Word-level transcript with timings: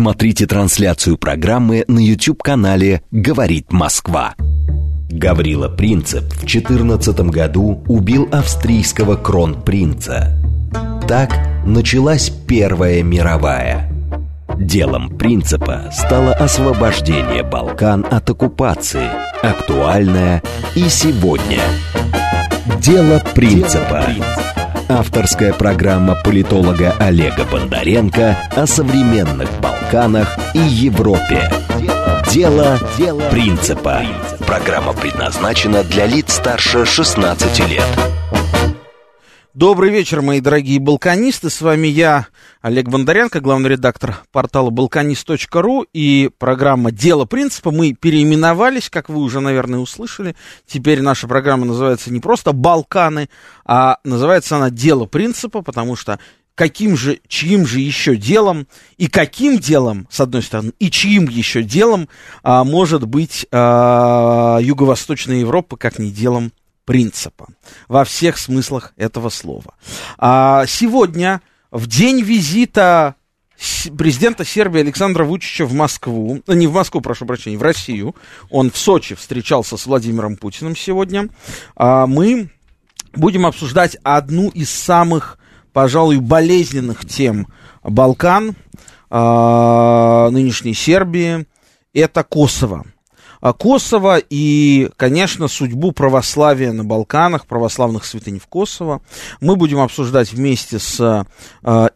Смотрите 0.00 0.46
трансляцию 0.46 1.18
программы 1.18 1.84
на 1.86 1.98
YouTube-канале 1.98 3.02
«Говорит 3.10 3.70
Москва». 3.70 4.34
Гаврила 5.10 5.68
Принцеп 5.68 6.24
в 6.32 6.46
14 6.46 7.20
году 7.28 7.84
убил 7.86 8.26
австрийского 8.32 9.16
кронпринца. 9.16 10.42
Так 11.06 11.38
началась 11.66 12.30
Первая 12.30 13.02
мировая. 13.02 13.92
Делом 14.56 15.18
принципа 15.18 15.90
стало 15.92 16.32
освобождение 16.32 17.42
Балкан 17.42 18.06
от 18.10 18.30
оккупации, 18.30 19.10
актуальное 19.42 20.42
и 20.74 20.88
сегодня. 20.88 21.60
Дело 22.80 23.22
принципа. 23.34 24.06
Авторская 24.90 25.52
программа 25.52 26.16
политолога 26.16 26.92
Олега 26.98 27.44
Бондаренко 27.44 28.36
о 28.50 28.66
современных 28.66 29.48
Балканах 29.60 30.36
и 30.52 30.58
Европе. 30.58 31.48
Дело, 32.32 32.76
Дело 32.98 33.20
принципа. 33.30 34.02
Программа 34.40 34.92
предназначена 34.92 35.84
для 35.84 36.06
лиц 36.06 36.34
старше 36.34 36.84
16 36.84 37.68
лет. 37.68 37.86
Добрый 39.54 39.90
вечер, 39.90 40.22
мои 40.22 40.40
дорогие 40.40 40.78
балканисты. 40.78 41.50
С 41.50 41.60
вами 41.60 41.88
я, 41.88 42.28
Олег 42.62 42.88
Бондаренко, 42.88 43.40
главный 43.40 43.70
редактор 43.70 44.22
портала 44.30 44.70
балканист.ру 44.70 45.86
и 45.92 46.30
программа 46.38 46.92
«Дело 46.92 47.24
принципа». 47.24 47.72
Мы 47.72 47.94
переименовались, 47.94 48.88
как 48.88 49.08
вы 49.08 49.16
уже, 49.16 49.40
наверное, 49.40 49.80
услышали. 49.80 50.36
Теперь 50.68 51.02
наша 51.02 51.26
программа 51.26 51.64
называется 51.64 52.12
не 52.12 52.20
просто 52.20 52.52
«Балканы», 52.52 53.28
а 53.64 53.98
называется 54.04 54.54
она 54.54 54.70
«Дело 54.70 55.06
принципа», 55.06 55.62
потому 55.62 55.96
что 55.96 56.20
каким 56.54 56.96
же, 56.96 57.18
чьим 57.26 57.66
же 57.66 57.80
еще 57.80 58.14
делом 58.14 58.68
и 58.98 59.08
каким 59.08 59.58
делом, 59.58 60.06
с 60.12 60.20
одной 60.20 60.42
стороны, 60.42 60.74
и 60.78 60.92
чьим 60.92 61.24
еще 61.24 61.64
делом 61.64 62.08
а, 62.44 62.62
может 62.62 63.04
быть 63.04 63.48
а, 63.50 64.58
Юго-Восточная 64.60 65.40
Европа, 65.40 65.76
как 65.76 65.98
не 65.98 66.12
делом 66.12 66.52
принципа 66.84 67.48
во 67.88 68.04
всех 68.04 68.38
смыслах 68.38 68.92
этого 68.96 69.28
слова. 69.28 69.74
А 70.18 70.66
сегодня, 70.66 71.40
в 71.70 71.86
день 71.86 72.22
визита 72.22 73.14
президента 73.96 74.44
Сербии 74.44 74.80
Александра 74.80 75.24
Вучича 75.24 75.66
в 75.66 75.74
Москву, 75.74 76.42
э, 76.46 76.54
не 76.54 76.66
в 76.66 76.72
Москву, 76.72 77.00
прошу 77.00 77.26
прощения, 77.26 77.58
в 77.58 77.62
Россию, 77.62 78.14
он 78.50 78.70
в 78.70 78.76
Сочи 78.76 79.14
встречался 79.14 79.76
с 79.76 79.86
Владимиром 79.86 80.36
Путиным 80.36 80.74
сегодня, 80.74 81.28
а 81.76 82.06
мы 82.06 82.50
будем 83.14 83.46
обсуждать 83.46 83.96
одну 84.02 84.48
из 84.48 84.70
самых, 84.70 85.38
пожалуй, 85.72 86.18
болезненных 86.18 87.06
тем 87.06 87.48
Балкан, 87.82 88.54
а, 89.10 90.30
нынешней 90.30 90.74
Сербии, 90.74 91.46
это 91.92 92.22
Косово. 92.22 92.86
А, 93.40 93.52
Косово 93.52 94.18
и, 94.18 94.90
конечно, 94.96 95.48
судьбу 95.48 95.92
православия 95.92 96.72
на 96.72 96.84
Балканах, 96.84 97.46
православных 97.46 98.04
святынь 98.04 98.38
в 98.38 98.46
Косово. 98.46 99.02
Мы 99.40 99.56
будем 99.56 99.80
обсуждать 99.80 100.32
вместе 100.32 100.78
с 100.78 101.00
э, 101.00 101.24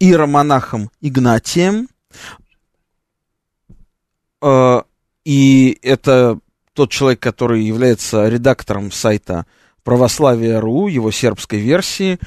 иеромонахом 0.00 0.90
Игнатием. 1.00 1.88
Э, 4.42 4.82
и 5.24 5.78
это 5.82 6.38
тот 6.72 6.90
человек, 6.90 7.20
который 7.20 7.62
является 7.62 8.28
редактором 8.28 8.90
сайта 8.90 9.46
Православие.ру, 9.84 10.88
его 10.88 11.10
сербской 11.10 11.60
версии, 11.60 12.18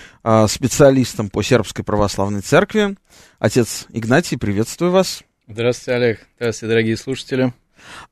специалистом 0.47 1.31
по 1.31 1.41
сербской 1.41 1.83
православной 1.83 2.41
церкви. 2.41 2.95
Отец 3.39 3.88
Игнатий, 3.89 4.38
приветствую 4.38 4.91
вас. 4.91 5.23
Здравствуйте, 5.47 5.97
Олег. 5.97 6.27
Здравствуйте, 6.38 6.69
дорогие 6.69 6.97
слушатели. 6.97 7.53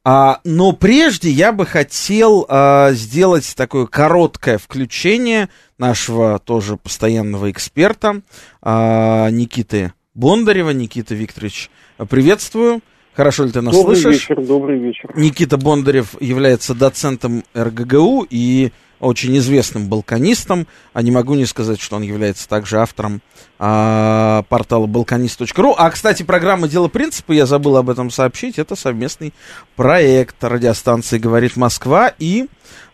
А, 0.03 0.39
но 0.43 0.71
прежде 0.71 1.29
я 1.29 1.51
бы 1.51 1.65
хотел 1.65 2.45
а, 2.47 2.91
сделать 2.91 3.53
такое 3.55 3.85
короткое 3.85 4.57
включение 4.57 5.49
нашего 5.77 6.39
тоже 6.39 6.77
постоянного 6.77 7.51
эксперта 7.51 8.21
а, 8.61 9.29
Никиты 9.29 9.93
Бондарева. 10.13 10.71
Никита 10.71 11.15
Викторович, 11.15 11.69
приветствую. 12.09 12.81
Хорошо 13.13 13.45
ли 13.45 13.51
ты 13.51 13.61
нас 13.61 13.73
добрый 13.73 13.95
слышишь? 13.95 14.27
Добрый 14.27 14.43
вечер, 14.43 14.47
добрый 14.47 14.79
вечер. 14.79 15.11
Никита 15.15 15.57
Бондарев 15.57 16.21
является 16.21 16.75
доцентом 16.75 17.43
РГГУ 17.55 18.27
и 18.29 18.71
очень 18.99 19.37
известным 19.37 19.87
балканистом, 19.87 20.67
а 20.93 21.01
не 21.01 21.11
могу 21.11 21.35
не 21.35 21.45
сказать, 21.45 21.81
что 21.81 21.95
он 21.97 22.01
является 22.01 22.47
также 22.47 22.79
автором 22.79 23.21
а, 23.59 24.43
портала 24.49 24.85
балканист.ру. 24.85 25.75
А, 25.77 25.89
кстати, 25.89 26.23
программа 26.23 26.67
«Дело 26.67 26.87
принципа», 26.87 27.33
я 27.33 27.45
забыл 27.45 27.77
об 27.77 27.89
этом 27.89 28.09
сообщить, 28.09 28.57
это 28.59 28.75
совместный 28.75 29.33
проект 29.75 30.43
радиостанции 30.43 31.17
«Говорит 31.17 31.55
Москва» 31.55 32.13
и 32.19 32.47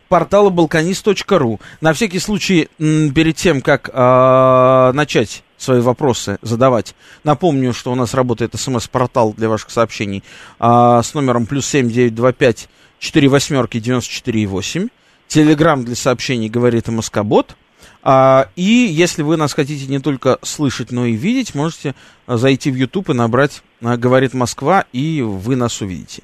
портала 0.09 0.49
балканист.ру. 0.49 1.61
На 1.79 1.93
всякий 1.93 2.19
случай, 2.19 2.67
перед 2.77 3.35
тем, 3.37 3.61
как 3.61 3.89
а, 3.93 4.91
начать 4.93 5.43
свои 5.57 5.79
вопросы 5.79 6.37
задавать. 6.41 6.95
Напомню, 7.23 7.73
что 7.73 7.91
у 7.91 7.95
нас 7.95 8.13
работает 8.13 8.53
смс-портал 8.55 9.33
для 9.33 9.47
ваших 9.47 9.69
сообщений 9.69 10.23
а, 10.59 11.01
с 11.01 11.13
номером 11.13 11.45
плюс 11.45 11.67
семь 11.67 11.89
девять 11.89 12.15
два 12.15 12.33
пять 12.33 12.67
четыре 12.99 13.29
восьмерки 13.29 13.79
девяносто 13.79 14.11
четыре 14.11 14.45
восемь. 14.47 14.89
Телеграм 15.31 15.85
для 15.85 15.95
сообщений 15.95 16.49
говорит 16.49 16.89
и 16.89 16.91
Москобот. 16.91 17.55
А, 18.03 18.49
и 18.57 18.63
если 18.63 19.21
вы 19.21 19.37
нас 19.37 19.53
хотите 19.53 19.85
не 19.87 19.99
только 19.99 20.37
слышать, 20.41 20.91
но 20.91 21.05
и 21.05 21.13
видеть, 21.13 21.55
можете 21.55 21.95
зайти 22.27 22.69
в 22.69 22.75
YouTube 22.75 23.11
и 23.11 23.13
набрать 23.13 23.63
а, 23.81 23.95
«Говорит 23.95 24.33
Москва», 24.33 24.83
и 24.91 25.21
вы 25.21 25.55
нас 25.55 25.79
увидите. 25.79 26.23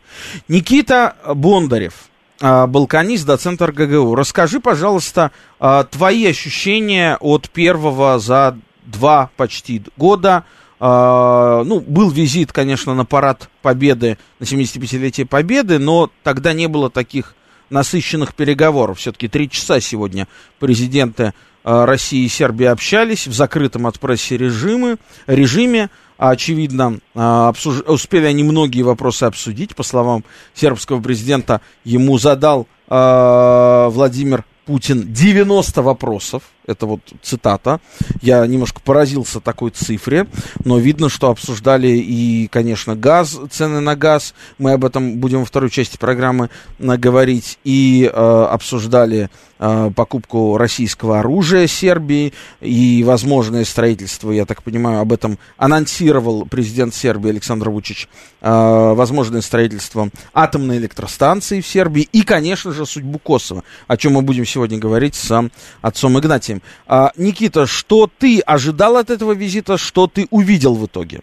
Никита 0.50 1.16
Бондарев, 1.26 1.94
а, 2.42 2.68
балканист, 2.68 3.26
доцент 3.26 3.62
РГГУ. 3.62 4.14
Расскажи, 4.14 4.60
пожалуйста, 4.60 5.32
а, 5.58 5.86
твои 5.86 6.26
ощущения 6.26 7.16
от 7.22 7.50
первого 7.50 8.20
за 8.20 8.60
два 8.84 9.30
почти 9.38 9.84
года. 9.96 10.44
А, 10.82 11.64
ну, 11.64 11.80
был 11.80 12.10
визит, 12.10 12.52
конечно, 12.52 12.94
на 12.94 13.06
парад 13.06 13.50
Победы, 13.62 14.18
на 14.40 14.44
75-летие 14.44 15.26
Победы, 15.26 15.80
но 15.80 16.12
тогда 16.24 16.52
не 16.52 16.68
было 16.68 16.90
таких 16.90 17.36
насыщенных 17.70 18.34
переговоров. 18.34 19.00
Все-таки 19.00 19.28
три 19.28 19.50
часа 19.50 19.80
сегодня 19.80 20.28
президенты 20.60 21.34
э, 21.64 21.86
России 21.86 22.26
и 22.26 22.30
Сербии 22.30 22.66
общались 22.66 23.28
в 23.28 23.34
закрытом 23.34 23.88
от 23.88 24.00
прессы 24.00 24.38
режиме, 24.38 24.98
режиме. 25.28 25.90
Очевидно, 26.18 27.00
э, 27.14 27.20
обсуж... 27.20 27.82
успели 27.82 28.26
они 28.26 28.44
многие 28.44 28.82
вопросы 28.82 29.24
обсудить. 29.24 29.76
По 29.76 29.84
словам 29.84 30.24
сербского 30.54 31.02
президента, 31.02 31.62
ему 31.84 32.18
задал 32.18 32.68
э, 32.90 33.88
Владимир 33.92 34.44
Путин 34.66 35.14
90 35.14 35.82
вопросов. 35.82 36.44
Это 36.68 36.86
вот 36.86 37.00
цитата. 37.22 37.80
Я 38.22 38.46
немножко 38.46 38.82
поразился 38.82 39.40
такой 39.40 39.72
цифре, 39.72 40.28
но 40.66 40.78
видно, 40.78 41.08
что 41.08 41.30
обсуждали 41.30 41.88
и, 41.88 42.48
конечно, 42.48 42.94
газ, 42.94 43.40
цены 43.50 43.80
на 43.80 43.96
газ. 43.96 44.34
Мы 44.58 44.74
об 44.74 44.84
этом 44.84 45.18
будем 45.18 45.40
во 45.40 45.46
второй 45.46 45.70
части 45.70 45.98
программы 45.98 46.50
говорить. 46.78 47.58
И 47.64 48.12
э, 48.12 48.48
обсуждали 48.52 49.30
э, 49.60 49.92
покупку 49.96 50.58
российского 50.58 51.20
оружия 51.20 51.68
Сербии 51.68 52.34
и 52.60 53.04
возможное 53.06 53.64
строительство, 53.64 54.32
я 54.32 54.46
так 54.46 54.62
понимаю, 54.62 55.00
об 55.00 55.14
этом 55.14 55.40
анонсировал 55.58 56.46
президент 56.46 56.94
Сербии 56.94 57.30
Александр 57.30 57.70
Вучич, 57.70 58.10
э, 58.42 58.94
возможное 58.94 59.42
строительство 59.42 60.10
атомной 60.34 60.78
электростанции 60.78 61.62
в 61.62 61.68
Сербии 61.68 62.08
и, 62.12 62.24
конечно 62.24 62.74
же, 62.74 62.86
судьбу 62.86 63.20
Косово, 63.20 63.64
о 63.88 63.98
чем 63.98 64.14
мы 64.14 64.22
будем 64.22 64.46
сегодня 64.46 64.78
говорить 64.78 65.16
с 65.16 65.50
отцом 65.82 66.20
Игнатием. 66.20 66.57
А, 66.88 67.12
Никита, 67.18 67.66
что 67.66 68.08
ты 68.08 68.40
ожидал 68.46 68.98
от 68.98 69.10
этого 69.10 69.34
визита, 69.34 69.78
что 69.78 70.08
ты 70.08 70.28
увидел 70.32 70.74
в 70.76 70.86
итоге? 70.86 71.20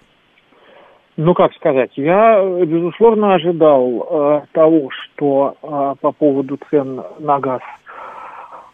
Ну, 1.16 1.32
как 1.34 1.54
сказать, 1.54 1.92
я, 1.94 2.42
безусловно, 2.64 3.34
ожидал 3.34 3.86
э, 3.86 4.40
того, 4.52 4.90
что 4.90 5.54
э, 5.62 5.94
по 6.00 6.10
поводу 6.10 6.58
цен 6.68 7.02
на 7.20 7.38
газ 7.38 7.60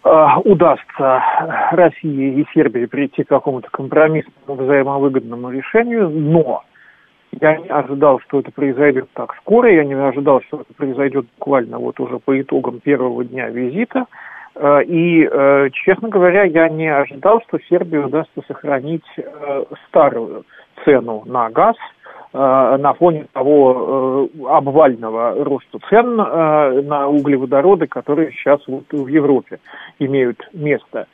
э, 0.05 0.27
удастся 0.45 1.23
России 1.73 2.41
и 2.41 2.47
Сербии 2.55 2.87
прийти 2.87 3.25
к 3.25 3.29
какому-то 3.29 3.69
компромиссному 3.71 4.63
взаимовыгодному 4.63 5.51
решению, 5.51 6.09
но 6.09 6.63
я 7.41 7.59
не 7.59 7.69
ожидал, 7.69 8.21
что 8.21 8.41
это 8.41 8.51
произойдет 8.51 9.09
так 9.13 9.35
скоро, 9.37 9.71
я 9.73 9.85
не 9.85 9.95
ожидал, 9.95 10.41
что 10.49 10.63
это 10.63 10.75
произойдет 10.75 11.27
буквально 11.39 11.79
вот 11.79 12.01
уже 12.01 12.19
по 12.19 12.41
итогам 12.41 12.81
первого 12.81 13.25
дня 13.25 13.51
визита. 13.51 14.07
И, 14.87 15.29
э, 15.31 15.71
честно 15.73 16.09
говоря, 16.09 16.45
я 16.45 16.69
не 16.69 16.89
ожидал, 16.89 17.43
что 17.49 17.59
Сербии 17.69 17.99
удастся 17.99 18.43
сохранить 18.47 19.05
э, 19.17 19.65
старую 19.89 20.45
цену 20.85 21.23
на 21.27 21.51
газ 21.51 21.77
на 22.33 22.95
фоне 22.95 23.27
того 23.33 24.29
обвального 24.47 25.45
роста 25.45 25.81
цен 25.89 26.15
на 26.15 27.09
углеводороды, 27.09 27.89
которые 27.89 28.31
сейчас 28.31 28.61
вот 28.69 28.85
в 28.93 29.09
Европе 29.09 29.59
имеют 29.99 30.39
место. 30.53 31.09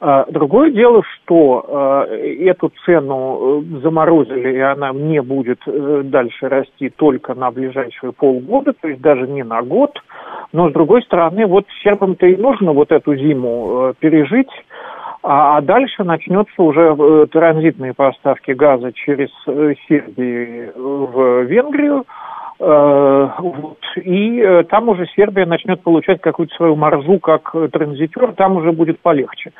А, 0.00 0.26
другое 0.30 0.70
дело, 0.70 1.02
что 1.02 2.06
э, 2.08 2.44
эту 2.44 2.70
цену 2.84 3.62
э, 3.62 3.80
заморозили, 3.80 4.54
и 4.54 4.60
она 4.60 4.92
не 4.92 5.20
будет 5.20 5.58
э, 5.66 6.02
дальше 6.04 6.48
расти 6.48 6.88
только 6.88 7.34
на 7.34 7.50
ближайшие 7.50 8.12
полгода, 8.12 8.74
то 8.80 8.86
есть 8.86 9.00
даже 9.00 9.26
не 9.26 9.42
на 9.42 9.60
год. 9.62 9.98
Но, 10.52 10.70
с 10.70 10.72
другой 10.72 11.02
стороны, 11.02 11.46
вот 11.46 11.66
сербам-то 11.82 12.26
и 12.26 12.36
нужно 12.36 12.72
вот 12.72 12.92
эту 12.92 13.16
зиму 13.16 13.92
пережить, 13.98 14.50
а, 15.24 15.56
а 15.56 15.60
дальше 15.62 16.04
начнется 16.04 16.62
уже 16.62 17.26
транзитные 17.32 17.92
поставки 17.92 18.52
газа 18.52 18.92
через 18.92 19.30
Сербию 19.88 20.72
в 20.76 21.42
Венгрию, 21.42 22.04
Э, 22.04 22.47
вот. 22.58 23.78
И 23.96 24.40
э, 24.40 24.64
там 24.64 24.88
уже 24.88 25.06
Сербия 25.14 25.46
начнет 25.46 25.80
получать 25.82 26.20
какую-то 26.20 26.54
свою 26.56 26.74
маржу 26.74 27.20
как 27.20 27.54
транзитер, 27.72 28.32
там 28.32 28.56
уже 28.56 28.72
будет 28.72 28.98
полегче. 29.00 29.52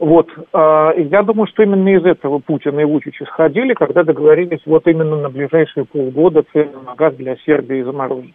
Вот. 0.00 0.28
Э, 0.52 0.92
я 0.96 1.22
думаю, 1.22 1.46
что 1.46 1.62
именно 1.62 1.88
из 1.88 2.04
этого 2.04 2.40
Путин 2.40 2.78
и 2.80 2.84
Вучич 2.84 3.22
исходили, 3.22 3.74
когда 3.74 4.02
договорились 4.02 4.62
вот 4.66 4.86
именно 4.88 5.16
на 5.16 5.30
ближайшие 5.30 5.84
полгода 5.84 6.42
цены 6.52 6.72
на 6.84 6.94
газ 6.96 7.14
для 7.14 7.36
Сербии 7.36 7.82
заморозить. 7.82 8.34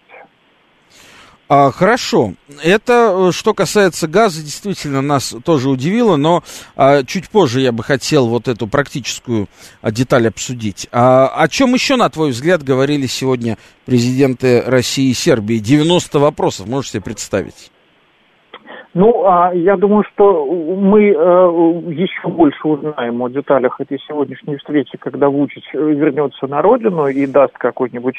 А, 1.47 1.71
хорошо. 1.71 2.33
Это, 2.63 3.29
э, 3.29 3.31
что 3.31 3.53
касается 3.53 4.07
газа, 4.07 4.41
действительно 4.41 5.01
нас 5.01 5.35
тоже 5.43 5.69
удивило, 5.69 6.15
но 6.15 6.43
а, 6.75 7.03
чуть 7.03 7.29
позже 7.29 7.61
я 7.61 7.71
бы 7.71 7.83
хотел 7.83 8.27
вот 8.27 8.47
эту 8.47 8.67
практическую 8.67 9.47
а, 9.81 9.91
деталь 9.91 10.27
обсудить. 10.27 10.87
А, 10.91 11.27
о 11.27 11.47
чем 11.47 11.75
еще, 11.75 11.97
на 11.97 12.09
твой 12.09 12.31
взгляд, 12.31 12.63
говорили 12.63 13.05
сегодня 13.05 13.59
президенты 13.85 14.61
России 14.61 15.11
и 15.11 15.13
Сербии? 15.13 15.59
90 15.59 16.17
вопросов, 16.17 16.67
можешь 16.67 16.91
себе 16.91 17.01
представить? 17.01 17.71
Ну, 18.95 19.25
а 19.25 19.53
я 19.53 19.75
думаю, 19.75 20.05
что 20.13 20.45
мы 20.45 21.09
э, 21.09 21.11
еще 21.91 22.29
больше 22.29 22.65
узнаем 22.65 23.21
о 23.21 23.27
деталях 23.27 23.81
этой 23.81 23.99
сегодняшней 24.07 24.55
встречи, 24.55 24.97
когда 24.97 25.27
Вучич 25.27 25.65
вернется 25.73 26.47
на 26.47 26.61
родину 26.61 27.05
и 27.07 27.27
даст 27.27 27.57
какой-нибудь 27.57 28.15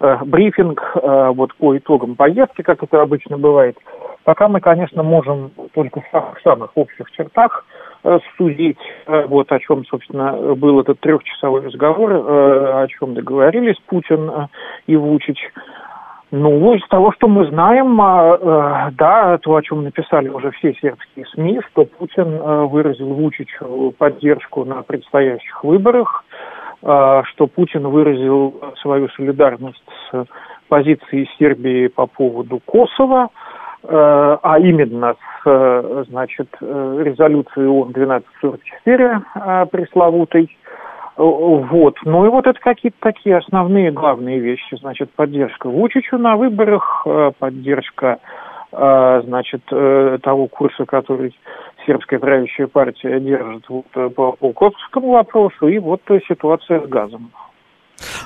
э, 0.00 0.16
брифинг 0.24 0.82
э, 0.96 1.30
вот 1.32 1.54
по 1.54 1.78
итогам 1.78 2.16
поездки, 2.16 2.62
как 2.62 2.82
это 2.82 3.02
обычно 3.02 3.38
бывает. 3.38 3.78
Пока 4.24 4.48
мы, 4.48 4.58
конечно, 4.58 5.04
можем 5.04 5.52
только 5.72 6.00
в 6.00 6.08
самых, 6.10 6.40
самых 6.40 6.70
общих 6.74 7.08
чертах 7.12 7.64
э, 8.02 8.18
судить, 8.36 8.80
э, 9.06 9.26
вот 9.26 9.52
о 9.52 9.60
чем, 9.60 9.84
собственно, 9.84 10.56
был 10.56 10.80
этот 10.80 10.98
трехчасовой 10.98 11.60
разговор, 11.60 12.10
э, 12.10 12.82
о 12.82 12.88
чем 12.88 13.14
договорились 13.14 13.76
Путин 13.86 14.28
э, 14.28 14.46
и 14.88 14.96
Вучич. 14.96 15.38
Ну, 16.32 16.74
из 16.74 16.86
того, 16.88 17.12
что 17.12 17.28
мы 17.28 17.46
знаем, 17.46 18.00
а, 18.00 18.88
э, 18.88 18.90
да, 18.98 19.38
то, 19.38 19.54
о 19.54 19.62
чем 19.62 19.84
написали 19.84 20.28
уже 20.28 20.50
все 20.52 20.74
сербские 20.74 21.24
СМИ, 21.26 21.60
что 21.70 21.84
Путин 21.84 22.34
э, 22.34 22.64
выразил 22.64 23.14
Вучичу 23.14 23.94
поддержку 23.96 24.64
на 24.64 24.82
предстоящих 24.82 25.62
выборах, 25.62 26.24
э, 26.82 27.22
что 27.26 27.46
Путин 27.46 27.86
выразил 27.86 28.60
свою 28.82 29.08
солидарность 29.10 29.84
с 30.10 30.26
позицией 30.68 31.30
Сербии 31.38 31.86
по 31.86 32.06
поводу 32.06 32.60
Косово, 32.64 33.28
а 33.88 34.58
именно 34.58 35.14
с, 35.44 36.04
значит, 36.08 36.48
резолюцией 36.60 37.68
ООН 37.68 37.90
1244 37.90 39.66
пресловутой, 39.70 40.50
вот. 41.16 41.96
Ну 42.04 42.26
и 42.26 42.28
вот 42.28 42.46
это 42.46 42.58
какие-то 42.60 42.98
такие 43.00 43.38
основные, 43.38 43.90
главные 43.90 44.38
вещи. 44.38 44.76
Значит, 44.76 45.10
поддержка 45.12 45.68
Вучичу 45.68 46.18
на 46.18 46.36
выборах, 46.36 47.02
э, 47.06 47.32
поддержка, 47.38 48.18
э, 48.72 49.22
значит, 49.24 49.62
э, 49.70 50.18
того 50.22 50.46
курса, 50.46 50.84
который 50.84 51.34
сербская 51.86 52.18
правящая 52.18 52.66
партия 52.66 53.18
держит 53.20 53.64
вот, 53.68 53.86
по, 54.14 54.32
по 54.32 54.52
косовскому 54.52 55.12
вопросу, 55.12 55.68
и 55.68 55.78
вот 55.78 56.02
ситуация 56.28 56.80
с 56.80 56.88
газом. 56.88 57.30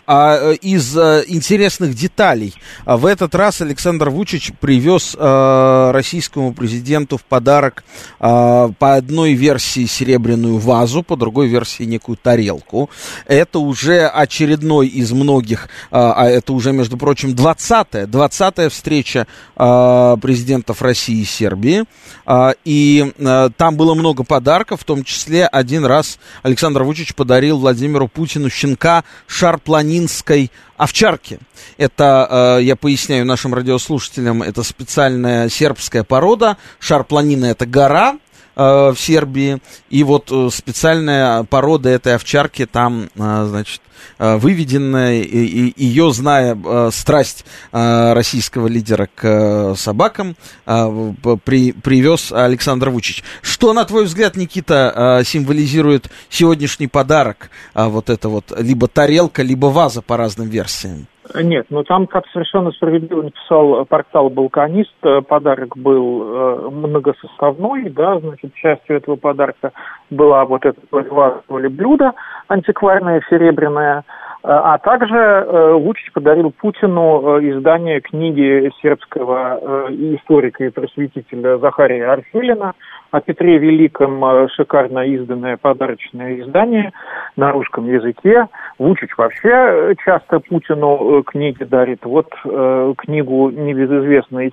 А, 0.06 0.52
э, 0.52 0.55
из 0.56 0.96
а, 0.96 1.22
интересных 1.26 1.94
деталей. 1.94 2.55
А, 2.84 2.96
в 2.96 3.06
этот 3.06 3.34
раз 3.34 3.61
Александр 3.61 4.11
Вучич 4.11 4.52
привез 4.58 5.17
а, 5.19 5.93
российскому 5.93 6.52
президенту 6.52 7.17
в 7.17 7.25
подарок 7.25 7.84
а, 8.19 8.70
по 8.78 8.94
одной 8.94 9.34
версии 9.34 9.87
серебряную 9.87 10.58
вазу, 10.58 11.02
по 11.02 11.17
другой 11.17 11.49
версии 11.49 11.84
некую 11.84 12.17
тарелку. 12.17 12.90
Это 13.26 13.58
уже 13.58 14.06
очередной 14.06 14.88
из 14.88 15.12
многих, 15.12 15.69
а, 15.90 16.14
а 16.14 16.28
это 16.28 16.52
уже, 16.52 16.72
между 16.72 16.96
прочим, 16.96 17.31
20-я, 17.31 18.06
20 18.06 18.72
встреча 18.72 19.26
а, 19.56 20.17
президентов 20.17 20.82
России 20.82 21.20
и 21.20 21.25
Сербии. 21.25 21.84
А, 22.26 22.55
и 22.64 23.12
а, 23.20 23.50
там 23.50 23.76
было 23.76 23.94
много 23.94 24.25
подарков, 24.25 24.81
в 24.81 24.84
том 24.84 25.05
числе 25.05 25.46
один 25.46 25.84
раз 25.84 26.19
Александр 26.43 26.82
Вучич 26.82 27.14
подарил 27.14 27.58
Владимиру 27.58 28.08
Путину 28.08 28.50
щенка 28.50 29.05
шар 29.26 29.60
планинской 29.61 30.51
овчарки. 30.77 31.39
Это, 31.77 32.59
э, 32.59 32.62
я 32.62 32.77
поясняю 32.77 33.27
нашим 33.27 33.55
радиослушателям, 33.55 34.43
это 34.43 34.62
специальная 34.62 35.49
сербская 35.49 36.05
порода. 36.05 36.57
Шарпланина 36.79 37.47
это 37.47 37.67
гора, 37.67 38.19
в 38.56 38.97
Сербии. 38.97 39.61
И 39.88 40.05
вот 40.05 40.31
э, 40.31 40.49
специальная 40.52 41.44
порода 41.44 41.88
этой 41.88 42.14
овчарки 42.14 42.67
там, 42.67 43.08
э, 43.14 43.47
значит, 43.49 43.81
э, 44.19 44.37
выведенная, 44.37 45.23
и, 45.23 45.69
и, 45.69 45.85
ее, 45.85 46.12
зная 46.12 46.56
э, 46.56 46.91
страсть 46.93 47.44
э, 47.73 48.12
российского 48.12 48.67
лидера 48.67 49.08
к 49.14 49.25
э, 49.25 49.75
собакам, 49.76 50.37
э, 50.67 51.12
при, 51.44 51.73
привез 51.73 52.32
Александр 52.32 52.91
Вучич. 52.91 53.25
Что, 53.43 53.73
на 53.73 53.85
твой 53.85 54.05
взгляд, 54.05 54.37
Никита, 54.37 55.20
э, 55.20 55.25
символизирует 55.25 56.11
сегодняшний 56.29 56.87
подарок? 56.87 57.50
Э, 57.75 57.87
вот 57.87 58.11
это 58.11 58.29
вот 58.29 58.53
либо 58.58 58.88
тарелка, 58.88 59.43
либо 59.43 59.67
ваза 59.67 60.03
по 60.03 60.17
разным 60.17 60.49
версиям. 60.49 61.06
Нет, 61.35 61.67
ну 61.71 61.85
там, 61.85 62.06
как 62.06 62.27
совершенно 62.32 62.73
справедливо 62.73 63.23
написал 63.23 63.85
портал 63.85 64.31
«Балканист», 64.31 64.94
э, 65.03 65.21
подарок 65.21 65.77
был 65.77 66.23
э, 66.23 66.71
многосоставной, 66.71 67.91
да, 67.91 68.19
значит, 68.19 68.55
частью 68.55 68.97
этого 68.97 69.17
подарка 69.17 69.73
была 70.11 70.44
вот 70.44 70.65
эта 70.65 70.81
или 70.91 71.69
блюдо 71.69 72.12
антикварное, 72.49 73.23
серебряное, 73.31 73.99
э, 73.99 74.03
а 74.43 74.79
также 74.79 75.47
Вучич 75.79 76.12
подарил 76.12 76.50
Путину 76.50 77.38
издание 77.41 78.00
книги 78.00 78.71
сербского 78.82 79.88
историка 79.91 80.65
и 80.65 80.71
просветителя 80.71 81.59
Захария 81.59 82.06
Арфилина 82.06 82.75
о 83.11 83.21
Петре 83.21 83.59
Великом 83.59 84.49
шикарно 84.51 85.01
изданное 85.07 85.57
подарочное 85.57 86.41
издание 86.41 86.93
на 87.37 87.53
русском 87.53 87.87
языке. 87.87 88.47
Вучич 88.79 89.17
вообще 89.17 89.49
э, 89.51 89.95
часто 90.05 90.41
Путину 90.41 91.21
э, 91.21 91.23
книги 91.25 91.65
дарит. 91.65 92.05
Вот 92.05 92.29
э, 92.45 92.95
книгу 92.97 93.51
небезызвестной 93.51 94.53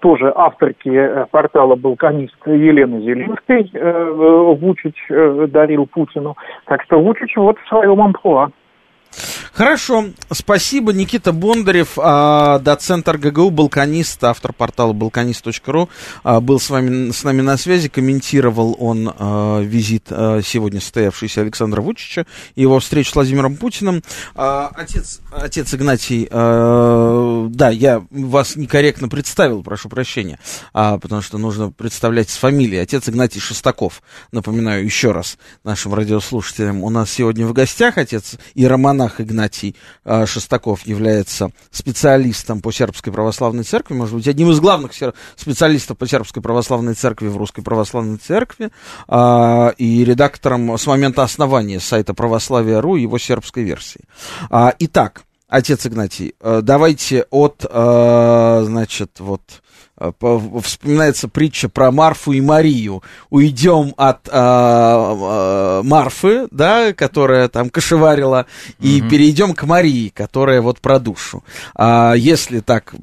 тоже 0.00 0.32
авторки 0.34 1.26
портала 1.30 1.76
«Балканист» 1.76 2.34
Елены 2.46 3.02
Зеленской 3.02 3.70
Вучич 4.56 4.96
дарил 5.50 5.84
Путину. 5.84 6.34
Так 6.64 6.82
что 6.84 6.98
Вучич 6.98 7.36
вот 7.36 7.58
в 7.58 7.68
своем 7.68 8.00
амплуа. 8.00 8.48
Хорошо, 9.56 10.08
спасибо. 10.30 10.92
Никита 10.92 11.32
Бондарев, 11.32 11.92
а, 11.96 12.58
доцент 12.58 13.08
РГГУ, 13.08 13.48
балканист, 13.48 14.22
автор 14.22 14.52
портала 14.52 14.92
балканист.ру, 14.92 15.88
а, 16.24 16.40
был 16.42 16.60
с 16.60 16.68
вами 16.68 17.10
с 17.10 17.24
нами 17.24 17.40
на 17.40 17.56
связи, 17.56 17.88
комментировал 17.88 18.76
он 18.78 19.10
а, 19.16 19.62
визит 19.62 20.08
сегодня 20.08 20.82
состоявшийся 20.82 21.40
Александра 21.40 21.80
Вучича 21.80 22.26
и 22.54 22.60
его 22.60 22.78
встречу 22.80 23.12
с 23.12 23.14
Владимиром 23.14 23.56
Путиным. 23.56 24.02
Отец, 24.34 25.20
отец 25.32 25.72
Игнатий, 25.72 26.28
да, 26.30 27.70
я 27.70 28.04
вас 28.10 28.56
некорректно 28.56 29.08
представил, 29.08 29.62
прошу 29.62 29.88
прощения, 29.88 30.38
потому 30.72 31.22
что 31.22 31.38
нужно 31.38 31.70
представлять 31.70 32.28
с 32.28 32.36
фамилией. 32.36 32.82
Отец 32.82 33.08
Игнатий 33.08 33.40
Шестаков, 33.40 34.02
напоминаю 34.32 34.84
еще 34.84 35.12
раз 35.12 35.38
нашим 35.64 35.94
радиослушателям, 35.94 36.84
у 36.84 36.90
нас 36.90 37.10
сегодня 37.10 37.46
в 37.46 37.54
гостях 37.54 37.96
отец 37.96 38.36
иеромонах 38.54 39.18
Игнатий 39.20 39.45
Игнатий 39.46 39.76
э, 40.04 40.26
Шестаков 40.26 40.86
является 40.86 41.50
специалистом 41.70 42.60
по 42.60 42.72
сербской 42.72 43.12
православной 43.12 43.64
церкви, 43.64 43.94
может 43.94 44.14
быть, 44.14 44.28
одним 44.28 44.50
из 44.50 44.60
главных 44.60 44.92
специалистов 45.36 45.96
по 45.96 46.06
сербской 46.06 46.42
православной 46.42 46.94
церкви 46.94 47.28
в 47.28 47.36
русской 47.36 47.62
православной 47.62 48.18
церкви 48.18 48.70
э, 49.08 49.72
и 49.78 50.04
редактором 50.04 50.76
с 50.76 50.86
момента 50.86 51.22
основания 51.22 51.80
сайта 51.80 52.14
православия.ру 52.14 52.96
его 52.96 53.18
сербской 53.18 53.62
версии. 53.62 54.00
А, 54.50 54.74
итак, 54.78 55.22
отец 55.48 55.86
Игнатий, 55.86 56.34
э, 56.40 56.60
давайте 56.62 57.26
от, 57.30 57.64
э, 57.68 58.62
значит, 58.64 59.20
вот 59.20 59.42
вспоминается 60.62 61.28
притча 61.28 61.68
про 61.68 61.90
Марфу 61.90 62.32
и 62.32 62.40
Марию. 62.40 63.02
Уйдем 63.30 63.94
от 63.96 64.28
а, 64.28 65.80
а, 65.80 65.82
Марфы, 65.82 66.48
да, 66.50 66.92
которая 66.92 67.48
там 67.48 67.70
кошеварила, 67.70 68.46
и 68.78 69.00
угу. 69.00 69.10
перейдем 69.10 69.54
к 69.54 69.64
Марии, 69.64 70.08
которая 70.08 70.60
вот 70.60 70.80
про 70.80 70.98
душу. 70.98 71.42
А, 71.74 72.14
если 72.14 72.60
так 72.60 72.94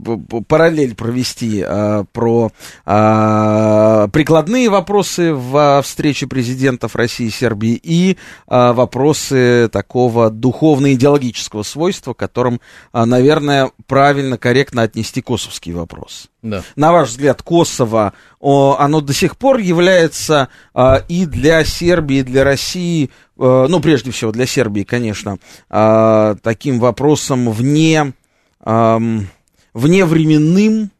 параллель 0.48 0.96
провести 0.96 1.64
а, 1.66 2.06
про 2.12 2.52
а, 2.86 4.08
прикладные 4.10 4.70
вопросы 4.70 5.34
в 5.34 5.82
встрече 5.84 6.28
президентов 6.28 6.96
России 6.96 7.28
и 7.28 7.32
Сербии 7.32 7.80
и 7.82 8.18
а, 8.48 8.74
вопросы 8.74 9.70
такого 9.72 10.30
духовно-идеологического 10.30 11.64
свойства, 11.64 12.14
которым, 12.14 12.62
а, 12.92 13.06
наверное, 13.06 13.72
правильно, 13.88 14.38
корректно 14.38 14.84
отнести 14.84 15.22
косовский 15.22 15.74
вопрос. 15.74 16.30
Да. 16.44 16.62
На 16.76 16.92
ваш 16.92 17.10
взгляд, 17.10 17.42
Косово, 17.42 18.14
оно 18.42 19.00
до 19.00 19.14
сих 19.14 19.38
пор 19.38 19.60
является 19.60 20.50
а, 20.74 21.02
и 21.08 21.26
для 21.26 21.64
Сербии, 21.64 22.18
и 22.18 22.24
для 22.24 22.44
России, 22.44 23.10
а, 23.38 23.68
ну, 23.70 23.80
прежде 23.80 24.12
всего 24.12 24.34
для 24.34 24.46
Сербии, 24.46 24.84
конечно, 24.84 25.38
а, 25.70 26.36
таким 26.44 26.80
вопросом 26.80 27.50
вне, 27.50 28.14
вне 28.60 29.26
временным, 29.74 30.92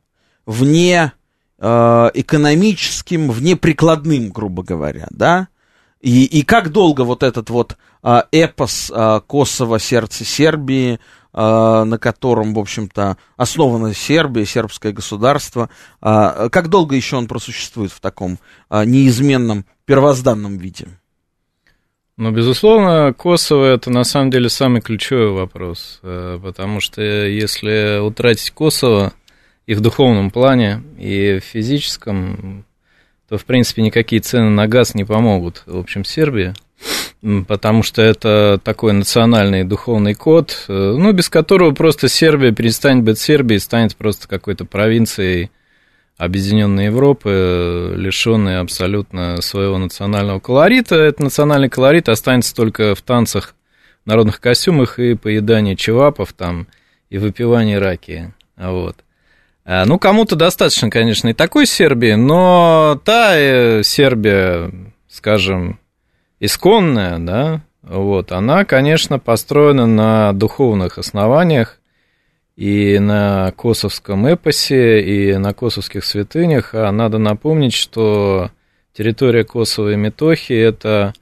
вне 0.46 1.12
экономическим, 1.60 3.32
вне 3.32 3.56
прикладным, 3.56 4.30
грубо 4.30 4.64
говоря, 4.64 5.08
да? 5.12 5.48
И, 6.02 6.26
и 6.26 6.42
как 6.44 6.72
долго 6.72 7.02
вот 7.02 7.24
этот 7.24 7.50
вот 7.50 7.78
эпос 8.02 8.92
Косово, 9.28 9.80
сердце 9.80 10.26
Сербии, 10.26 10.96
а, 10.96 11.00
на 11.34 11.98
котором, 11.98 12.54
в 12.54 12.60
общем-то, 12.60 13.18
основана 13.38 13.94
Сербия, 13.94 14.46
сербское 14.46 14.92
государство. 14.92 15.70
А, 16.00 16.50
как 16.50 16.70
долго 16.70 16.96
еще 16.96 17.16
он 17.16 17.28
просуществует 17.28 17.92
в 17.92 18.00
таком 18.00 18.38
а, 18.70 18.86
неизменном 18.86 19.66
первозданном 19.86 20.58
виде? 20.58 20.88
Ну, 22.16 22.32
безусловно, 22.32 23.12
Косово 23.14 23.66
это 23.66 23.90
на 23.90 24.04
самом 24.04 24.30
деле 24.30 24.48
самый 24.48 24.82
ключевой 24.82 25.32
вопрос, 25.32 26.00
э, 26.04 26.40
потому 26.44 26.80
что 26.80 27.02
если 27.02 28.00
утратить 28.00 28.52
Косово 28.52 29.14
и 29.66 29.74
в 29.74 29.82
духовном 29.82 30.30
плане, 30.30 30.84
и 31.00 31.40
в 31.40 31.44
физическом, 31.44 32.66
то, 33.28 33.40
в 33.40 33.46
принципе, 33.46 33.82
никакие 33.82 34.22
цены 34.22 34.52
на 34.52 34.68
газ 34.68 34.94
не 34.94 35.06
помогут, 35.06 35.64
в 35.66 35.76
общем, 35.76 36.06
Сербии 36.06 36.54
потому 37.48 37.84
что 37.84 38.02
это 38.02 38.60
такой 38.64 38.92
национальный 38.94 39.64
духовный 39.64 40.14
код, 40.14 40.66
э, 40.68 40.74
ну, 40.74 41.12
без 41.14 41.30
которого 41.30 41.72
просто 41.72 42.10
Сербия 42.10 42.52
перестанет 42.52 43.04
быть 43.04 43.18
Сербией, 43.18 43.60
станет 43.60 43.96
просто 43.96 44.28
какой-то 44.28 44.66
провинцией 44.66 45.50
Объединенной 46.18 46.86
Европы, 46.86 47.94
лишенной 47.96 48.60
абсолютно 48.60 49.42
своего 49.42 49.78
национального 49.78 50.40
колорита. 50.40 50.96
Этот 50.96 51.22
национальный 51.22 51.70
колорит 51.70 52.08
останется 52.08 52.54
только 52.54 52.94
в 52.94 53.02
танцах, 53.02 53.56
народных 54.06 54.40
костюмах 54.40 55.00
и 55.00 55.16
поедании 55.16 55.76
чевапов 55.76 56.34
там, 56.34 56.68
и 57.10 57.18
выпивании 57.18 57.76
раки. 57.76 58.34
Вот. 58.58 58.98
А, 59.66 59.86
ну, 59.86 59.98
кому-то 59.98 60.36
достаточно, 60.36 60.90
конечно, 60.90 61.30
и 61.30 61.34
такой 61.34 61.66
Сербии, 61.66 62.14
но 62.14 63.00
та 63.04 63.36
э, 63.36 63.82
Сербия, 63.84 64.72
скажем, 65.10 65.80
исконная, 66.46 67.20
да, 67.20 67.62
вот, 67.82 68.32
она, 68.32 68.66
конечно, 68.66 69.20
построена 69.20 69.86
на 69.86 70.34
духовных 70.34 70.98
основаниях, 70.98 71.80
и 72.56 73.00
на 73.00 73.52
косовском 73.56 74.28
эпосе, 74.28 75.02
и 75.02 75.38
на 75.38 75.54
косовских 75.54 76.06
святынях. 76.06 76.76
А 76.76 76.92
надо 76.92 77.18
напомнить, 77.18 77.74
что 77.74 78.52
территория 78.96 79.44
Косово 79.44 79.94
и 79.94 79.96
Метохи– 79.96 80.54
это 80.54 81.14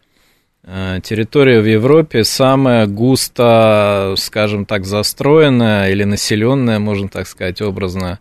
э, 0.64 1.00
территория 1.04 1.62
в 1.62 1.66
Европе 1.66 2.24
самая 2.24 2.86
густо, 2.86 4.16
скажем 4.18 4.66
так, 4.66 4.86
застроенная 4.86 5.92
или 5.92 6.04
населенная, 6.04 6.80
можно 6.80 7.08
так 7.08 7.28
сказать, 7.28 7.62
образно, 7.62 8.20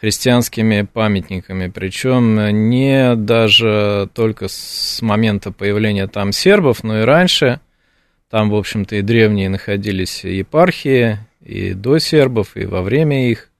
христианскими 0.00 0.82
памятниками, 0.82 1.68
причем 1.68 2.68
не 2.68 3.14
даже 3.16 4.08
только 4.14 4.48
с 4.48 5.00
момента 5.02 5.50
появления 5.50 6.06
там 6.06 6.32
сербов, 6.32 6.84
но 6.84 7.00
и 7.00 7.04
раньше. 7.04 7.60
Там, 8.30 8.50
в 8.50 8.54
общем-то, 8.54 8.96
и 8.96 9.02
древние 9.02 9.48
находились 9.48 10.24
епархии, 10.24 11.18
и 11.44 11.72
до 11.72 11.98
сербов, 11.98 12.56
и 12.56 12.66
во 12.66 12.82
время 12.82 13.30
их. 13.30 13.50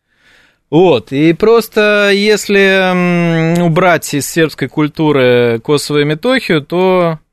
Вот, 0.71 1.13
и 1.13 1.33
просто 1.33 2.11
если 2.13 3.63
убрать 3.63 4.13
из 4.13 4.29
сербской 4.29 4.69
культуры 4.69 5.61
Косово 5.65 6.01
и 6.01 6.05
Метохию, 6.05 6.61
то 6.61 7.19
Э, 7.19 7.28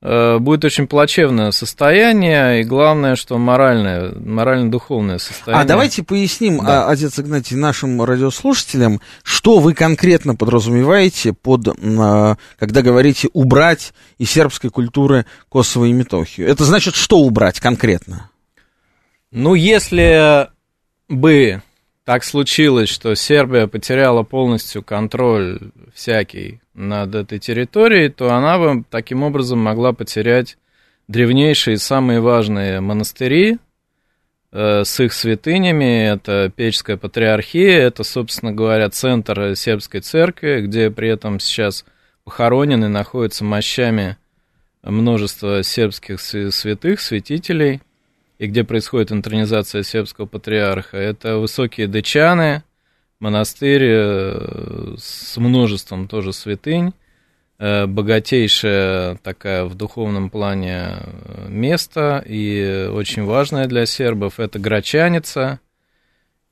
будет 0.00 0.64
очень 0.64 0.86
плачевное 0.86 1.50
состояние, 1.50 2.60
и 2.60 2.64
главное, 2.64 3.16
что 3.16 3.36
моральное, 3.36 4.12
морально-духовное 4.14 5.18
состояние. 5.18 5.64
А 5.64 5.66
давайте 5.66 6.04
поясним, 6.04 6.58
да. 6.64 6.86
А, 6.86 6.90
отец 6.90 7.18
Игнатий, 7.18 7.56
нашим 7.56 8.00
радиослушателям, 8.02 9.00
что 9.24 9.58
вы 9.58 9.74
конкретно 9.74 10.36
подразумеваете 10.36 11.32
под, 11.32 11.68
а, 11.68 12.36
когда 12.58 12.82
говорите 12.82 13.28
убрать 13.32 13.92
из 14.18 14.30
сербской 14.30 14.70
культуры 14.70 15.26
Косово 15.48 15.86
и 15.86 15.92
Метохию. 15.92 16.46
Это 16.46 16.64
значит, 16.64 16.94
что 16.94 17.18
убрать 17.18 17.58
конкретно? 17.58 18.30
Ну, 19.32 19.54
если 19.54 20.48
бы 21.08 21.62
так 22.08 22.24
случилось, 22.24 22.88
что 22.88 23.14
Сербия 23.14 23.66
потеряла 23.66 24.22
полностью 24.22 24.82
контроль 24.82 25.58
всякий 25.92 26.62
над 26.72 27.14
этой 27.14 27.38
территорией, 27.38 28.08
то 28.08 28.32
она 28.32 28.58
бы 28.58 28.82
таким 28.88 29.22
образом 29.22 29.58
могла 29.58 29.92
потерять 29.92 30.56
древнейшие 31.06 31.74
и 31.74 31.76
самые 31.76 32.20
важные 32.20 32.80
монастыри 32.80 33.58
э, 34.52 34.84
с 34.84 35.00
их 35.00 35.12
святынями. 35.12 36.10
Это 36.10 36.50
Печская 36.56 36.96
патриархия, 36.96 37.78
это, 37.78 38.04
собственно 38.04 38.52
говоря, 38.52 38.88
центр 38.88 39.54
сербской 39.54 40.00
церкви, 40.00 40.62
где 40.62 40.90
при 40.90 41.10
этом 41.10 41.38
сейчас 41.38 41.84
похоронены, 42.24 42.88
находятся 42.88 43.44
мощами 43.44 44.16
множество 44.82 45.62
сербских 45.62 46.20
святых, 46.22 47.02
святителей, 47.02 47.82
и 48.38 48.46
где 48.46 48.64
происходит 48.64 49.12
интронизация 49.12 49.82
сербского 49.82 50.26
патриарха. 50.26 50.96
Это 50.96 51.38
высокие 51.38 51.88
дычаны, 51.88 52.62
монастырь 53.18 53.84
э, 53.84 54.94
с 54.96 55.36
множеством 55.36 56.06
тоже 56.06 56.32
святынь, 56.32 56.92
э, 57.58 57.86
богатейшая 57.86 59.16
такая 59.16 59.64
в 59.64 59.74
духовном 59.74 60.30
плане 60.30 60.98
э, 61.00 61.46
место 61.48 62.22
и 62.26 62.88
очень 62.92 63.24
важное 63.24 63.66
для 63.66 63.86
сербов. 63.86 64.38
Это 64.38 64.58
Грачаница, 64.58 65.58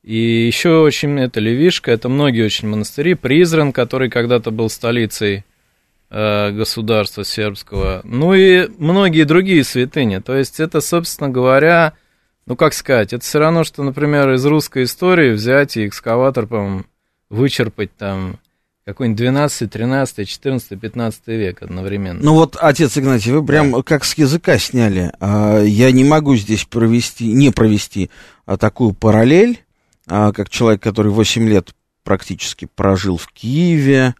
и 0.02 0.46
еще 0.46 0.78
очень, 0.78 1.18
это 1.18 1.40
Левишка, 1.40 1.90
это 1.90 2.08
многие 2.08 2.44
очень 2.44 2.68
монастыри. 2.68 3.14
Призран, 3.14 3.72
который 3.72 4.08
когда-то 4.10 4.50
был 4.50 4.68
столицей 4.68 5.44
государства 6.08 7.24
сербского. 7.24 8.00
Ну 8.04 8.32
и 8.32 8.68
многие 8.78 9.24
другие 9.24 9.64
святыни. 9.64 10.18
То 10.18 10.36
есть 10.36 10.60
это, 10.60 10.80
собственно 10.80 11.28
говоря, 11.28 11.94
ну, 12.46 12.54
как 12.54 12.74
сказать, 12.74 13.12
это 13.12 13.24
все 13.24 13.40
равно, 13.40 13.64
что, 13.64 13.82
например, 13.82 14.32
из 14.34 14.46
русской 14.46 14.84
истории 14.84 15.32
взять 15.32 15.76
и 15.76 15.86
экскаватор, 15.86 16.46
по 16.46 16.84
вычерпать 17.28 17.94
там 17.96 18.38
какой-нибудь 18.84 19.18
12, 19.18 19.68
13, 19.68 20.28
14, 20.28 20.80
15 20.80 21.26
век 21.26 21.62
одновременно. 21.62 22.20
Ну 22.22 22.34
вот, 22.34 22.56
отец 22.60 22.96
Игнатий, 22.96 23.32
вы 23.32 23.44
прям 23.44 23.72
да. 23.72 23.82
как 23.82 24.04
с 24.04 24.14
языка 24.14 24.58
сняли. 24.58 25.10
А, 25.18 25.60
я 25.60 25.90
не 25.90 26.04
могу 26.04 26.36
здесь 26.36 26.64
провести, 26.64 27.32
не 27.32 27.50
провести 27.50 28.10
а, 28.44 28.56
такую 28.56 28.92
параллель, 28.92 29.64
а, 30.06 30.32
как 30.32 30.50
человек, 30.50 30.80
который 30.80 31.10
8 31.10 31.48
лет 31.48 31.74
практически 32.04 32.68
прожил 32.72 33.16
в 33.16 33.26
Киеве, 33.26 34.14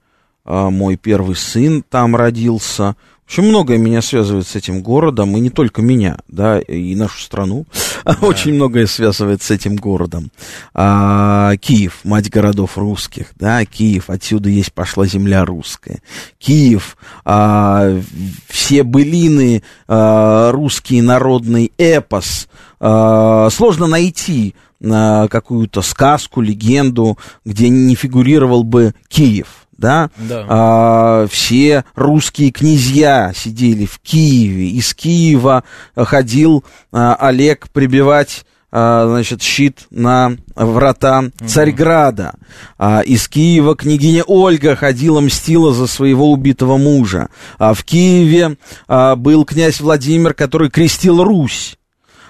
мой 0.46 0.96
первый 0.96 1.36
сын 1.36 1.84
там 1.88 2.16
родился, 2.16 2.96
в 3.26 3.28
общем, 3.28 3.48
многое 3.48 3.76
меня 3.76 4.02
связывает 4.02 4.46
с 4.46 4.54
этим 4.54 4.82
городом, 4.82 5.36
и 5.36 5.40
не 5.40 5.50
только 5.50 5.82
меня, 5.82 6.16
да, 6.28 6.60
и 6.60 6.94
нашу 6.94 7.20
страну. 7.20 7.66
Да. 8.06 8.18
Очень 8.20 8.54
многое 8.54 8.86
связывает 8.86 9.42
с 9.42 9.50
этим 9.50 9.74
городом. 9.74 10.30
А, 10.74 11.56
Киев, 11.56 12.02
мать 12.04 12.30
городов 12.30 12.78
русских, 12.78 13.32
да, 13.34 13.64
Киев, 13.64 14.10
отсюда 14.10 14.48
есть 14.48 14.72
пошла 14.72 15.06
земля 15.06 15.44
русская. 15.44 16.00
Киев, 16.38 16.96
а, 17.24 18.00
все 18.46 18.84
былины, 18.84 19.64
а, 19.88 20.52
русский 20.52 21.02
народный 21.02 21.72
эпос. 21.78 22.46
А, 22.78 23.50
сложно 23.50 23.88
найти 23.88 24.54
а, 24.84 25.26
какую-то 25.26 25.82
сказку, 25.82 26.40
легенду, 26.40 27.18
где 27.44 27.68
не 27.68 27.96
фигурировал 27.96 28.62
бы 28.62 28.94
Киев 29.08 29.65
да, 29.78 30.10
да. 30.16 30.44
А, 30.48 31.26
все 31.28 31.84
русские 31.94 32.50
князья 32.50 33.32
сидели 33.34 33.86
в 33.86 33.98
Киеве, 34.00 34.70
из 34.70 34.94
Киева 34.94 35.64
ходил 35.96 36.64
а, 36.92 37.14
Олег 37.14 37.68
прибивать 37.70 38.44
а, 38.72 39.06
значит, 39.08 39.42
щит 39.42 39.86
на 39.90 40.36
врата 40.54 41.24
Царьграда. 41.46 42.34
А, 42.78 43.00
из 43.00 43.28
Киева 43.28 43.76
княгиня 43.76 44.22
Ольга 44.24 44.76
ходила, 44.76 45.20
мстила 45.20 45.72
за 45.72 45.86
своего 45.86 46.30
убитого 46.30 46.76
мужа. 46.76 47.28
А 47.58 47.74
в 47.74 47.84
Киеве 47.84 48.56
а, 48.88 49.16
был 49.16 49.44
князь 49.44 49.80
Владимир, 49.80 50.34
который 50.34 50.68
крестил 50.68 51.22
Русь. 51.22 51.78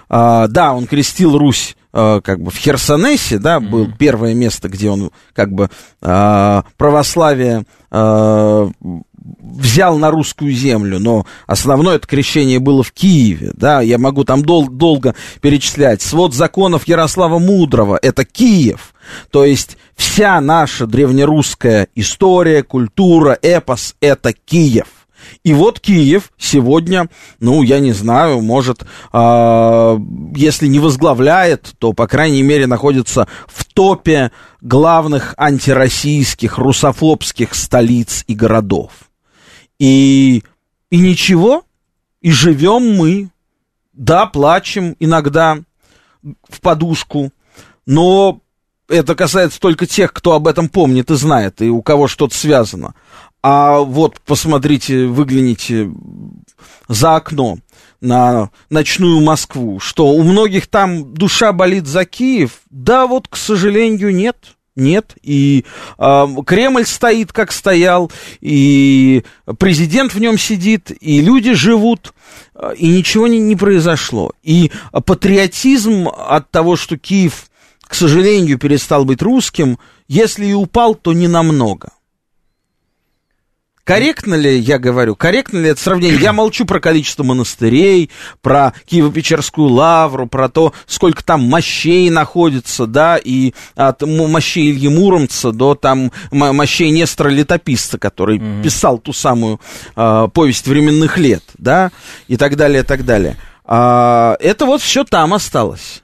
А, 0.09 0.47
да, 0.47 0.75
он 0.75 0.87
крестил 0.87 1.37
Русь 1.37 1.76
как 2.23 2.41
бы 2.41 2.51
в 2.51 2.57
Херсонесе, 2.57 3.39
да, 3.39 3.57
mm-hmm. 3.57 3.69
был 3.69 3.89
первое 3.99 4.35
место, 4.35 4.69
где 4.69 4.91
он 4.91 5.11
как 5.33 5.53
бы 5.53 5.71
а, 6.03 6.65
православие 6.77 7.65
а, 7.91 8.69
взял 9.41 9.99
на 9.99 10.11
русскую 10.11 10.53
землю, 10.53 10.99
но 10.99 11.27
основное 11.47 11.97
это 11.97 12.07
крещение 12.07 12.59
было 12.59 12.83
в 12.83 12.93
Киеве, 12.93 13.53
да, 13.55 13.81
я 13.81 13.99
могу 13.99 14.25
там 14.25 14.45
дол- 14.45 14.69
долго 14.69 15.15
перечислять. 15.41 16.03
Свод 16.03 16.35
законов 16.35 16.87
Ярослава 16.87 17.39
Мудрого, 17.39 17.99
это 18.01 18.25
Киев, 18.25 18.95
то 19.31 19.45
есть 19.45 19.79
вся 19.97 20.41
наша 20.41 20.87
древнерусская 20.87 21.89
история, 21.95 22.63
культура, 22.63 23.39
эпос, 23.41 23.97
это 24.01 24.33
Киев. 24.33 24.87
И 25.45 25.55
вот 25.55 25.81
Киев 25.81 26.33
сегодня, 26.39 27.09
ну, 27.41 27.63
я 27.63 27.81
не 27.81 27.93
знаю, 27.93 28.41
может, 28.41 28.83
э, 29.13 29.99
если 30.35 30.67
не 30.67 30.79
возглавляет, 30.79 31.75
то, 31.79 31.93
по 31.93 32.07
крайней 32.07 32.43
мере, 32.43 32.67
находится 32.67 33.29
в 33.47 33.65
топе 33.65 34.33
главных 34.61 35.35
антироссийских, 35.37 36.59
русофобских 36.59 37.55
столиц 37.55 38.25
и 38.27 38.35
городов. 38.35 38.93
И, 39.79 40.43
и 40.91 40.99
ничего, 40.99 41.65
и 42.21 42.31
живем 42.31 42.97
мы, 42.97 43.31
да, 43.93 44.27
плачем 44.27 44.97
иногда 44.99 45.59
в 46.49 46.61
подушку, 46.61 47.31
но 47.87 48.41
это 48.89 49.15
касается 49.15 49.61
только 49.61 49.87
тех, 49.87 50.13
кто 50.13 50.33
об 50.33 50.47
этом 50.49 50.69
помнит 50.69 51.11
и 51.11 51.17
знает, 51.17 51.61
и 51.63 51.69
у 51.69 51.83
кого 51.83 52.09
что-то 52.09 52.37
связано. 52.37 52.95
А 53.49 53.79
вот, 53.79 54.21
посмотрите, 54.23 55.07
выгляните 55.07 55.89
за 56.89 57.15
окно 57.15 57.59
на 58.01 58.51
ночную 58.71 59.21
Москву, 59.21 59.79
что 59.79 60.09
у 60.09 60.25
многих 60.25 60.67
там 60.67 61.15
душа 61.15 61.53
болит 61.53 61.87
за 61.87 62.07
Киев. 62.07 62.63
Да, 62.71 63.07
вот, 63.07 63.29
к 63.29 63.37
сожалению, 63.37 64.13
нет. 64.13 64.37
Нет, 64.75 65.15
и 65.23 65.65
э, 65.97 66.27
Кремль 66.45 66.85
стоит, 66.87 67.33
как 67.33 67.53
стоял, 67.53 68.11
и 68.41 69.23
президент 69.59 70.13
в 70.13 70.19
нем 70.19 70.39
сидит, 70.39 70.91
и 71.01 71.21
люди 71.21 71.55
живут, 71.55 72.13
и 72.77 72.89
ничего 72.89 73.29
не, 73.29 73.39
не 73.39 73.55
произошло. 73.55 74.33
И 74.43 74.73
патриотизм 74.91 76.09
от 76.09 76.51
того, 76.51 76.75
что 76.75 76.99
Киев, 76.99 77.47
к 77.81 77.95
сожалению, 77.95 78.59
перестал 78.59 79.05
быть 79.05 79.23
русским, 79.23 79.79
если 80.09 80.47
и 80.47 80.53
упал, 80.53 80.97
то 80.97 81.13
не 81.13 81.29
намного. 81.29 81.93
Корректно 83.87 84.35
ли, 84.35 84.59
я 84.59 84.81
говорю, 84.81 85.15
корректно 85.15 85.59
ли 85.59 85.69
это 85.69 85.81
сравнение? 85.81 86.19
Я 86.19 86.33
молчу 86.33 86.65
про 86.65 86.81
количество 86.81 87.23
монастырей, 87.23 88.11
про 88.43 88.75
Киево-Печерскую 88.85 89.69
лавру, 89.69 90.27
про 90.27 90.49
то, 90.49 90.73
сколько 90.87 91.25
там 91.25 91.43
мощей 91.43 92.11
находится, 92.11 92.89
да, 92.89 93.17
и 93.17 93.53
от 93.77 94.03
мощей 94.03 94.73
Ильи 94.73 94.89
Муромца 94.89 95.53
до 95.53 95.77
там 95.77 96.11
мощей 96.33 96.91
Нестора 96.91 97.29
Летописца, 97.29 97.97
который 97.97 98.39
mm-hmm. 98.39 98.65
писал 98.65 98.99
ту 98.99 99.13
самую 99.13 99.61
э, 99.95 100.29
повесть 100.35 100.67
временных 100.67 101.17
лет, 101.17 101.45
да, 101.57 101.93
и 102.27 102.37
так 102.37 102.57
далее, 102.57 102.83
и 102.83 102.85
так 102.85 103.05
далее. 103.05 103.37
А, 103.65 104.37
это 104.41 104.67
вот 104.67 104.83
все 104.83 105.05
там 105.05 105.33
осталось. 105.33 106.03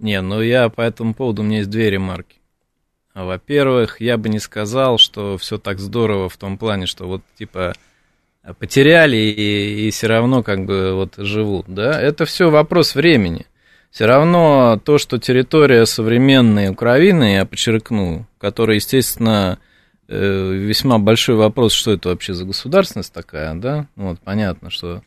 Не, 0.00 0.20
ну 0.22 0.40
я 0.40 0.70
по 0.70 0.80
этому 0.80 1.14
поводу, 1.14 1.42
у 1.42 1.44
меня 1.44 1.58
есть 1.58 1.70
две 1.70 1.88
ремарки. 1.88 2.40
Во-первых, 3.24 4.02
я 4.02 4.18
бы 4.18 4.28
не 4.28 4.38
сказал, 4.38 4.98
что 4.98 5.38
все 5.38 5.56
так 5.56 5.78
здорово 5.78 6.28
в 6.28 6.36
том 6.36 6.58
плане, 6.58 6.84
что 6.84 7.06
вот 7.06 7.22
типа 7.38 7.72
потеряли 8.58 9.16
и, 9.16 9.88
и 9.88 9.90
все 9.90 10.06
равно 10.06 10.42
как 10.42 10.66
бы 10.66 10.92
вот 10.92 11.14
живут, 11.16 11.64
да, 11.66 11.98
это 11.98 12.26
все 12.26 12.50
вопрос 12.50 12.94
времени. 12.94 13.46
Все 13.90 14.04
равно 14.04 14.78
то, 14.84 14.98
что 14.98 15.18
территория 15.18 15.86
современной 15.86 16.68
Украины, 16.68 17.36
я 17.36 17.46
подчеркну, 17.46 18.26
которая, 18.38 18.76
естественно, 18.76 19.58
э, 20.08 20.52
весьма 20.52 20.98
большой 20.98 21.36
вопрос, 21.36 21.72
что 21.72 21.92
это 21.92 22.10
вообще 22.10 22.34
за 22.34 22.44
государственность 22.44 23.14
такая, 23.14 23.54
да, 23.54 23.86
вот 23.96 24.20
понятно, 24.20 24.68
что 24.68 25.02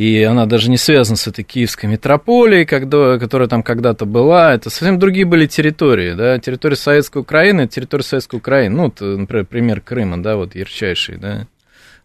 и 0.00 0.22
она 0.22 0.46
даже 0.46 0.70
не 0.70 0.78
связана 0.78 1.18
с 1.18 1.26
этой 1.26 1.44
киевской 1.44 1.84
метрополией, 1.84 2.64
которая 2.64 3.48
там 3.48 3.62
когда-то 3.62 4.06
была, 4.06 4.54
это 4.54 4.70
совсем 4.70 4.98
другие 4.98 5.26
были 5.26 5.44
территории, 5.44 6.14
да, 6.14 6.38
территория 6.38 6.76
Советской 6.76 7.18
Украины, 7.18 7.68
территория 7.68 8.02
Советской 8.02 8.36
Украины, 8.36 8.76
ну, 8.76 8.84
вот, 8.84 9.02
например, 9.02 9.44
пример 9.44 9.80
Крыма, 9.82 10.22
да, 10.22 10.36
вот 10.36 10.54
ярчайший, 10.54 11.18
да, 11.18 11.46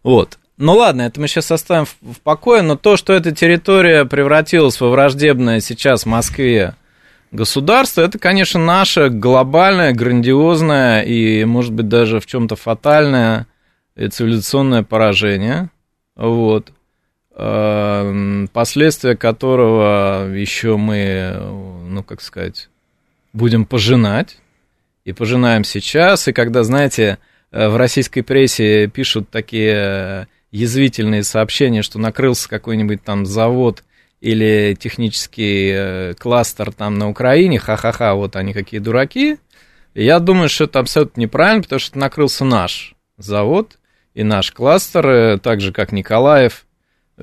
вот. 0.02 0.38
Ну 0.58 0.74
ладно, 0.74 1.02
это 1.02 1.18
мы 1.18 1.26
сейчас 1.26 1.50
оставим 1.50 1.86
в 1.86 2.20
покое, 2.22 2.60
но 2.60 2.76
то, 2.76 2.98
что 2.98 3.14
эта 3.14 3.34
территория 3.34 4.04
превратилась 4.04 4.78
во 4.78 4.90
враждебное 4.90 5.60
сейчас 5.60 6.02
в 6.02 6.06
Москве 6.06 6.74
государство, 7.32 8.02
это, 8.02 8.18
конечно, 8.18 8.60
наше 8.60 9.08
глобальное, 9.08 9.94
грандиозное 9.94 11.00
и, 11.00 11.46
может 11.46 11.72
быть, 11.72 11.88
даже 11.88 12.20
в 12.20 12.26
чем-то 12.26 12.56
фатальное 12.56 13.46
цивилизационное 13.96 14.82
поражение. 14.82 15.70
Вот. 16.14 16.72
Эм, 17.38 18.48
последствия 18.50 19.14
которого 19.14 20.26
еще 20.34 20.78
мы, 20.78 21.36
ну, 21.86 22.02
как 22.02 22.22
сказать, 22.22 22.70
будем 23.34 23.66
пожинать. 23.66 24.38
И 25.04 25.12
пожинаем 25.12 25.62
сейчас. 25.62 26.26
И 26.28 26.32
когда, 26.32 26.64
знаете, 26.64 27.18
э, 27.52 27.68
в 27.68 27.76
российской 27.76 28.22
прессе 28.22 28.88
пишут 28.88 29.28
такие 29.28 30.28
язвительные 30.50 31.22
сообщения, 31.22 31.82
что 31.82 31.98
накрылся 31.98 32.48
какой-нибудь 32.48 33.04
там 33.04 33.26
завод 33.26 33.84
или 34.22 34.74
технический 34.74 35.70
э, 35.74 36.14
кластер 36.18 36.72
там 36.72 36.98
на 36.98 37.08
Украине, 37.10 37.58
ха-ха-ха, 37.58 38.14
вот 38.14 38.34
они 38.34 38.54
какие 38.54 38.80
дураки. 38.80 39.36
я 39.94 40.18
думаю, 40.20 40.48
что 40.48 40.64
это 40.64 40.80
абсолютно 40.80 41.20
неправильно, 41.20 41.62
потому 41.62 41.80
что 41.80 41.98
накрылся 41.98 42.46
наш 42.46 42.94
завод 43.18 43.78
и 44.14 44.24
наш 44.24 44.50
кластер, 44.52 45.06
э, 45.06 45.38
так 45.38 45.60
же, 45.60 45.72
как 45.72 45.92
Николаев, 45.92 46.65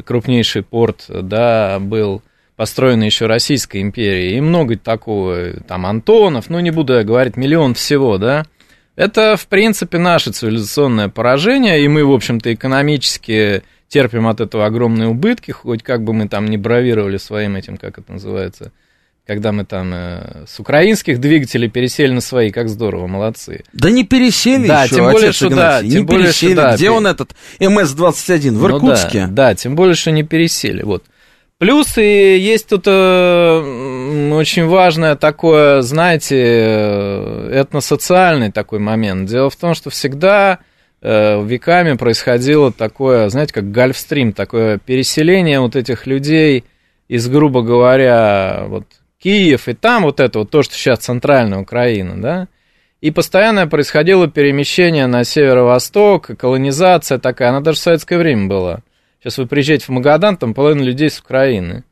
крупнейший 0.05 0.63
порт, 0.63 1.05
да, 1.07 1.79
был 1.79 2.21
построен 2.55 3.01
еще 3.01 3.25
Российской 3.25 3.81
империей, 3.81 4.37
и 4.37 4.41
много 4.41 4.77
такого, 4.77 5.53
там, 5.67 5.85
Антонов, 5.85 6.49
ну, 6.49 6.59
не 6.59 6.71
буду 6.71 6.93
я 6.93 7.03
говорить, 7.03 7.37
миллион 7.37 7.73
всего, 7.73 8.17
да, 8.17 8.45
это, 8.95 9.37
в 9.37 9.47
принципе, 9.47 9.97
наше 9.97 10.31
цивилизационное 10.31 11.09
поражение, 11.09 11.83
и 11.83 11.87
мы, 11.87 12.05
в 12.05 12.11
общем-то, 12.11 12.53
экономически 12.53 13.63
терпим 13.87 14.27
от 14.27 14.39
этого 14.39 14.65
огромные 14.65 15.09
убытки, 15.09 15.51
хоть 15.51 15.83
как 15.83 16.03
бы 16.03 16.13
мы 16.13 16.27
там 16.27 16.45
не 16.45 16.57
бравировали 16.57 17.17
своим 17.17 17.55
этим, 17.55 17.77
как 17.77 17.97
это 17.97 18.11
называется, 18.13 18.71
когда 19.25 19.53
мы 19.53 19.63
там 19.63 19.93
э, 19.93 20.45
с 20.47 20.59
украинских 20.59 21.19
двигателей 21.19 21.69
пересели 21.69 22.11
на 22.11 22.21
свои, 22.21 22.51
как 22.51 22.67
здорово, 22.67 23.07
молодцы. 23.07 23.63
Да 23.71 23.89
не 23.89 24.03
пересели 24.03 24.67
да, 24.67 24.83
еще, 24.83 24.95
тем 24.95 25.11
более, 25.11 25.31
что 25.31 25.49
да, 25.49 25.81
не 25.81 25.91
тем 25.91 26.05
более, 26.05 26.25
пересели. 26.25 26.51
Что, 26.53 26.61
да, 26.61 26.75
Где 26.75 26.89
он 26.89 27.07
этот 27.07 27.35
МС-21? 27.59 28.51
В 28.51 28.65
Иркутске? 28.67 29.21
Ну, 29.21 29.27
да, 29.27 29.49
да, 29.49 29.55
тем 29.55 29.75
более, 29.75 29.95
что 29.95 30.11
не 30.11 30.23
пересели, 30.23 30.83
вот. 30.83 31.03
Плюс 31.57 31.97
и 31.97 32.37
есть 32.37 32.67
тут 32.67 32.83
э, 32.87 34.31
очень 34.33 34.65
важное 34.65 35.15
такое, 35.15 35.81
знаете, 35.81 36.35
э, 36.37 37.61
этносоциальный 37.61 38.51
такой 38.51 38.79
момент. 38.79 39.29
Дело 39.29 39.49
в 39.49 39.55
том, 39.55 39.73
что 39.73 39.89
всегда 39.89 40.59
э, 41.01 41.41
веками 41.45 41.93
происходило 41.93 42.73
такое, 42.73 43.29
знаете, 43.29 43.53
как 43.53 43.71
гольфстрим, 43.71 44.33
такое 44.33 44.77
переселение 44.77 45.61
вот 45.61 45.77
этих 45.77 46.05
людей 46.05 46.65
из, 47.07 47.29
грубо 47.29 47.61
говоря, 47.61 48.65
вот 48.67 48.83
Киев, 49.23 49.69
и 49.69 49.73
там 49.73 50.03
вот 50.03 50.19
это 50.19 50.39
вот 50.39 50.49
то, 50.49 50.63
что 50.63 50.75
сейчас 50.75 50.99
центральная 50.99 51.59
Украина, 51.59 52.21
да, 52.21 52.47
и 52.99 53.09
постоянно 53.09 53.67
происходило 53.67 54.27
перемещение 54.27 55.07
на 55.07 55.23
северо-восток, 55.23 56.31
колонизация 56.37 57.19
такая, 57.19 57.49
она 57.49 57.61
даже 57.61 57.77
в 57.77 57.81
советское 57.81 58.17
время 58.17 58.47
была. 58.47 58.79
Сейчас 59.19 59.37
вы 59.37 59.47
приезжаете 59.47 59.85
в 59.85 59.89
Магадан, 59.89 60.35
там 60.35 60.53
половина 60.53 60.83
людей 60.83 61.09
с 61.09 61.19
Украины. 61.19 61.85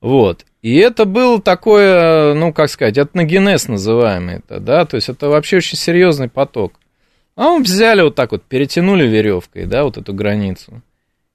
Вот. 0.00 0.44
И 0.62 0.76
это 0.76 1.04
был 1.04 1.40
такое, 1.40 2.34
ну, 2.34 2.52
как 2.52 2.68
сказать, 2.68 2.98
этногенез 2.98 3.68
называемый 3.68 4.36
это, 4.36 4.58
да, 4.58 4.84
то 4.84 4.96
есть 4.96 5.08
это 5.08 5.28
вообще 5.28 5.58
очень 5.58 5.78
серьезный 5.78 6.28
поток. 6.28 6.74
А 7.36 7.50
мы 7.50 7.62
взяли 7.62 8.02
вот 8.02 8.16
так 8.16 8.32
вот, 8.32 8.42
перетянули 8.42 9.06
веревкой, 9.06 9.66
да, 9.66 9.84
вот 9.84 9.96
эту 9.98 10.12
границу. 10.12 10.82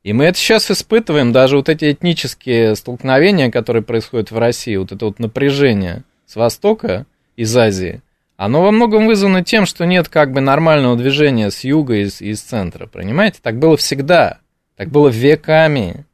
И 0.08 0.14
мы 0.14 0.24
это 0.24 0.38
сейчас 0.38 0.72
испытываем, 0.72 1.34
даже 1.34 1.58
вот 1.58 1.68
эти 1.68 1.92
этнические 1.92 2.78
столкновения, 2.78 3.52
которые 3.52 3.84
происходят 3.84 4.32
в 4.32 4.38
России, 4.38 4.78
вот 4.78 4.94
это 4.94 5.06
вот 5.06 5.20
напряжение 5.20 6.04
с 6.26 6.38
Востока, 6.38 7.06
из 7.36 7.58
Азии, 7.58 8.02
оно 8.38 8.62
во 8.62 8.72
многом 8.72 9.06
вызвано 9.06 9.44
тем, 9.44 9.66
что 9.66 9.86
нет 9.86 10.08
как 10.08 10.32
бы 10.32 10.40
нормального 10.40 10.96
движения 10.96 11.52
с 11.52 11.66
юга 11.66 11.96
и 11.96 12.04
из, 12.04 12.22
из 12.22 12.40
центра, 12.40 12.88
понимаете? 12.88 13.40
Так 13.42 13.60
было 13.60 13.76
всегда, 13.76 14.38
так 14.78 14.88
было 14.88 15.10
веками, 15.10 16.06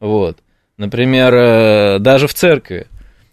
вот. 0.00 0.40
Например, 0.76 1.34
э, 1.34 1.98
даже 2.00 2.28
в 2.28 2.34
церкви. 2.34 2.88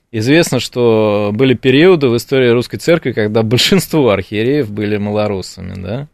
Известно, 0.10 0.62
что 0.62 1.32
были 1.34 1.54
периоды 1.54 2.08
в 2.08 2.16
истории 2.16 2.48
русской 2.48 2.78
церкви, 2.78 3.12
когда 3.12 3.44
большинство 3.44 4.10
архиереев 4.12 4.72
были 4.72 4.96
малоросами, 4.96 5.74
да? 5.76 6.08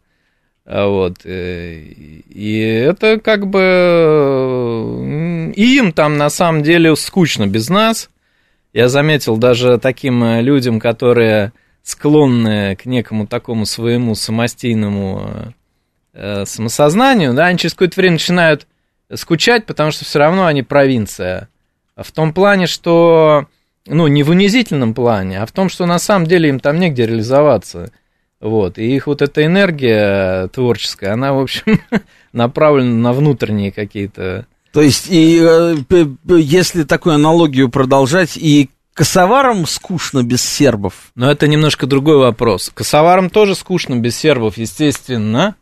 А 0.70 0.86
вот. 0.86 1.24
Э, 1.24 1.80
и 1.80 2.60
это 2.60 3.18
как 3.18 3.46
бы... 3.46 5.50
Им 5.56 5.92
там 5.92 6.18
на 6.18 6.28
самом 6.28 6.62
деле 6.62 6.94
скучно 6.94 7.46
без 7.46 7.70
нас. 7.70 8.10
Я 8.74 8.90
заметил 8.90 9.38
даже 9.38 9.78
таким 9.78 10.22
э, 10.22 10.42
людям, 10.42 10.78
которые 10.78 11.54
склонны 11.82 12.76
к 12.76 12.84
некому 12.84 13.26
такому 13.26 13.64
своему 13.64 14.14
самостийному 14.14 15.54
э, 16.12 16.44
самосознанию, 16.44 17.32
да, 17.32 17.46
они 17.46 17.56
через 17.56 17.72
какое-то 17.72 17.98
время 17.98 18.16
начинают 18.16 18.66
скучать, 19.14 19.64
потому 19.64 19.90
что 19.90 20.04
все 20.04 20.18
равно 20.18 20.44
они 20.44 20.62
провинция. 20.62 21.48
В 21.96 22.12
том 22.12 22.34
плане, 22.34 22.66
что, 22.66 23.46
ну, 23.86 24.06
не 24.06 24.22
в 24.22 24.28
унизительном 24.28 24.92
плане, 24.92 25.40
а 25.40 25.46
в 25.46 25.52
том, 25.52 25.70
что 25.70 25.86
на 25.86 25.98
самом 25.98 26.26
деле 26.26 26.50
им 26.50 26.60
там 26.60 26.78
негде 26.78 27.06
реализоваться. 27.06 27.90
Вот, 28.40 28.78
и 28.78 28.94
их 28.94 29.08
вот 29.08 29.20
эта 29.20 29.44
энергия 29.44 30.46
творческая, 30.48 31.12
она, 31.12 31.32
в 31.32 31.40
общем, 31.40 31.80
направлена 32.32 32.94
на 32.94 33.12
внутренние 33.12 33.72
какие-то... 33.72 34.46
То 34.72 34.80
есть, 34.80 35.06
и, 35.10 35.40
э, 35.42 35.76
если 36.36 36.84
такую 36.84 37.16
аналогию 37.16 37.68
продолжать, 37.68 38.36
и 38.36 38.70
косоварам 38.94 39.66
скучно 39.66 40.22
без 40.22 40.42
сербов? 40.42 41.10
Но 41.16 41.30
это 41.30 41.48
немножко 41.48 41.86
другой 41.86 42.18
вопрос. 42.18 42.70
Косоварам 42.72 43.30
тоже 43.30 43.54
скучно 43.56 43.96
без 43.96 44.16
сербов, 44.16 44.56
естественно, 44.56 45.56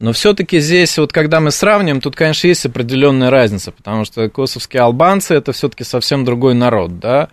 но 0.00 0.12
все-таки 0.12 0.60
здесь, 0.60 0.96
вот 0.96 1.12
когда 1.12 1.40
мы 1.40 1.50
сравним, 1.50 2.00
тут, 2.00 2.16
конечно, 2.16 2.48
есть 2.48 2.64
определенная 2.64 3.28
разница, 3.28 3.70
потому 3.70 4.06
что 4.06 4.28
косовские 4.30 4.82
албанцы 4.82 5.34
это 5.34 5.52
все-таки 5.52 5.84
совсем 5.84 6.24
другой 6.24 6.54
народ, 6.54 6.98
да, 6.98 7.28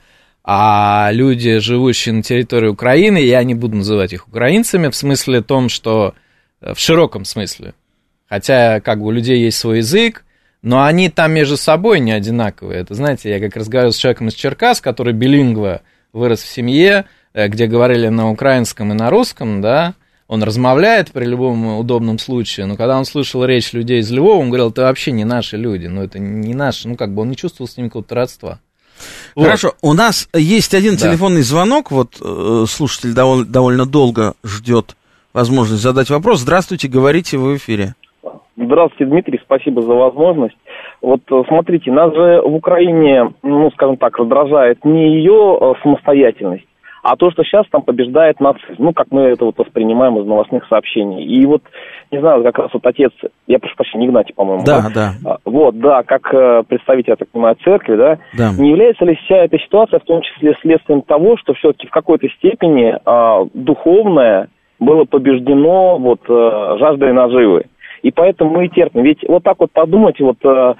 а 0.49 1.09
люди, 1.11 1.57
живущие 1.57 2.15
на 2.15 2.23
территории 2.23 2.69
Украины, 2.69 3.17
я 3.17 3.43
не 3.43 3.53
буду 3.53 3.75
называть 3.75 4.13
их 4.13 4.29
украинцами, 4.29 4.87
в 4.87 4.95
смысле 4.95 5.41
том, 5.41 5.67
что 5.67 6.13
э, 6.61 6.73
в 6.73 6.79
широком 6.79 7.25
смысле, 7.25 7.73
хотя 8.29 8.79
как 8.79 9.01
бы 9.01 9.07
у 9.07 9.11
людей 9.11 9.41
есть 9.41 9.57
свой 9.57 9.79
язык, 9.79 10.23
но 10.61 10.85
они 10.85 11.09
там 11.09 11.33
между 11.33 11.57
собой 11.57 11.99
не 11.99 12.13
одинаковые. 12.13 12.79
Это, 12.79 12.93
знаете, 12.93 13.29
я 13.29 13.41
как 13.41 13.57
разговаривал 13.57 13.91
с 13.91 13.97
человеком 13.97 14.29
из 14.29 14.35
Черкас, 14.35 14.79
который 14.79 15.11
билингва 15.11 15.81
вырос 16.13 16.43
в 16.43 16.47
семье, 16.47 17.07
э, 17.33 17.49
где 17.49 17.67
говорили 17.67 18.07
на 18.07 18.31
украинском 18.31 18.93
и 18.93 18.95
на 18.95 19.09
русском, 19.09 19.61
да, 19.61 19.95
он 20.29 20.43
размовляет 20.43 21.11
при 21.11 21.25
любом 21.25 21.77
удобном 21.77 22.19
случае, 22.19 22.67
но 22.67 22.77
когда 22.77 22.97
он 22.97 23.03
слышал 23.03 23.43
речь 23.43 23.73
людей 23.73 23.99
из 23.99 24.09
Львова, 24.09 24.39
он 24.39 24.47
говорил, 24.47 24.69
это 24.69 24.83
вообще 24.83 25.11
не 25.11 25.25
наши 25.25 25.57
люди, 25.57 25.87
ну 25.87 26.03
это 26.03 26.19
не 26.19 26.53
наши, 26.53 26.87
ну 26.87 26.95
как 26.95 27.13
бы 27.13 27.23
он 27.23 27.31
не 27.31 27.35
чувствовал 27.35 27.67
с 27.67 27.75
ними 27.75 27.89
какого-то 27.89 28.15
родства. 28.15 28.59
Хорошо, 29.35 29.73
вот. 29.81 29.91
у 29.91 29.93
нас 29.93 30.29
есть 30.33 30.73
один 30.73 30.93
да. 30.93 30.99
телефонный 30.99 31.41
звонок, 31.41 31.91
вот 31.91 32.19
э, 32.21 32.65
слушатель 32.67 33.13
довольно, 33.13 33.45
довольно 33.45 33.85
долго 33.85 34.33
ждет 34.43 34.95
возможность 35.33 35.83
задать 35.83 36.09
вопрос. 36.09 36.39
Здравствуйте, 36.39 36.87
говорите 36.87 37.37
в 37.37 37.55
эфире. 37.55 37.93
Здравствуйте, 38.55 39.05
Дмитрий, 39.05 39.39
спасибо 39.43 39.83
за 39.83 39.93
возможность. 39.93 40.57
Вот 41.01 41.21
э, 41.31 41.43
смотрите, 41.47 41.91
нас 41.91 42.11
же 42.13 42.41
в 42.41 42.55
Украине, 42.55 43.33
ну, 43.43 43.69
скажем 43.71 43.97
так, 43.97 44.17
раздражает 44.17 44.83
не 44.83 45.17
ее 45.17 45.57
э, 45.61 45.73
самостоятельность, 45.83 46.65
а 47.03 47.15
то, 47.15 47.29
что 47.29 47.43
сейчас 47.43 47.67
там 47.71 47.83
побеждает 47.83 48.39
нацизм, 48.39 48.75
ну, 48.79 48.93
как 48.93 49.07
мы 49.11 49.21
это 49.21 49.45
вот 49.45 49.57
воспринимаем 49.59 50.17
из 50.17 50.25
новостных 50.25 50.67
сообщений. 50.67 51.23
И 51.23 51.45
вот, 51.45 51.61
не 52.11 52.19
знаю, 52.19 52.43
как 52.43 52.57
раз 52.57 52.69
вот 52.73 52.85
отец, 52.85 53.11
я 53.47 53.59
прошу 53.59 53.75
прощения, 53.75 54.07
Игнатий, 54.07 54.33
по-моему. 54.33 54.63
Да, 54.65 54.81
да. 54.81 55.13
да. 55.23 55.31
А, 55.31 55.37
вот, 55.45 55.77
да, 55.79 56.03
как 56.03 56.33
э, 56.33 56.63
представитель, 56.67 57.11
я 57.11 57.15
так 57.15 57.29
понимаю, 57.29 57.55
церкви, 57.63 57.95
да, 57.95 58.17
да, 58.37 58.53
не 58.57 58.69
является 58.69 59.05
ли 59.05 59.15
вся 59.15 59.37
эта 59.37 59.57
ситуация 59.59 59.99
в 59.99 60.03
том 60.03 60.21
числе 60.21 60.55
следствием 60.61 61.01
того, 61.01 61.37
что 61.37 61.53
все-таки 61.53 61.87
в 61.87 61.91
какой-то 61.91 62.27
степени 62.29 62.95
э, 62.95 63.49
духовное 63.53 64.49
было 64.79 65.05
побеждено 65.05 65.97
вот 65.97 66.21
э, 66.29 66.77
жаждой 66.79 67.13
наживы. 67.13 67.65
И 68.03 68.11
поэтому 68.11 68.51
мы 68.51 68.65
и 68.65 68.69
терпим. 68.69 69.03
Ведь 69.03 69.19
вот 69.27 69.43
так 69.43 69.59
вот 69.59 69.71
подумать, 69.71 70.19
вот 70.19 70.37
э, 70.43 70.73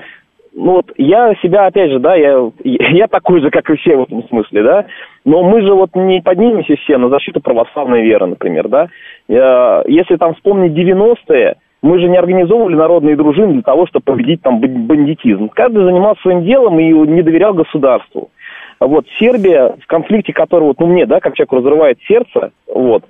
ну 0.58 0.72
вот 0.72 0.91
я 0.98 1.36
себя, 1.36 1.67
опять 1.67 1.91
же, 1.91 2.00
да, 2.00 2.15
я, 2.15 2.50
я 2.63 3.08
такой 3.08 3.41
же, 3.41 3.52
как 3.52 3.70
и 3.70 3.76
все 3.76 3.96
в 3.96 4.02
этом 4.04 4.28
смысле, 4.28 4.63
да, 4.63 4.86
но 5.24 5.43
мы 5.43 5.62
же 5.62 5.72
вот 5.74 5.96
не 5.96 6.20
поднимемся 6.20 6.76
все 6.78 6.98
на 6.98 7.10
защиту 7.10 7.41
православной 7.41 8.02
веры, 8.02 8.26
например, 8.26 8.67
да. 8.67 8.89
Если 9.28 10.15
там 10.15 10.34
вспомнить 10.34 10.74
90-е, 10.74 11.58
мы 11.84 12.00
же 12.00 12.10
не 12.10 12.17
организовывали 12.17 12.74
народные 12.74 13.15
дружины 13.15 13.54
для 13.54 13.62
того, 13.62 13.86
чтобы 13.86 14.04
победить 14.04 14.41
там 14.41 14.60
бандитизм. 14.60 15.50
Каждый 15.50 15.86
занимался 15.86 16.22
своим 16.24 16.43
делом 16.43 16.80
и 16.80 16.91
не 16.91 17.22
доверял 17.22 17.54
государству. 17.54 18.32
Вот 18.80 19.06
Сербия 19.20 19.76
в 19.80 19.86
конфликте, 19.86 20.34
который 20.34 20.63
вот, 20.63 20.80
ну 20.80 20.88
мне, 20.88 21.06
да, 21.06 21.20
как 21.20 21.36
человеку 21.36 21.58
разрывает 21.58 22.00
сердце, 22.08 22.52
вот, 22.67 23.04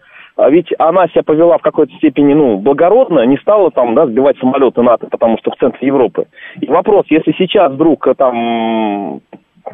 ведь 0.50 0.72
она 0.78 1.08
себя 1.08 1.24
повела 1.24 1.58
в 1.58 1.62
какой-то 1.62 1.94
степени, 1.96 2.34
ну, 2.34 2.58
благородно, 2.58 3.26
не 3.26 3.38
стала 3.38 3.72
там, 3.72 3.96
да, 3.96 4.06
сбивать 4.06 4.38
самолеты 4.38 4.82
НАТО, 4.82 5.08
потому 5.10 5.38
что 5.40 5.52
в 5.52 5.56
центре 5.58 5.88
Европы. 5.88 6.26
И 6.62 6.68
вопрос, 6.68 7.06
если 7.10 7.34
сейчас 7.38 7.72
вдруг 7.72 8.08
э, 8.08 8.14
там 8.14 9.22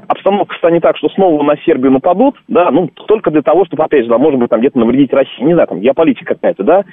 обстановка 0.08 0.56
станет 0.56 0.82
так, 0.82 0.98
что 0.98 1.10
снова 1.10 1.44
на 1.44 1.58
Сербию 1.58 1.92
нападут, 1.92 2.36
да, 2.48 2.72
ну, 2.72 2.90
только 3.08 3.30
для 3.30 3.42
того, 3.42 3.66
чтобы, 3.66 3.84
опять 3.84 4.04
же, 4.04 4.10
да, 4.10 4.18
может 4.18 4.40
быть, 4.40 4.50
там 4.50 4.60
где-то 4.60 4.80
навредить 4.80 5.14
России, 5.14 5.44
не 5.44 5.54
знаю, 5.54 5.68
там, 5.68 5.80
геополитика 5.80 6.36
какая-то, 6.36 6.64
да, 6.64 6.84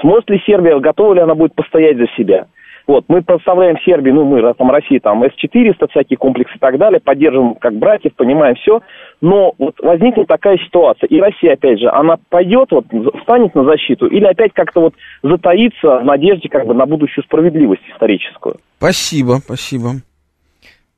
сможет 0.00 0.28
ли 0.30 0.42
Сербия, 0.46 0.78
готова 0.78 1.14
ли 1.14 1.20
она 1.20 1.34
будет 1.34 1.54
постоять 1.54 1.96
за 1.96 2.06
себя? 2.16 2.46
Вот, 2.86 3.04
мы 3.08 3.22
поставляем 3.22 3.78
Сербии, 3.84 4.10
ну, 4.10 4.24
мы, 4.24 4.54
там, 4.54 4.70
России, 4.70 4.98
там, 4.98 5.22
С-400, 5.24 5.88
всякие 5.90 6.16
комплексы 6.18 6.56
и 6.56 6.58
так 6.58 6.78
далее, 6.78 7.00
поддерживаем 7.00 7.54
как 7.54 7.74
братьев, 7.74 8.14
понимаем 8.14 8.56
все, 8.56 8.80
но 9.20 9.54
вот 9.58 9.80
возникнет 9.80 10.26
такая 10.26 10.58
ситуация, 10.58 11.06
и 11.08 11.18
Россия, 11.18 11.54
опять 11.54 11.80
же, 11.80 11.88
она 11.88 12.16
пойдет, 12.28 12.70
вот, 12.72 12.86
встанет 13.20 13.54
на 13.54 13.64
защиту, 13.64 14.06
или 14.06 14.24
опять 14.24 14.52
как-то 14.52 14.80
вот 14.80 14.94
затаится 15.22 15.98
в 16.00 16.04
надежде, 16.04 16.48
как 16.48 16.66
бы, 16.66 16.74
на 16.74 16.86
будущую 16.86 17.24
справедливость 17.24 17.82
историческую? 17.92 18.56
Спасибо, 18.78 19.38
спасибо. 19.42 19.88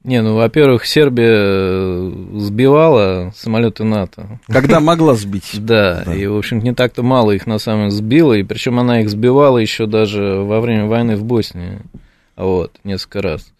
Не, 0.06 0.22
ну, 0.22 0.36
во-первых, 0.36 0.86
Сербия 0.86 1.34
э, 1.34 2.12
сбивала 2.36 3.32
самолеты 3.34 3.82
НАТО. 3.82 4.38
Когда 4.46 4.78
могла 4.78 5.14
сбить. 5.14 5.50
Да, 5.66 6.04
да, 6.06 6.14
и, 6.14 6.26
в 6.26 6.36
общем, 6.36 6.60
не 6.60 6.72
так-то 6.72 7.02
мало 7.02 7.32
их 7.32 7.48
на 7.48 7.58
самом 7.58 7.88
деле 7.88 7.96
сбила, 7.96 8.32
и 8.34 8.44
причем 8.44 8.78
она 8.78 9.00
их 9.00 9.10
сбивала 9.10 9.58
еще 9.58 9.86
даже 9.86 10.22
во 10.22 10.60
время 10.60 10.86
войны 10.86 11.16
в 11.16 11.24
Боснии. 11.24 11.80
Вот, 12.36 12.70
несколько 12.84 13.20
раз. 13.20 13.52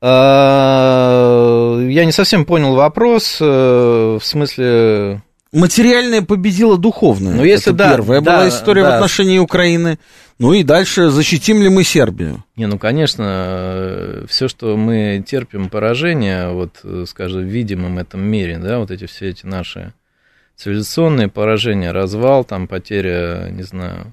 А, 0.00 1.78
я 1.88 2.04
не 2.04 2.10
совсем 2.10 2.44
понял 2.46 2.74
вопрос, 2.74 3.38
э, 3.40 4.18
в 4.20 4.24
смысле 4.24 5.22
материальное 5.56 6.22
победило 6.22 6.78
духовное. 6.78 7.34
Ну, 7.34 7.44
если 7.44 7.72
Это 7.72 7.78
да, 7.78 7.90
первая 7.94 8.20
да, 8.20 8.36
была 8.36 8.48
история 8.48 8.82
да. 8.82 8.90
в 8.90 8.94
отношении 8.94 9.38
Украины. 9.38 9.98
Ну 10.38 10.52
и 10.52 10.62
дальше 10.62 11.08
защитим 11.08 11.62
ли 11.62 11.68
мы 11.68 11.82
Сербию? 11.82 12.44
Не, 12.56 12.66
ну 12.66 12.78
конечно, 12.78 14.24
все, 14.28 14.48
что 14.48 14.76
мы 14.76 15.24
терпим 15.26 15.70
поражение, 15.70 16.50
вот, 16.50 16.84
скажем, 17.08 17.42
в 17.42 17.44
видимом 17.44 17.98
этом 17.98 18.20
мире, 18.20 18.58
да, 18.58 18.78
вот 18.78 18.90
эти 18.90 19.06
все 19.06 19.30
эти 19.30 19.46
наши 19.46 19.94
цивилизационные 20.56 21.28
поражения, 21.28 21.92
развал, 21.92 22.44
там 22.44 22.66
потеря, 22.66 23.48
не 23.50 23.62
знаю, 23.62 24.12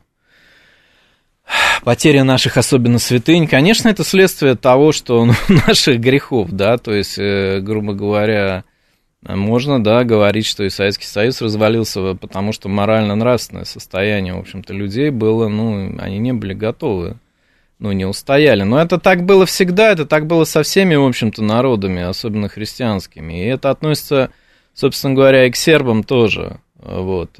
потеря 1.83 2.23
наших 2.23 2.57
особенно 2.57 2.99
святынь, 2.99 3.47
конечно, 3.47 3.89
это 3.89 4.03
следствие 4.03 4.55
того, 4.55 4.91
что 4.91 5.25
ну, 5.25 5.33
наших 5.67 5.99
грехов, 5.99 6.51
да, 6.51 6.77
то 6.77 6.93
есть, 6.93 7.17
э, 7.17 7.59
грубо 7.59 7.93
говоря, 7.93 8.63
можно, 9.25 9.83
да, 9.83 10.03
говорить, 10.03 10.45
что 10.45 10.63
и 10.63 10.69
Советский 10.69 11.05
Союз 11.05 11.41
развалился, 11.41 12.15
потому 12.15 12.51
что 12.51 12.69
морально-нравственное 12.69 13.65
состояние, 13.65 14.33
в 14.33 14.39
общем-то, 14.39 14.73
людей 14.73 15.09
было, 15.09 15.47
ну, 15.47 15.95
они 15.99 16.19
не 16.19 16.33
были 16.33 16.53
готовы, 16.53 17.17
ну, 17.79 17.91
не 17.91 18.05
устояли. 18.05 18.63
Но 18.63 18.81
это 18.81 18.97
так 18.99 19.23
было 19.23 19.45
всегда, 19.45 19.91
это 19.91 20.05
так 20.05 20.27
было 20.27 20.43
со 20.43 20.63
всеми, 20.63 20.95
в 20.95 21.05
общем-то, 21.05 21.41
народами, 21.41 22.01
особенно 22.01 22.49
христианскими. 22.49 23.43
И 23.43 23.47
это 23.47 23.69
относится, 23.69 24.31
собственно 24.73 25.13
говоря, 25.13 25.45
и 25.45 25.51
к 25.51 25.55
сербам 25.55 26.03
тоже, 26.03 26.59
вот. 26.75 27.39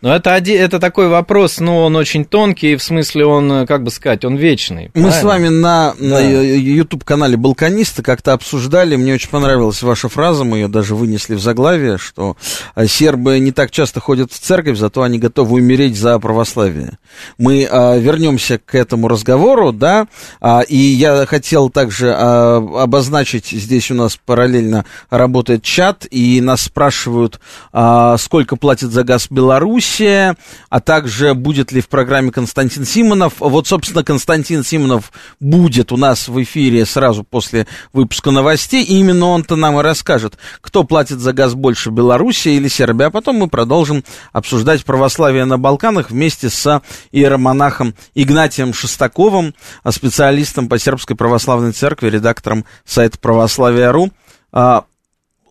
Но 0.00 0.14
это, 0.14 0.34
один, 0.34 0.60
это 0.60 0.78
такой 0.78 1.08
вопрос, 1.08 1.58
ну, 1.58 1.76
он 1.78 1.96
очень 1.96 2.24
тонкий, 2.24 2.76
в 2.76 2.82
смысле 2.84 3.26
он, 3.26 3.50
э, 3.50 3.66
как 3.66 3.82
бы 3.82 3.90
сказать, 3.90 4.24
он 4.24 4.36
вечный. 4.36 4.92
Мы 4.94 5.10
правильно? 5.10 5.12
с 5.12 5.24
вами 5.24 5.48
на, 5.48 5.94
да. 5.98 6.06
на 6.06 6.18
YouTube-канале 6.20 7.36
«Балканисты» 7.36 8.04
как-то 8.04 8.32
обсуждали, 8.32 8.94
мне 8.94 9.14
очень 9.14 9.28
понравилась 9.28 9.82
ваша 9.82 10.08
фраза, 10.08 10.44
мы 10.44 10.58
ее 10.58 10.68
даже 10.68 10.94
вынесли 10.94 11.34
в 11.34 11.40
заглавие, 11.40 11.98
что 11.98 12.36
э, 12.76 12.86
сербы 12.86 13.40
не 13.40 13.50
так 13.50 13.72
часто 13.72 13.98
ходят 13.98 14.30
в 14.30 14.38
церковь, 14.38 14.78
зато 14.78 15.02
они 15.02 15.18
готовы 15.18 15.56
умереть 15.56 15.98
за 15.98 16.16
православие. 16.20 16.98
Мы 17.36 17.66
а, 17.68 17.96
вернемся 17.96 18.58
к 18.64 18.76
этому 18.76 19.08
разговору, 19.08 19.72
да, 19.72 20.06
а, 20.40 20.60
и 20.60 20.76
я 20.76 21.26
хотел 21.26 21.70
также 21.70 22.14
а, 22.16 22.58
обозначить, 22.82 23.48
здесь 23.48 23.90
у 23.90 23.94
нас 23.94 24.16
параллельно 24.24 24.84
работает 25.10 25.64
чат, 25.64 26.06
и 26.08 26.40
нас 26.40 26.62
спрашивают, 26.62 27.40
а, 27.72 28.16
сколько 28.18 28.54
платит 28.54 28.92
за 28.92 29.02
газ 29.02 29.26
Беларусь, 29.28 29.87
Белоруссия, 29.88 30.36
а 30.68 30.80
также 30.80 31.34
будет 31.34 31.72
ли 31.72 31.80
в 31.80 31.88
программе 31.88 32.30
Константин 32.30 32.84
Симонов. 32.84 33.34
Вот, 33.38 33.66
собственно, 33.66 34.04
Константин 34.04 34.64
Симонов 34.64 35.12
будет 35.40 35.92
у 35.92 35.96
нас 35.96 36.28
в 36.28 36.42
эфире 36.42 36.84
сразу 36.86 37.24
после 37.24 37.66
выпуска 37.92 38.30
новостей, 38.30 38.84
и 38.84 38.98
именно 38.98 39.26
он-то 39.26 39.56
нам 39.56 39.78
и 39.78 39.82
расскажет, 39.82 40.38
кто 40.60 40.84
платит 40.84 41.20
за 41.20 41.32
газ 41.32 41.54
больше, 41.54 41.90
Белоруссия 41.90 42.54
или 42.54 42.68
Сербия. 42.68 43.06
А 43.06 43.10
потом 43.10 43.36
мы 43.36 43.48
продолжим 43.48 44.04
обсуждать 44.32 44.84
православие 44.84 45.44
на 45.44 45.58
Балканах 45.58 46.10
вместе 46.10 46.50
с 46.50 46.82
иеромонахом 47.12 47.94
Игнатием 48.14 48.74
Шестаковым, 48.74 49.54
специалистом 49.90 50.68
по 50.68 50.78
сербской 50.78 51.16
православной 51.16 51.72
церкви, 51.72 52.10
редактором 52.10 52.64
сайта 52.84 53.18
православия.ру. 53.18 54.10
А, 54.52 54.84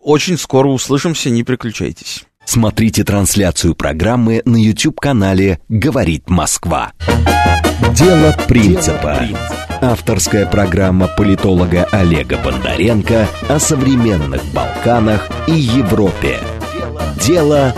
очень 0.02 0.38
скоро 0.38 0.68
услышимся, 0.68 1.30
не 1.30 1.42
переключайтесь. 1.42 2.27
Смотрите 2.50 3.04
трансляцию 3.04 3.74
программы 3.74 4.40
на 4.46 4.56
YouTube-канале 4.56 5.60
«Говорит 5.68 6.30
Москва». 6.30 6.92
Дело 7.92 8.34
принципа. 8.48 9.20
Авторская 9.82 10.46
программа 10.46 11.08
политолога 11.08 11.86
Олега 11.92 12.38
Бондаренко 12.38 13.28
о 13.50 13.58
современных 13.58 14.42
Балканах 14.54 15.28
и 15.46 15.52
Европе. 15.52 16.38
Дело 17.26 17.74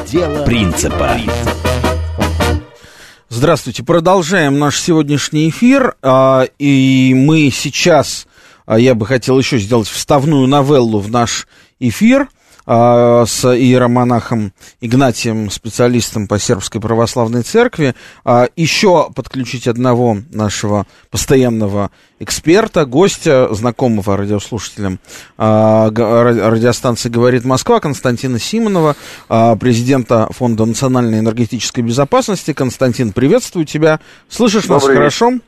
принципа. 0.47 1.17
Здравствуйте, 3.29 3.83
продолжаем 3.83 4.61
наш 4.61 4.79
сегодняшний 4.79 5.49
эфир. 5.49 5.97
А, 6.01 6.47
и 6.61 7.13
мы 7.17 7.51
сейчас, 7.51 8.29
а, 8.67 8.79
я 8.79 8.95
бы 8.95 9.05
хотел 9.05 9.37
еще 9.37 9.59
сделать 9.59 9.89
вставную 9.89 10.47
новеллу 10.47 11.01
в 11.01 11.11
наш 11.11 11.49
эфир 11.81 12.29
с 12.71 13.45
иеромонахом 13.45 14.53
Игнатием, 14.81 15.51
специалистом 15.51 16.29
по 16.29 16.39
сербской 16.39 16.81
православной 16.81 17.43
церкви. 17.43 17.97
А, 18.25 18.47
еще 18.55 19.11
подключить 19.13 19.67
одного 19.67 20.19
нашего 20.31 20.87
постоянного 21.11 21.91
эксперта, 22.21 22.85
гостя, 22.85 23.49
знакомого 23.53 24.17
радиослушателям 24.17 25.01
а, 25.37 25.91
радиостанции 25.91 27.09
«Говорит 27.09 27.45
Москва» 27.45 27.81
Константина 27.81 28.39
Симонова, 28.39 28.95
а, 29.29 29.57
президента 29.57 30.29
Фонда 30.31 30.65
национальной 30.65 31.19
энергетической 31.19 31.81
безопасности. 31.81 32.53
Константин, 32.53 33.13
приветствую 33.13 33.67
тебя. 33.67 33.99
Слышишь 34.29 34.67
Добрый 34.67 34.95
нас 34.95 34.97
хорошо? 34.97 35.41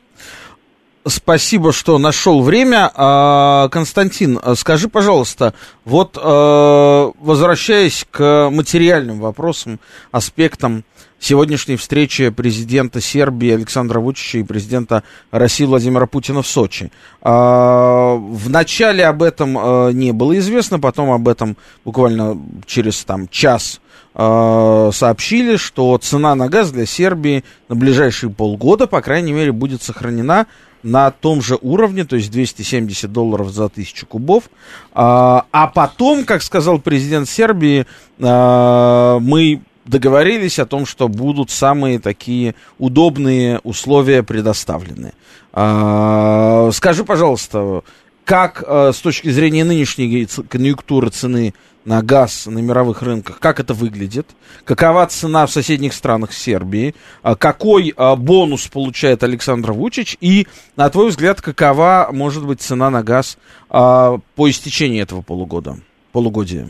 Спасибо, 1.05 1.73
что 1.73 1.97
нашел 1.97 2.41
время. 2.41 2.89
А, 2.95 3.67
Константин, 3.69 4.39
скажи, 4.55 4.87
пожалуйста, 4.87 5.53
вот 5.83 6.17
а, 6.21 7.11
возвращаясь 7.19 8.05
к 8.09 8.49
материальным 8.49 9.19
вопросам, 9.19 9.81
аспектам 10.11 10.85
сегодняшней 11.19 11.75
встречи 11.75 12.29
президента 12.29 13.01
Сербии 13.01 13.51
Александра 13.51 13.99
Вучича 13.99 14.37
и 14.37 14.43
президента 14.43 15.03
России 15.31 15.65
Владимира 15.65 16.05
Путина 16.05 16.41
в 16.41 16.47
Сочи. 16.47 16.89
А, 17.21 18.15
вначале 18.15 19.05
об 19.05 19.23
этом 19.23 19.93
не 19.97 20.13
было 20.13 20.37
известно, 20.39 20.79
потом 20.79 21.11
об 21.11 21.27
этом 21.27 21.57
буквально 21.83 22.41
через 22.65 23.03
там, 23.03 23.27
час 23.27 23.81
сообщили, 24.15 25.55
что 25.55 25.97
цена 25.97 26.35
на 26.35 26.47
газ 26.47 26.69
для 26.71 26.85
Сербии 26.85 27.43
на 27.67 27.75
ближайшие 27.75 28.29
полгода, 28.29 28.85
по 28.85 29.01
крайней 29.01 29.33
мере, 29.33 29.51
будет 29.51 29.81
сохранена 29.81 30.45
на 30.83 31.11
том 31.11 31.41
же 31.41 31.57
уровне, 31.61 32.03
то 32.03 32.17
есть 32.17 32.31
270 32.31 33.11
долларов 33.11 33.49
за 33.49 33.69
тысячу 33.69 34.05
кубов. 34.05 34.49
А, 34.93 35.45
а 35.51 35.67
потом, 35.67 36.25
как 36.25 36.43
сказал 36.43 36.79
президент 36.79 37.27
Сербии, 37.29 37.85
а, 38.19 39.19
мы 39.19 39.61
договорились 39.85 40.59
о 40.59 40.65
том, 40.65 40.85
что 40.85 41.07
будут 41.07 41.49
самые 41.49 41.99
такие 41.99 42.55
удобные 42.77 43.59
условия 43.63 44.23
предоставлены. 44.23 45.13
А, 45.53 46.69
скажи, 46.73 47.03
пожалуйста, 47.03 47.81
как 48.25 48.63
с 48.65 48.97
точки 48.99 49.29
зрения 49.29 49.65
нынешней 49.65 50.27
конъюнктуры 50.47 51.09
цены 51.09 51.53
на 51.85 52.01
газ 52.01 52.47
на 52.47 52.59
мировых 52.59 53.01
рынках, 53.01 53.39
как 53.39 53.59
это 53.59 53.73
выглядит, 53.73 54.27
какова 54.65 55.05
цена 55.07 55.45
в 55.45 55.51
соседних 55.51 55.93
странах 55.93 56.31
Сербии, 56.31 56.95
а 57.21 57.35
какой 57.35 57.93
а, 57.97 58.15
бонус 58.15 58.67
получает 58.67 59.23
Александр 59.23 59.71
Вучич 59.71 60.17
и, 60.21 60.47
на 60.77 60.89
твой 60.89 61.09
взгляд, 61.09 61.41
какова 61.41 62.09
может 62.11 62.45
быть 62.45 62.61
цена 62.61 62.89
на 62.89 63.03
газ 63.03 63.37
а, 63.69 64.17
по 64.35 64.49
истечении 64.49 65.01
этого 65.01 65.21
полугода, 65.21 65.75
полугодия? 66.11 66.67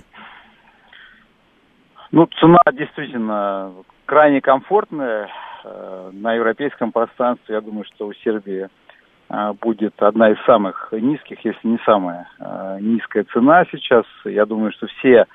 Ну, 2.12 2.28
цена 2.39 2.60
действительно 2.73 3.71
крайне 4.06 4.41
комфортная. 4.41 5.30
Э, 5.63 6.10
на 6.12 6.34
европейском 6.34 6.91
пространстве, 6.91 7.56
я 7.56 7.62
думаю, 7.62 7.86
что 7.86 8.08
у 8.08 8.13
Сербии 8.13 8.67
будет 9.62 10.02
одна 10.02 10.32
из 10.32 10.38
самых 10.46 10.89
низких, 10.91 11.43
если 11.43 11.67
не 11.67 11.80
самая 11.86 12.30
а, 12.39 12.80
низкая 12.80 13.26
цена 13.34 13.65
сейчас. 13.72 14.06
Я 14.26 14.46
думаю, 14.46 14.72
что 14.72 14.88
все 14.88 15.26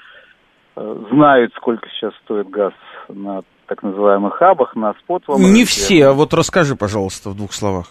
э, 0.76 1.04
знают, 1.10 1.52
сколько 1.56 1.88
сейчас 1.90 2.14
стоит 2.24 2.48
газ 2.48 2.72
на 3.08 3.42
так 3.66 3.82
называемых 3.82 4.34
хабах, 4.34 4.76
на 4.76 4.94
спот. 4.94 5.24
Не 5.28 5.64
все, 5.64 6.06
а 6.06 6.12
вот 6.12 6.32
расскажи, 6.32 6.76
пожалуйста, 6.76 7.30
в 7.30 7.36
двух 7.36 7.52
словах. 7.52 7.86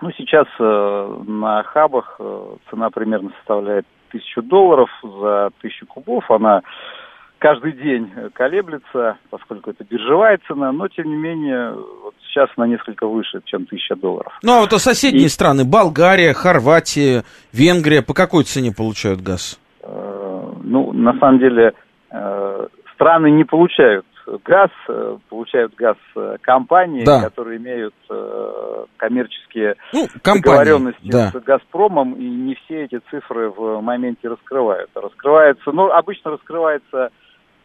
Ну, 0.00 0.10
сейчас 0.16 0.46
э, 0.58 1.22
на 1.26 1.62
хабах 1.62 2.16
э, 2.18 2.56
цена 2.70 2.90
примерно 2.90 3.30
составляет 3.38 3.86
тысячу 4.10 4.42
долларов 4.42 4.88
за 5.02 5.50
тысячу 5.60 5.86
кубов. 5.86 6.30
Она 6.30 6.62
каждый 7.38 7.72
день 7.72 8.10
колеблется, 8.32 9.18
поскольку 9.30 9.70
это 9.70 9.84
биржевая 9.84 10.38
цена, 10.46 10.72
но 10.72 10.88
тем 10.88 11.06
не 11.06 11.16
менее 11.16 11.72
вот 11.72 12.14
сейчас 12.34 12.50
она 12.56 12.66
несколько 12.66 13.06
выше, 13.06 13.40
чем 13.44 13.62
1000 13.62 13.96
долларов. 13.96 14.32
Ну 14.42 14.52
а 14.52 14.60
вот 14.60 14.72
а 14.72 14.78
соседние 14.78 15.26
И... 15.26 15.28
страны, 15.28 15.64
Болгария, 15.64 16.32
Хорватия, 16.34 17.24
Венгрия, 17.52 18.02
по 18.02 18.14
какой 18.14 18.44
цене 18.44 18.72
получают 18.76 19.20
газ? 19.20 19.60
Э, 19.82 20.52
ну, 20.62 20.92
на 20.92 21.16
самом 21.18 21.38
деле, 21.38 21.72
э, 22.10 22.66
страны 22.94 23.30
не 23.30 23.44
получают 23.44 24.04
газ, 24.44 24.70
э, 24.88 25.16
получают 25.28 25.74
газ 25.74 25.96
компании, 26.40 27.04
да. 27.04 27.22
которые 27.22 27.58
имеют 27.58 27.94
коммерческие 28.96 29.76
ну, 29.92 30.06
договоренности 30.24 31.10
да. 31.10 31.30
с 31.30 31.42
Газпромом, 31.42 32.14
и 32.14 32.24
не 32.24 32.54
все 32.54 32.84
эти 32.84 33.00
цифры 33.10 33.50
в 33.50 33.80
моменте 33.80 34.28
раскрывают. 34.28 34.90
Раскрывается, 34.94 35.72
ну, 35.72 35.90
обычно 35.90 36.32
раскрывается 36.32 37.10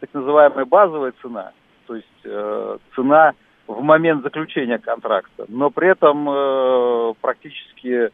так 0.00 0.10
называемая 0.14 0.64
базовая 0.64 1.12
цена, 1.22 1.52
то 1.86 1.94
есть 1.94 2.06
э, 2.24 2.76
цена 2.94 3.32
в 3.74 3.82
момент 3.82 4.22
заключения 4.22 4.78
контракта, 4.78 5.44
но 5.48 5.70
при 5.70 5.90
этом 5.90 6.28
э, 6.28 7.14
практически 7.20 8.10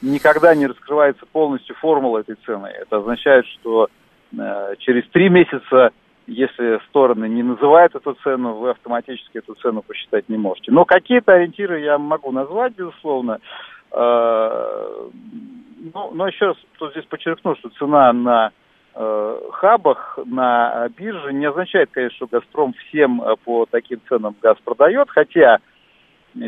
никогда 0.00 0.54
не 0.54 0.66
раскрывается 0.66 1.26
полностью 1.26 1.76
формула 1.76 2.18
этой 2.18 2.36
цены. 2.46 2.66
Это 2.66 2.98
означает, 2.98 3.46
что 3.46 3.88
э, 4.36 4.74
через 4.78 5.08
три 5.10 5.28
месяца, 5.28 5.90
если 6.26 6.80
стороны 6.88 7.28
не 7.28 7.42
называют 7.42 7.94
эту 7.94 8.14
цену, 8.22 8.54
вы 8.54 8.70
автоматически 8.70 9.38
эту 9.38 9.54
цену 9.54 9.82
посчитать 9.82 10.28
не 10.28 10.38
можете. 10.38 10.72
Но 10.72 10.84
какие-то 10.84 11.32
ориентиры 11.32 11.80
я 11.80 11.98
могу 11.98 12.32
назвать, 12.32 12.74
безусловно. 12.74 13.40
Э, 13.92 15.08
ну, 15.92 16.10
но 16.12 16.26
еще 16.26 16.46
раз 16.46 16.56
тут 16.78 16.92
здесь 16.92 17.04
подчеркну, 17.04 17.56
что 17.56 17.68
цена 17.70 18.12
на 18.12 18.52
хабах 18.94 20.18
на 20.24 20.88
бирже 20.96 21.32
не 21.32 21.46
означает, 21.46 21.90
конечно, 21.92 22.16
что 22.16 22.26
«Газпром» 22.26 22.74
всем 22.74 23.22
э, 23.22 23.34
по 23.44 23.66
таким 23.66 24.00
ценам 24.08 24.36
газ 24.40 24.56
продает, 24.64 25.10
хотя 25.10 25.58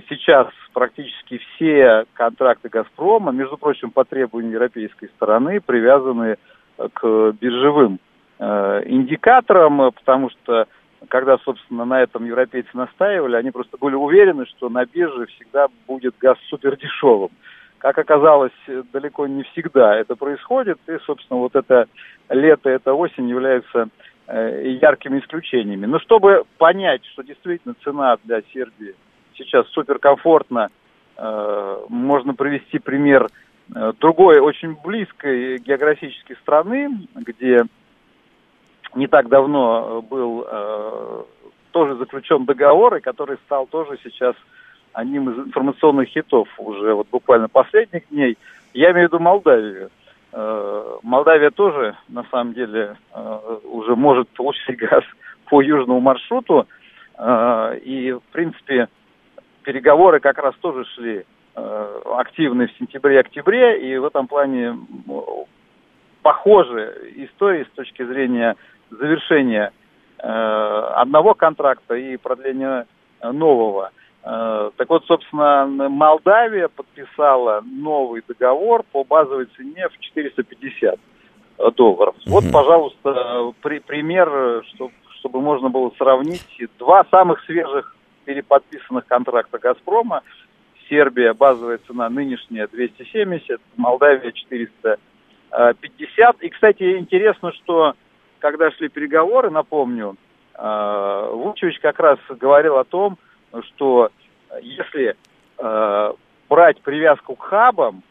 сейчас 0.08 0.48
практически 0.72 1.38
все 1.38 2.04
контракты 2.12 2.68
«Газпрома», 2.68 3.32
между 3.32 3.56
прочим, 3.56 3.90
по 3.90 4.04
требованию 4.04 4.52
европейской 4.52 5.08
стороны, 5.16 5.60
привязаны 5.60 6.36
э, 6.78 6.88
к 6.92 7.32
биржевым 7.40 7.98
индикаторам, 8.38 9.92
потому 9.92 10.28
что 10.28 10.66
когда, 11.08 11.38
собственно, 11.38 11.86
на 11.86 12.02
этом 12.02 12.26
европейцы 12.26 12.68
настаивали, 12.74 13.36
они 13.36 13.50
просто 13.50 13.78
были 13.78 13.94
уверены, 13.94 14.44
что 14.44 14.68
на 14.68 14.84
бирже 14.84 15.24
всегда 15.26 15.68
будет 15.86 16.14
газ 16.18 16.36
супер 16.50 16.76
дешевым. 16.76 17.30
Как 17.86 17.98
оказалось, 17.98 18.50
далеко 18.92 19.28
не 19.28 19.44
всегда 19.44 19.94
это 19.94 20.16
происходит, 20.16 20.80
и, 20.88 20.98
собственно, 21.06 21.38
вот 21.38 21.54
это 21.54 21.86
лето, 22.28 22.68
это 22.68 22.92
осень 22.94 23.28
являются 23.28 23.90
э, 24.26 24.76
яркими 24.82 25.20
исключениями. 25.20 25.86
Но 25.86 26.00
чтобы 26.00 26.42
понять, 26.58 27.04
что 27.04 27.22
действительно 27.22 27.76
цена 27.84 28.16
для 28.24 28.42
Сербии 28.52 28.96
сейчас 29.34 29.68
суперкомфортна, 29.68 30.70
э, 31.16 31.80
можно 31.88 32.34
привести 32.34 32.80
пример 32.80 33.28
э, 33.72 33.92
другой 34.00 34.40
очень 34.40 34.76
близкой 34.82 35.58
географической 35.58 36.34
страны, 36.42 37.06
где 37.14 37.66
не 38.96 39.06
так 39.06 39.28
давно 39.28 40.02
был 40.02 40.44
тоже 41.70 41.94
заключен 41.94 42.46
договор, 42.46 42.96
и 42.96 43.00
который 43.00 43.36
стал 43.44 43.68
тоже 43.68 43.96
сейчас 44.02 44.34
одним 44.96 45.28
из 45.28 45.38
информационных 45.38 46.08
хитов 46.08 46.48
уже 46.58 46.94
вот 46.94 47.06
буквально 47.10 47.48
последних 47.48 48.08
дней. 48.08 48.38
Я 48.72 48.92
имею 48.92 49.08
в 49.08 49.12
виду 49.12 49.22
Молдавию. 49.22 49.90
Э, 50.32 50.96
Молдавия 51.02 51.50
тоже, 51.50 51.96
на 52.08 52.24
самом 52.30 52.54
деле, 52.54 52.96
э, 53.12 53.38
уже 53.64 53.94
может 53.94 54.28
получить 54.30 54.76
газ 54.78 55.04
по 55.50 55.60
южному 55.60 56.00
маршруту. 56.00 56.66
И, 57.18 58.12
в 58.12 58.32
принципе, 58.32 58.88
переговоры 59.62 60.20
как 60.20 60.36
раз 60.36 60.54
тоже 60.60 60.84
шли 60.84 61.24
активны 61.54 62.66
в 62.66 62.72
сентябре-октябре, 62.78 63.88
и 63.88 63.96
в 63.96 64.04
этом 64.04 64.26
плане 64.26 64.76
похожи 66.20 67.14
истории 67.16 67.64
с 67.64 67.74
точки 67.74 68.04
зрения 68.04 68.56
завершения 68.90 69.72
одного 70.18 71.32
контракта 71.32 71.94
и 71.94 72.18
продления 72.18 72.86
нового. 73.22 73.92
Э, 74.26 74.70
так 74.76 74.90
вот, 74.90 75.04
собственно, 75.06 75.66
Молдавия 75.66 76.68
подписала 76.68 77.62
новый 77.64 78.22
договор 78.26 78.82
по 78.90 79.04
базовой 79.04 79.46
цене 79.56 79.88
в 79.88 79.98
450 79.98 80.98
долларов. 81.76 82.16
Угу. 82.26 82.32
Вот, 82.32 82.44
пожалуйста, 82.52 83.52
при, 83.62 83.78
пример, 83.78 84.64
чтобы, 84.74 84.92
чтобы 85.20 85.40
можно 85.40 85.68
было 85.68 85.92
сравнить 85.96 86.44
два 86.78 87.04
самых 87.10 87.42
свежих 87.44 87.94
переподписанных 88.24 89.06
контракта 89.06 89.58
«Газпрома». 89.58 90.22
Сербия, 90.88 91.32
базовая 91.32 91.78
цена 91.86 92.08
нынешняя 92.08 92.68
270, 92.68 93.60
Молдавия 93.76 94.30
450. 94.30 96.42
И, 96.42 96.48
кстати, 96.48 96.98
интересно, 96.98 97.52
что 97.52 97.94
когда 98.38 98.70
шли 98.72 98.88
переговоры, 98.88 99.50
напомню, 99.50 100.16
э, 100.54 101.30
Вучевич 101.32 101.80
как 101.80 101.98
раз 101.98 102.18
говорил 102.28 102.78
о 102.78 102.84
том, 102.84 103.18
что 103.64 104.10
э, 104.50 104.58
если 104.62 105.16
э, 105.58 106.12
брать 106.48 106.80
привязку 106.80 107.36
к 107.36 107.42
хабам, 107.42 108.02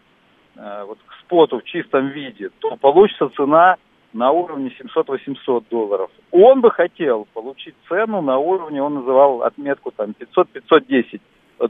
э, 0.56 0.84
вот 0.86 1.00
к 1.06 1.14
споту 1.22 1.60
в 1.60 1.64
чистом 1.64 2.08
виде, 2.10 2.50
то 2.60 2.76
получится 2.78 3.30
цена 3.36 3.78
на 4.14 4.32
уровне 4.32 4.72
700-800 4.80 5.66
долларов. 5.70 6.10
Он 6.32 6.62
бы 6.62 6.72
хотел 6.72 7.28
получить 7.34 7.76
цену 7.90 8.22
на 8.22 8.38
уровне, 8.38 8.82
он 8.82 8.96
называл 8.96 9.44
отметку 9.44 9.92
там 9.92 10.16
500-510 10.36 11.20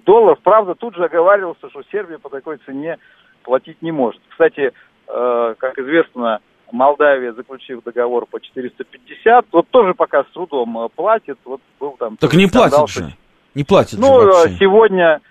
долларов. 0.06 0.40
Правда, 0.44 0.76
тут 0.76 0.96
же 0.96 1.06
оговаривался, 1.06 1.70
что 1.70 1.82
Сербия 1.92 2.20
по 2.20 2.30
такой 2.30 2.58
цене 2.66 2.98
платить 3.44 3.82
не 3.82 3.92
может. 3.92 4.22
Кстати, 4.30 4.74
э, 5.08 5.56
как 5.58 5.78
известно, 5.80 6.40
Молдавия, 6.72 7.34
заключив 7.34 7.84
договор 7.84 8.26
по 8.26 8.40
450, 8.40 9.46
вот 9.52 9.68
тоже 9.70 9.94
пока 9.94 10.24
с 10.24 10.28
трудом 10.28 10.78
э, 10.78 10.90
платит. 10.96 11.38
Вот 11.46 11.62
был 11.80 11.96
там... 11.98 12.18
Так 12.18 12.34
не 12.34 12.48
платит 12.48 12.90
же. 12.90 13.14
Не 13.56 13.64
платит 13.64 14.00
Ну, 14.00 14.22
же 14.22 14.28
вообще. 14.28 14.58
сегодня, 14.58 15.22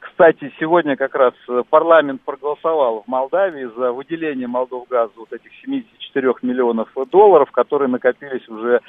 кстати, 0.00 0.52
сегодня 0.58 0.96
как 0.96 1.14
раз 1.14 1.34
парламент 1.68 2.22
проголосовал 2.22 3.04
в 3.06 3.08
Молдавии 3.08 3.70
за 3.76 3.92
выделение 3.92 4.48
Молдовгазу 4.48 5.12
вот 5.16 5.32
этих 5.32 5.50
74 5.62 6.32
миллионов 6.42 6.88
долларов, 7.12 7.50
которые 7.52 7.88
накопились 7.88 8.48
уже 8.48 8.80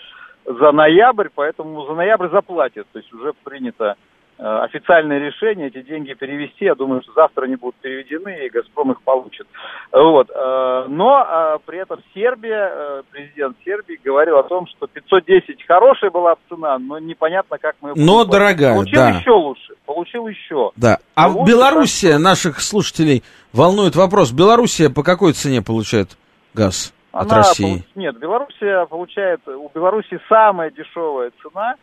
за 0.45 0.71
ноябрь, 0.71 1.27
поэтому 1.33 1.85
за 1.85 1.93
ноябрь 1.93 2.29
заплатят. 2.29 2.87
То 2.93 2.99
есть 2.99 3.11
уже 3.13 3.33
принято 3.43 3.95
э, 3.95 3.95
официальное 4.37 5.19
решение 5.19 5.67
эти 5.67 5.81
деньги 5.81 6.13
перевести. 6.13 6.65
Я 6.65 6.75
думаю, 6.75 7.01
что 7.03 7.13
завтра 7.13 7.45
они 7.45 7.55
будут 7.55 7.75
переведены, 7.75 8.45
и 8.45 8.49
«Газпром» 8.49 8.91
их 8.91 9.01
получит. 9.01 9.47
Вот. 9.91 10.29
Э, 10.29 10.85
но 10.87 11.25
э, 11.27 11.57
при 11.65 11.79
этом 11.79 12.01
Сербия, 12.13 13.03
президент 13.11 13.57
Сербии 13.63 13.99
говорил 14.03 14.37
о 14.37 14.43
том, 14.43 14.67
что 14.67 14.87
510 14.87 15.65
хорошая 15.65 16.11
была 16.11 16.35
цена, 16.49 16.77
но 16.79 16.99
непонятно, 16.99 17.57
как 17.57 17.75
мы... 17.81 17.93
Но 17.95 18.25
платить. 18.25 18.31
дорогая, 18.31 18.73
Получил 18.75 18.99
да. 18.99 19.09
еще 19.09 19.31
лучше. 19.31 19.73
Получил 19.85 20.27
еще. 20.27 20.71
Да. 20.75 20.99
А 21.15 21.27
лучше, 21.27 21.51
Белоруссия, 21.51 22.13
так... 22.13 22.21
наших 22.21 22.59
слушателей 22.61 23.23
волнует 23.53 23.95
вопрос. 23.95 24.31
Белоруссия 24.31 24.89
по 24.89 25.03
какой 25.03 25.33
цене 25.33 25.61
получает 25.61 26.17
газ? 26.53 26.93
от 27.15 27.31
Она, 27.31 27.37
России? 27.37 27.83
Нет, 27.95 28.17
Белоруссия 28.19 28.85
получает, 28.87 29.39
у 29.47 29.71
Белоруссии 29.73 30.19
самая 30.27 30.69
дешевая 30.69 31.31
цена, 31.41 31.75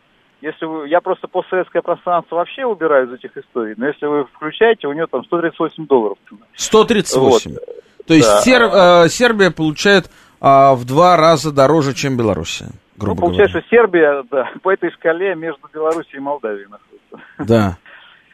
если 0.43 0.65
вы, 0.65 0.89
я 0.89 0.99
просто 0.99 1.27
постсоветское 1.27 1.81
пространство 1.81 2.35
вообще 2.35 2.65
убираю 2.65 3.07
из 3.07 3.13
этих 3.13 3.37
историй, 3.37 3.75
но 3.77 3.87
если 3.87 4.05
вы 4.05 4.25
включаете, 4.25 4.87
у 4.87 4.93
нее 4.93 5.07
там 5.09 5.23
138 5.23 5.87
долларов 5.87 6.17
цена. 6.27 6.41
138? 6.55 7.51
Вот. 7.51 7.59
То 8.05 8.13
есть 8.13 8.27
да. 8.27 8.41
Сер, 8.41 8.61
э, 8.63 9.09
Сербия 9.09 9.51
получает 9.51 10.05
э, 10.41 10.73
в 10.73 10.83
два 10.85 11.15
раза 11.15 11.53
дороже, 11.53 11.93
чем 11.93 12.17
Белоруссия, 12.17 12.67
грубо 12.97 13.21
ну, 13.21 13.27
получается, 13.27 13.61
говоря. 13.61 13.69
Сербия, 13.69 14.23
да, 14.29 14.51
по 14.61 14.73
этой 14.73 14.91
шкале 14.91 15.33
между 15.35 15.61
Белоруссией 15.73 16.17
и 16.17 16.21
Молдавией 16.21 16.67
находится. 16.67 17.17
Да. 17.39 17.77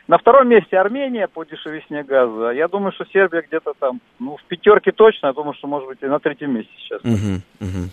На 0.07 0.17
втором 0.17 0.49
месте 0.49 0.75
Армения 0.75 1.27
по 1.27 1.43
дешевизне 1.43 2.01
газа. 2.01 2.49
Я 2.49 2.67
думаю, 2.67 2.91
что 2.93 3.05
Сербия 3.13 3.43
где-то 3.47 3.73
там, 3.79 4.01
ну, 4.17 4.37
в 4.37 4.43
пятерке 4.45 4.91
точно. 4.91 5.27
Я 5.27 5.33
думаю, 5.33 5.53
что, 5.53 5.67
может 5.67 5.87
быть, 5.87 5.99
и 6.01 6.07
на 6.07 6.17
третьем 6.17 6.55
месте 6.55 6.71
сейчас. 6.79 7.01
Угу, 7.03 7.41
угу. 7.61 7.89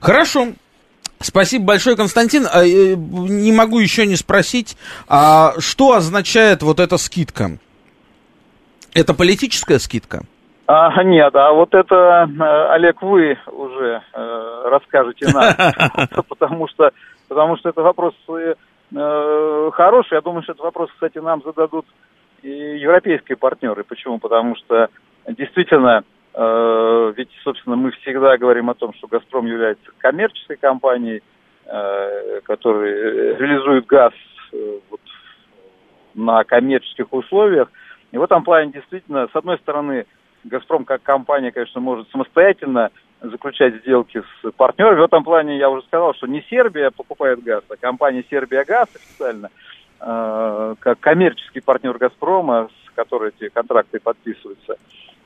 Хорошо. 0.00 0.46
Спасибо 1.20 1.64
большое, 1.66 1.96
Константин. 1.96 2.46
А, 2.52 2.64
э, 2.64 2.94
не 2.96 3.52
могу 3.52 3.78
еще 3.78 4.06
не 4.06 4.16
спросить, 4.16 4.76
а 5.08 5.54
что 5.58 5.92
означает 5.92 6.62
вот 6.62 6.80
эта 6.80 6.96
скидка? 6.98 7.58
Это 8.94 9.14
политическая 9.14 9.78
скидка? 9.78 10.24
А, 10.66 11.02
нет, 11.02 11.34
а 11.34 11.52
вот 11.52 11.74
это, 11.74 11.94
э, 12.26 12.72
Олег, 12.72 13.02
вы 13.02 13.36
уже 13.52 14.02
э, 14.14 14.62
расскажете 14.66 15.26
нам, 15.32 15.54
потому 16.28 16.68
что, 16.68 16.90
потому 17.28 17.58
что 17.58 17.68
это 17.68 17.82
вопрос 17.82 18.14
э, 18.28 18.54
хороший. 19.72 20.14
Я 20.14 20.20
думаю, 20.22 20.42
что 20.42 20.52
этот 20.52 20.64
вопрос, 20.64 20.90
кстати, 20.92 21.18
нам 21.18 21.42
зададут 21.44 21.84
и 22.42 22.48
европейские 22.48 23.36
партнеры. 23.36 23.84
Почему? 23.84 24.18
Потому 24.18 24.56
что 24.56 24.88
действительно, 25.28 26.02
ведь, 26.36 27.30
собственно, 27.44 27.76
мы 27.76 27.92
всегда 27.92 28.36
говорим 28.36 28.68
о 28.68 28.74
том, 28.74 28.92
что 28.94 29.06
«Газпром» 29.06 29.46
является 29.46 29.84
коммерческой 29.98 30.56
компанией, 30.56 31.22
э, 31.66 32.40
которая 32.42 33.36
реализует 33.36 33.86
газ 33.86 34.12
э, 34.52 34.78
вот, 34.90 35.00
на 36.14 36.42
коммерческих 36.44 37.12
условиях. 37.12 37.70
И 38.10 38.18
в 38.18 38.22
этом 38.22 38.42
плане 38.42 38.72
действительно, 38.72 39.28
с 39.32 39.36
одной 39.36 39.58
стороны, 39.58 40.06
«Газпром» 40.44 40.84
как 40.84 41.02
компания, 41.02 41.52
конечно, 41.52 41.80
может 41.80 42.10
самостоятельно 42.10 42.90
заключать 43.20 43.76
сделки 43.82 44.22
с 44.42 44.50
партнерами. 44.52 45.00
В 45.00 45.04
этом 45.04 45.24
плане 45.24 45.56
я 45.56 45.70
уже 45.70 45.86
сказал, 45.86 46.14
что 46.14 46.26
не 46.26 46.42
Сербия 46.50 46.90
покупает 46.90 47.42
газ, 47.42 47.62
а 47.68 47.76
компания 47.76 48.24
Сербия 48.28 48.64
Газ 48.64 48.88
официально, 48.94 49.50
э, 50.00 50.74
как 50.80 51.00
коммерческий 51.00 51.60
партнер 51.60 51.96
Газпрома, 51.96 52.68
с 52.86 52.90
которой 52.94 53.32
эти 53.36 53.48
контракты 53.48 54.00
подписываются. 54.00 54.76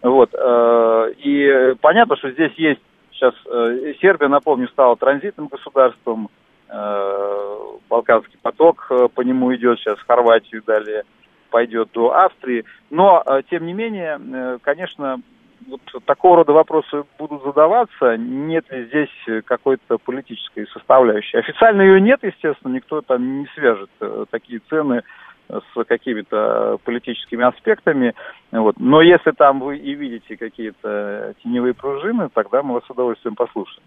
Вот. 0.02 0.30
Э, 0.34 1.12
и 1.18 1.74
понятно, 1.80 2.16
что 2.16 2.30
здесь 2.30 2.52
есть 2.56 2.80
сейчас 3.12 3.34
э, 3.46 3.94
Сербия, 4.00 4.28
напомню, 4.28 4.68
стала 4.68 4.96
транзитным 4.96 5.48
государством. 5.48 6.28
Э, 6.68 7.54
Балканский 7.88 8.38
поток 8.42 8.90
по 9.14 9.22
нему 9.22 9.54
идет 9.54 9.78
сейчас 9.78 9.98
в 9.98 10.06
Хорватию, 10.06 10.62
далее 10.66 11.04
пойдет 11.50 11.88
до 11.94 12.14
Австрии. 12.14 12.66
Но, 12.90 13.24
тем 13.48 13.64
не 13.64 13.72
менее, 13.72 14.58
конечно, 14.60 15.22
вот 15.66 15.80
такого 16.04 16.36
рода 16.36 16.52
вопросы 16.52 17.04
будут 17.18 17.42
задаваться, 17.42 18.18
нет 18.18 18.70
ли 18.70 18.84
здесь 18.84 19.44
какой-то 19.46 19.96
политической 19.96 20.66
составляющей. 20.66 21.38
Официально 21.38 21.80
ее 21.80 22.02
нет, 22.02 22.20
естественно, 22.22 22.74
никто 22.74 23.00
там 23.00 23.40
не 23.40 23.46
свяжет 23.54 23.88
такие 24.30 24.60
цены 24.68 25.02
с 25.48 25.84
какими-то 25.84 26.78
политическими 26.84 27.44
аспектами. 27.44 28.14
Вот. 28.52 28.76
Но 28.78 29.00
если 29.00 29.30
там 29.32 29.60
вы 29.60 29.78
и 29.78 29.94
видите 29.94 30.36
какие-то 30.36 31.34
теневые 31.42 31.74
пружины, 31.74 32.28
тогда 32.32 32.62
мы 32.62 32.74
вас 32.74 32.84
с 32.86 32.90
удовольствием 32.90 33.34
послушаем. 33.34 33.82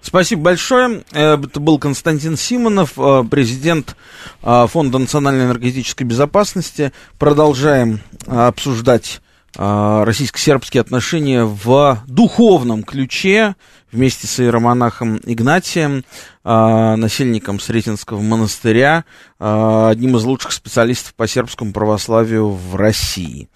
Спасибо 0.00 0.42
большое. 0.42 1.02
Э, 1.12 1.34
это 1.34 1.58
был 1.58 1.78
Константин 1.78 2.36
Симонов, 2.36 2.98
э, 2.98 3.24
президент 3.28 3.96
Фонда 4.42 4.98
национальной 4.98 5.46
энергетической 5.46 6.04
безопасности. 6.04 6.92
Продолжаем 7.18 8.00
обсуждать 8.26 9.20
российско-сербские 9.56 10.80
отношения 10.80 11.44
в 11.44 12.02
духовном 12.06 12.82
ключе 12.82 13.54
вместе 13.90 14.26
с 14.26 14.40
иеромонахом 14.40 15.20
Игнатием, 15.24 16.04
а, 16.44 16.96
насельником 16.96 17.58
Сретенского 17.58 18.20
монастыря, 18.20 19.04
а, 19.38 19.90
одним 19.90 20.16
из 20.16 20.24
лучших 20.24 20.52
специалистов 20.52 21.14
по 21.14 21.26
сербскому 21.26 21.72
православию 21.72 22.50
в 22.50 22.76
России. 22.76 23.48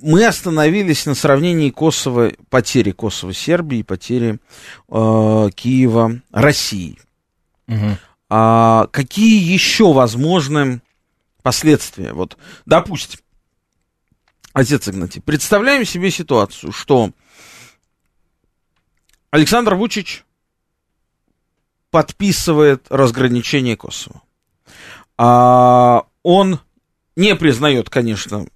Мы 0.00 0.24
остановились 0.24 1.06
на 1.06 1.16
сравнении 1.16 1.70
Косово, 1.70 2.30
потери 2.50 2.92
Косово 2.92 3.34
Сербии, 3.34 3.82
потери 3.82 4.38
Киева 4.88 6.20
России. 6.30 6.98
Угу. 7.66 7.96
какие 8.92 9.52
еще 9.52 9.92
возможны 9.92 10.80
последствия? 11.42 12.12
Вот, 12.12 12.38
допустим, 12.64 13.18
Отец 14.58 14.88
Игнатий, 14.88 15.22
представляем 15.22 15.84
себе 15.84 16.10
ситуацию, 16.10 16.72
что 16.72 17.12
Александр 19.30 19.76
Вучич 19.76 20.24
подписывает 21.92 22.84
разграничение 22.90 23.76
Косово. 23.76 24.20
А, 25.16 26.08
он 26.24 26.58
не 27.14 27.36
признает, 27.36 27.88
конечно, 27.88 28.48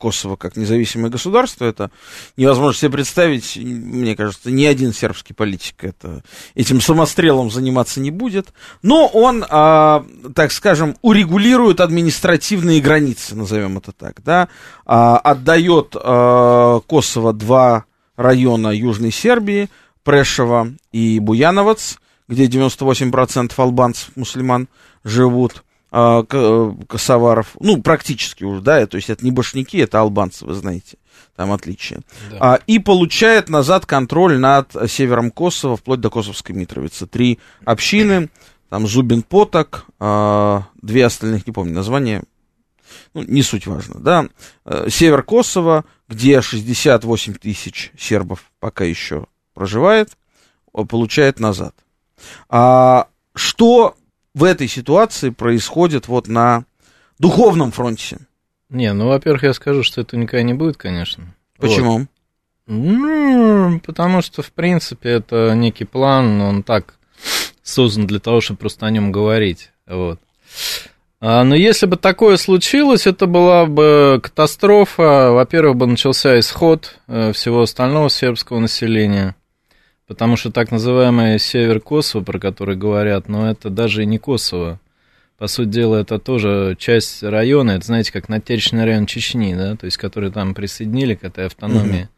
Косово 0.00 0.36
как 0.36 0.56
независимое 0.56 1.10
государство. 1.10 1.66
Это 1.66 1.90
невозможно 2.38 2.78
себе 2.80 2.92
представить, 2.92 3.58
мне 3.58 4.16
кажется, 4.16 4.50
ни 4.50 4.64
один 4.64 4.94
сербский 4.94 5.34
политик 5.34 5.84
это, 5.84 6.22
этим 6.54 6.80
самострелом 6.80 7.50
заниматься 7.50 8.00
не 8.00 8.10
будет. 8.10 8.48
Но 8.80 9.06
он, 9.06 9.44
а, 9.50 10.06
так 10.34 10.52
скажем, 10.52 10.96
урегулирует 11.02 11.80
административные 11.80 12.80
границы, 12.80 13.36
назовем 13.36 13.76
это 13.76 13.92
так, 13.92 14.22
да, 14.24 14.48
а, 14.86 15.18
отдает 15.18 15.94
а, 15.94 16.80
Косово 16.80 17.34
два 17.34 17.84
района 18.16 18.68
Южной 18.68 19.12
Сербии, 19.12 19.68
Прешево 20.02 20.72
и 20.92 21.18
Буяновац, 21.18 21.96
где 22.26 22.46
98% 22.46 23.52
албанцев, 23.58 24.16
мусульман 24.16 24.66
живут, 25.04 25.62
косоваров, 25.90 27.56
ну, 27.58 27.82
практически 27.82 28.44
уже, 28.44 28.60
да, 28.60 28.86
то 28.86 28.96
есть 28.96 29.10
это 29.10 29.24
не 29.24 29.32
башняки, 29.32 29.78
это 29.78 30.00
албанцы, 30.00 30.44
вы 30.44 30.54
знаете, 30.54 30.98
там 31.34 31.52
отличие. 31.52 32.00
Да. 32.30 32.36
А, 32.40 32.60
и 32.66 32.78
получает 32.78 33.48
назад 33.48 33.86
контроль 33.86 34.38
над 34.38 34.70
севером 34.88 35.30
Косово, 35.30 35.76
вплоть 35.76 36.00
до 36.00 36.10
Косовской 36.10 36.54
Митровицы. 36.54 37.06
Три 37.06 37.40
общины, 37.64 38.30
там 38.68 38.86
Зубин 38.86 39.22
Поток, 39.22 39.86
а, 39.98 40.66
две 40.80 41.06
остальных, 41.06 41.46
не 41.46 41.52
помню 41.52 41.74
название, 41.74 42.22
ну, 43.14 43.22
не 43.22 43.42
суть 43.42 43.66
важно, 43.66 44.00
да. 44.00 44.28
Э, 44.64 44.88
север 44.88 45.22
Косово, 45.22 45.84
где 46.08 46.40
68 46.40 47.34
тысяч 47.34 47.92
сербов 47.98 48.50
пока 48.58 48.84
еще 48.84 49.26
проживает, 49.54 50.10
получает 50.72 51.40
назад. 51.40 51.74
А, 52.48 53.08
что 53.34 53.96
в 54.34 54.44
этой 54.44 54.68
ситуации 54.68 55.30
происходит 55.30 56.08
вот 56.08 56.28
на 56.28 56.64
духовном 57.18 57.72
фронте? 57.72 58.18
Не, 58.68 58.92
ну, 58.92 59.08
во-первых, 59.08 59.42
я 59.42 59.52
скажу, 59.52 59.82
что 59.82 60.00
это 60.00 60.16
никогда 60.16 60.42
не 60.42 60.54
будет, 60.54 60.76
конечно. 60.76 61.34
Почему? 61.58 61.98
Вот. 61.98 62.08
Ну, 62.66 63.80
потому 63.84 64.22
что, 64.22 64.42
в 64.42 64.52
принципе, 64.52 65.10
это 65.10 65.54
некий 65.54 65.84
план, 65.84 66.40
он 66.40 66.62
так 66.62 66.94
создан 67.64 68.06
для 68.06 68.20
того, 68.20 68.40
чтобы 68.40 68.58
просто 68.58 68.86
о 68.86 68.90
нем 68.90 69.10
говорить. 69.10 69.70
Вот. 69.86 70.20
А, 71.20 71.44
но 71.44 71.54
если 71.54 71.86
бы 71.86 71.96
такое 71.96 72.36
случилось, 72.36 73.06
это 73.06 73.26
была 73.26 73.66
бы 73.66 74.20
катастрофа. 74.22 75.32
Во-первых, 75.32 75.76
бы 75.76 75.86
начался 75.86 76.38
исход 76.38 76.98
э, 77.08 77.32
всего 77.32 77.62
остального 77.62 78.08
сербского 78.08 78.60
населения. 78.60 79.34
Потому 80.10 80.34
что 80.34 80.50
так 80.50 80.72
называемый 80.72 81.38
север 81.38 81.78
Косово, 81.78 82.24
про 82.24 82.40
который 82.40 82.74
говорят, 82.74 83.28
но 83.28 83.48
это 83.48 83.70
даже 83.70 84.02
и 84.02 84.06
не 84.06 84.18
Косово. 84.18 84.80
По 85.38 85.46
сути 85.46 85.68
дела, 85.68 85.98
это 85.98 86.18
тоже 86.18 86.74
часть 86.80 87.22
района, 87.22 87.70
это, 87.70 87.86
знаете, 87.86 88.10
как 88.10 88.28
натеричный 88.28 88.84
район 88.84 89.06
Чечни, 89.06 89.54
да, 89.54 89.76
то 89.76 89.84
есть, 89.84 89.98
который 89.98 90.32
там 90.32 90.52
присоединили 90.52 91.14
к 91.14 91.22
этой 91.22 91.46
автономии. 91.46 92.08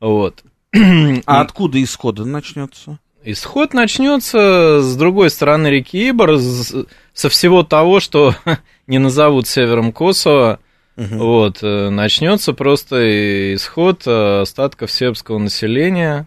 Вот. 0.00 0.42
А 1.26 1.40
откуда 1.40 1.80
исход 1.80 2.18
начнется? 2.18 2.98
Исход 3.22 3.74
начнется 3.74 4.80
с 4.82 4.96
другой 4.96 5.30
стороны 5.30 5.68
реки 5.68 6.10
Ибор, 6.10 6.36
со 6.36 7.28
всего 7.28 7.62
того, 7.62 8.00
что 8.00 8.34
не 8.88 8.98
назовут 8.98 9.46
севером 9.46 9.92
Косово. 9.92 10.58
Вот, 10.96 11.62
э, 11.62 11.90
начнется 11.90 12.54
просто 12.54 13.54
исход 13.54 14.02
э, 14.04 14.40
остатков 14.40 14.90
сербского 14.90 15.38
населения 15.38 16.26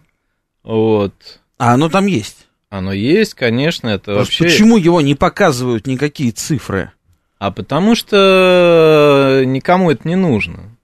вот. 0.64 1.14
А 1.58 1.74
оно 1.74 1.88
там 1.88 2.06
есть? 2.06 2.48
Оно 2.70 2.92
есть, 2.92 3.34
конечно, 3.34 3.88
это 3.88 4.14
Просто 4.14 4.20
вообще... 4.20 4.44
Почему 4.44 4.76
его 4.76 5.00
не 5.00 5.14
показывают 5.14 5.86
никакие 5.86 6.32
цифры? 6.32 6.90
А 7.38 7.52
потому 7.52 7.94
что 7.94 9.42
никому 9.46 9.90
это 9.90 10.08
не 10.08 10.16
нужно. 10.16 10.76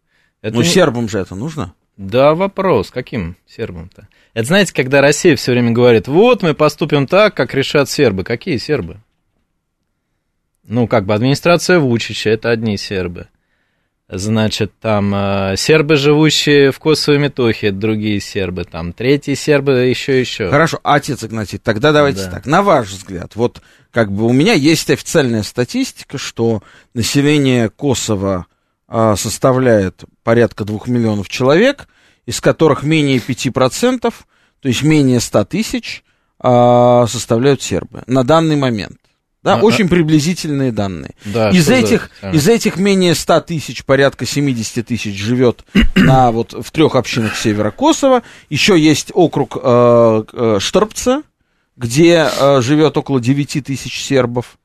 Это 0.43 0.57
ну, 0.57 0.63
не... 0.63 0.69
сербам 0.69 1.09
же 1.09 1.19
это 1.19 1.35
нужно? 1.35 1.75
Да, 1.97 2.35
вопрос, 2.35 2.91
каким 2.91 3.37
сербам-то? 3.47 4.09
Это 4.35 4.47
знаете, 4.47 4.73
когда 4.73 5.01
Россия 5.01 5.37
все 5.37 5.53
время 5.53 5.73
говорит, 5.73 6.07
вот 6.07 6.43
мы 6.43 6.55
поступим 6.55 7.07
так, 7.07 7.35
как 7.35 7.55
решат 7.55 7.91
сербы. 7.91 8.25
Какие 8.25 8.59
сербы? 8.59 9.01
Ну, 10.63 10.87
как 10.87 11.05
бы 11.05 11.15
администрация 11.15 11.79
Вучича, 11.79 12.31
это 12.31 12.51
одни 12.51 12.77
сербы. 12.77 13.29
Значит, 14.13 14.73
там 14.81 15.15
э, 15.15 15.55
сербы, 15.57 15.95
живущие 15.95 16.73
в 16.73 16.81
Косово 16.81 17.15
и 17.15 17.19
Метохе, 17.19 17.71
другие 17.71 18.21
сербы, 18.21 18.65
там 18.65 18.93
третьи 18.93 19.35
сербы, 19.35 19.73
еще 19.85 20.19
еще. 20.19 20.51
Хорошо, 20.51 20.81
отец 20.83 21.23
Игнатий, 21.23 21.59
тогда 21.59 21.93
давайте 21.93 22.25
да. 22.25 22.31
так. 22.33 22.47
На 22.47 22.63
ваш 22.63 22.89
взгляд, 22.89 23.37
вот 23.37 23.63
как 23.93 24.11
бы 24.11 24.27
у 24.27 24.33
меня 24.33 24.53
есть 24.55 24.91
официальная 24.91 25.45
статистика, 25.45 26.19
что 26.19 26.65
население 26.93 27.69
Косово 27.69 28.47
э, 28.89 29.15
составляет 29.17 30.03
порядка 30.25 30.65
двух 30.65 30.89
миллионов 30.89 31.29
человек, 31.29 31.87
из 32.27 32.41
которых 32.41 32.83
менее 32.83 33.19
5%, 33.19 34.01
то 34.01 34.13
есть 34.69 34.83
менее 34.83 35.21
100 35.21 35.45
тысяч, 35.45 36.03
э, 36.43 37.07
составляют 37.09 37.63
сербы 37.63 38.03
на 38.09 38.25
данный 38.25 38.57
момент. 38.57 39.00
Да, 39.43 39.55
а, 39.55 39.63
очень 39.63 39.87
а... 39.87 39.89
приблизительные 39.89 40.71
данные. 40.71 41.15
Да, 41.25 41.51
из, 41.51 41.69
этих, 41.69 42.11
за... 42.21 42.31
из 42.31 42.49
этих 42.49 42.77
менее 42.77 43.15
100 43.15 43.41
тысяч, 43.43 43.85
порядка 43.85 44.27
70 44.27 44.87
тысяч 44.87 45.19
живет 45.19 45.65
на, 45.97 46.31
вот, 46.31 46.53
в 46.53 46.71
трех 46.71 46.95
общинах 46.95 47.37
севера 47.37 47.71
Косово. 47.71 48.23
Еще 48.51 48.79
есть 48.79 49.11
округ 49.15 49.57
э, 49.63 50.25
э, 50.33 50.59
Шторбца, 50.61 51.23
где 51.77 52.29
э, 52.39 52.61
живет 52.61 52.99
около 52.99 53.21
9 53.21 53.65
тысяч 53.65 54.03
сербов. 54.03 54.59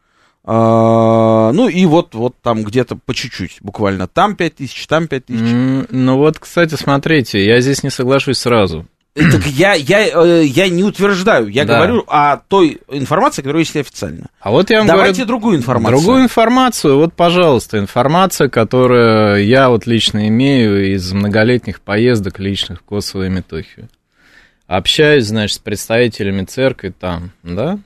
Э, 0.44 1.52
ну 1.54 1.70
и 1.70 1.86
вот, 1.86 2.14
вот 2.14 2.36
там 2.42 2.64
где-то 2.64 2.98
по 2.98 3.14
чуть-чуть, 3.14 3.60
буквально. 3.62 4.08
Там 4.08 4.36
5 4.36 4.56
тысяч, 4.56 4.88
там 4.88 5.08
5 5.08 5.26
тысяч. 5.26 5.40
Mm, 5.40 5.88
ну 5.92 6.18
вот, 6.18 6.38
кстати, 6.38 6.76
смотрите, 6.76 7.44
я 7.46 7.62
здесь 7.62 7.82
не 7.82 7.90
соглашусь 7.90 8.40
сразу. 8.40 8.86
Так 9.16 9.46
я, 9.48 9.74
я, 9.76 10.08
э, 10.08 10.44
я 10.44 10.68
не 10.68 10.84
утверждаю, 10.84 11.48
я 11.48 11.64
да. 11.64 11.78
говорю 11.78 12.04
о 12.08 12.36
той 12.36 12.82
информации, 12.90 13.42
которая 13.42 13.62
есть 13.62 13.76
официально. 13.78 14.28
А 14.42 14.52
вот 14.52 14.70
я 14.70 14.80
вам 14.80 14.88
Давайте 14.88 15.24
говорю, 15.24 15.28
другую 15.28 15.58
информацию. 15.58 15.98
Другую 15.98 16.24
информацию, 16.24 16.98
вот, 16.98 17.14
пожалуйста, 17.14 17.80
информация, 17.80 18.50
которую 18.50 19.46
я 19.46 19.70
вот 19.70 19.88
лично 19.88 20.28
имею 20.28 20.94
из 20.94 21.14
многолетних 21.14 21.80
поездок 21.80 22.40
личных 22.40 22.82
в 22.82 22.84
Косово 22.84 23.28
и 23.28 23.30
Метохию. 23.30 23.88
Общаюсь, 24.68 25.26
значит, 25.26 25.58
с 25.58 25.60
представителями 25.60 26.44
церкви 26.44 26.90
там, 26.90 27.32
да, 27.42 27.80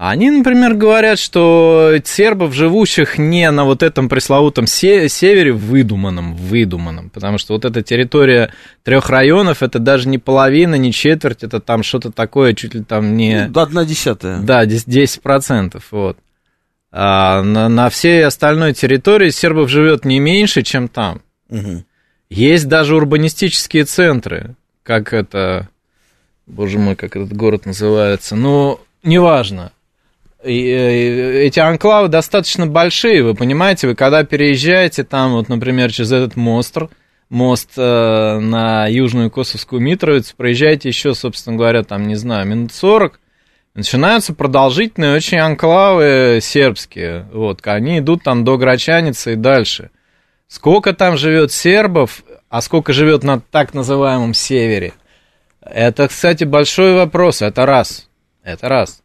они, 0.00 0.30
например, 0.30 0.74
говорят, 0.74 1.18
что 1.18 1.92
сербов, 2.04 2.54
живущих 2.54 3.18
не 3.18 3.50
на 3.50 3.64
вот 3.64 3.82
этом 3.82 4.08
пресловутом 4.08 4.68
севере, 4.68 5.52
выдуманном, 5.52 6.36
выдуманном, 6.36 7.10
потому 7.10 7.36
что 7.38 7.54
вот 7.54 7.64
эта 7.64 7.82
территория 7.82 8.52
трех 8.84 9.10
районов, 9.10 9.60
это 9.60 9.80
даже 9.80 10.08
не 10.08 10.18
половина, 10.18 10.76
не 10.76 10.92
четверть, 10.92 11.42
это 11.42 11.58
там 11.58 11.82
что-то 11.82 12.12
такое, 12.12 12.54
чуть 12.54 12.74
ли 12.74 12.84
там 12.84 13.16
не... 13.16 13.50
Ну, 13.52 13.60
одна 13.60 13.84
десятая. 13.84 14.38
Да, 14.38 14.64
10%, 14.64 15.82
вот. 15.90 16.16
А 16.92 17.42
на, 17.42 17.68
на 17.68 17.90
всей 17.90 18.24
остальной 18.24 18.74
территории 18.74 19.30
сербов 19.30 19.68
живет 19.68 20.04
не 20.04 20.20
меньше, 20.20 20.62
чем 20.62 20.86
там. 20.86 21.22
Угу. 21.48 21.84
Есть 22.30 22.68
даже 22.68 22.94
урбанистические 22.94 23.84
центры, 23.84 24.54
как 24.84 25.12
это, 25.12 25.68
боже 26.46 26.78
мой, 26.78 26.94
как 26.94 27.16
этот 27.16 27.32
город 27.32 27.66
называется, 27.66 28.36
ну, 28.36 28.78
неважно 29.02 29.72
Э, 30.42 30.50
эти 30.50 31.58
анклавы 31.58 32.08
достаточно 32.08 32.66
большие, 32.66 33.24
вы 33.24 33.34
понимаете, 33.34 33.88
вы 33.88 33.94
когда 33.94 34.22
переезжаете 34.22 35.02
там, 35.02 35.32
вот, 35.32 35.48
например, 35.48 35.92
через 35.92 36.12
этот 36.12 36.36
мост, 36.36 36.76
мост 37.28 37.70
э, 37.76 38.38
на 38.38 38.86
Южную 38.86 39.30
Косовскую 39.30 39.82
Митровицу, 39.82 40.36
проезжаете 40.36 40.88
еще, 40.88 41.14
собственно 41.14 41.56
говоря, 41.56 41.82
там, 41.82 42.06
не 42.06 42.14
знаю, 42.14 42.46
минут 42.46 42.72
40, 42.72 43.18
начинаются 43.74 44.32
продолжительные 44.32 45.16
очень 45.16 45.38
анклавы 45.38 46.38
сербские, 46.40 47.26
вот, 47.32 47.66
они 47.66 47.98
идут 47.98 48.22
там 48.22 48.44
до 48.44 48.56
Грачаницы 48.58 49.32
и 49.32 49.36
дальше. 49.36 49.90
Сколько 50.46 50.94
там 50.94 51.16
живет 51.18 51.52
сербов, 51.52 52.22
а 52.48 52.62
сколько 52.62 52.92
живет 52.92 53.24
на 53.24 53.40
так 53.40 53.74
называемом 53.74 54.34
севере? 54.34 54.94
Это, 55.60 56.06
кстати, 56.08 56.44
большой 56.44 56.94
вопрос, 56.94 57.42
это 57.42 57.66
раз, 57.66 58.08
это 58.44 58.68
раз. 58.68 59.02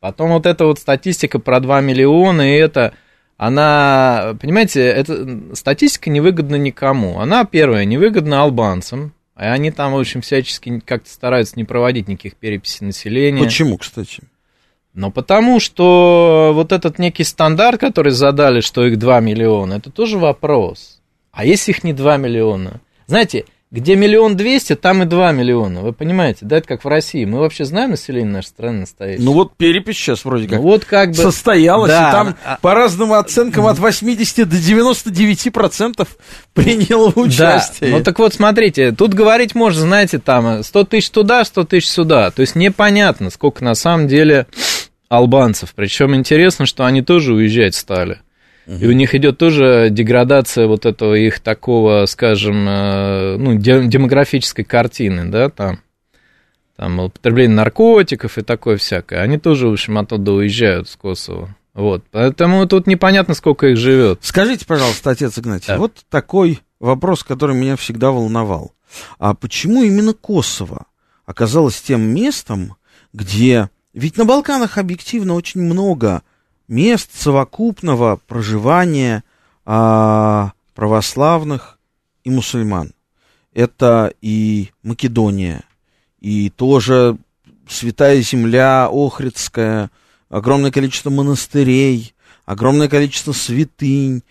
Потом 0.00 0.30
вот 0.30 0.46
эта 0.46 0.64
вот 0.64 0.78
статистика 0.78 1.38
про 1.38 1.60
2 1.60 1.82
миллиона, 1.82 2.54
и 2.54 2.58
это, 2.58 2.94
она, 3.36 4.34
понимаете, 4.40 4.82
эта 4.82 5.54
статистика 5.54 6.08
невыгодна 6.08 6.56
никому. 6.56 7.20
Она, 7.20 7.44
первая, 7.44 7.84
невыгодна 7.84 8.42
албанцам, 8.42 9.12
и 9.38 9.44
они 9.44 9.70
там, 9.70 9.92
в 9.92 9.98
общем, 9.98 10.22
всячески 10.22 10.80
как-то 10.80 11.10
стараются 11.10 11.54
не 11.56 11.64
проводить 11.64 12.08
никаких 12.08 12.36
переписей 12.36 12.86
населения. 12.86 13.42
Почему, 13.42 13.76
кстати? 13.76 14.22
Ну, 14.94 15.10
потому 15.12 15.60
что 15.60 16.50
вот 16.54 16.72
этот 16.72 16.98
некий 16.98 17.24
стандарт, 17.24 17.78
который 17.78 18.12
задали, 18.12 18.60
что 18.60 18.86
их 18.86 18.98
2 18.98 19.20
миллиона, 19.20 19.74
это 19.74 19.90
тоже 19.90 20.18
вопрос. 20.18 21.00
А 21.30 21.44
если 21.44 21.72
их 21.72 21.84
не 21.84 21.92
2 21.92 22.16
миллиона? 22.16 22.80
Знаете, 23.06 23.44
Где 23.72 23.94
миллион 23.94 24.36
двести, 24.36 24.74
там 24.74 25.04
и 25.04 25.06
два 25.06 25.30
миллиона. 25.30 25.82
Вы 25.82 25.92
понимаете, 25.92 26.40
да, 26.44 26.56
это 26.56 26.66
как 26.66 26.82
в 26.82 26.88
России. 26.88 27.24
Мы 27.24 27.38
вообще 27.38 27.64
знаем 27.64 27.90
население 27.90 28.32
нашей 28.32 28.48
страны 28.48 28.80
настоящее? 28.80 29.24
Ну 29.24 29.32
вот 29.32 29.56
перепись 29.56 29.96
сейчас 29.96 30.24
вроде 30.24 30.48
как, 30.48 30.58
ну, 30.58 30.64
вот 30.64 30.84
как 30.84 31.10
бы... 31.10 31.14
состоялась, 31.14 31.88
да. 31.92 32.08
и 32.08 32.12
там 32.12 32.36
а... 32.44 32.58
по 32.60 32.74
разным 32.74 33.12
оценкам 33.12 33.68
от 33.68 33.78
80 33.78 34.48
до 34.48 34.56
99 34.56 35.52
процентов 35.52 36.16
приняло 36.52 37.12
участие. 37.14 37.92
Да. 37.92 37.98
Ну 37.98 38.02
так 38.02 38.18
вот, 38.18 38.34
смотрите, 38.34 38.90
тут 38.90 39.14
говорить 39.14 39.54
можно, 39.54 39.82
знаете, 39.82 40.18
там 40.18 40.64
100 40.64 40.84
тысяч 40.86 41.10
туда, 41.10 41.44
100 41.44 41.64
тысяч 41.64 41.90
сюда. 41.90 42.32
То 42.32 42.40
есть 42.40 42.56
непонятно, 42.56 43.30
сколько 43.30 43.62
на 43.62 43.76
самом 43.76 44.08
деле 44.08 44.48
албанцев. 45.08 45.74
Причем 45.76 46.16
интересно, 46.16 46.66
что 46.66 46.86
они 46.86 47.02
тоже 47.02 47.34
уезжать 47.34 47.76
стали. 47.76 48.18
И 48.78 48.86
у 48.86 48.92
них 48.92 49.16
идет 49.16 49.36
тоже 49.36 49.88
деградация 49.90 50.68
вот 50.68 50.86
этого 50.86 51.14
их 51.14 51.40
такого, 51.40 52.06
скажем, 52.06 52.68
э, 52.68 53.36
ну, 53.36 53.54
демографической 53.56 54.64
картины, 54.64 55.24
да, 55.24 55.48
там. 55.48 55.80
Там 56.76 57.00
употребление 57.00 57.56
наркотиков 57.56 58.38
и 58.38 58.42
такое 58.42 58.76
всякое. 58.76 59.22
Они 59.22 59.38
тоже, 59.38 59.66
в 59.66 59.72
общем, 59.72 59.98
оттуда 59.98 60.32
уезжают 60.32 60.88
с 60.88 60.96
Косово. 60.96 61.54
Вот. 61.74 62.04
Поэтому 62.12 62.66
тут 62.66 62.86
непонятно, 62.86 63.34
сколько 63.34 63.66
их 63.66 63.76
живет. 63.76 64.20
Скажите, 64.22 64.64
пожалуйста, 64.66 65.10
отец 65.10 65.38
Игнатий, 65.38 65.66
да. 65.68 65.76
вот 65.76 66.04
такой 66.08 66.60
вопрос, 66.78 67.24
который 67.24 67.56
меня 67.56 67.76
всегда 67.76 68.12
волновал. 68.12 68.72
А 69.18 69.34
почему 69.34 69.82
именно 69.82 70.14
Косово 70.14 70.86
оказалось 71.26 71.80
тем 71.80 72.02
местом, 72.02 72.76
где... 73.12 73.68
Ведь 73.92 74.16
на 74.16 74.24
Балканах 74.24 74.78
объективно 74.78 75.34
очень 75.34 75.60
много 75.60 76.22
мест 76.70 77.10
совокупного 77.12 78.20
проживания 78.28 79.24
а, 79.66 80.52
православных 80.74 81.78
и 82.24 82.30
мусульман. 82.30 82.92
Это 83.52 84.14
и 84.22 84.70
Македония, 84.84 85.64
и 86.20 86.48
тоже 86.48 87.18
Святая 87.68 88.22
Земля 88.22 88.88
Охридская, 88.90 89.90
огромное 90.28 90.70
количество 90.70 91.10
монастырей, 91.10 92.14
огромное 92.46 92.88
количество 92.88 93.32
святынь, 93.32 94.22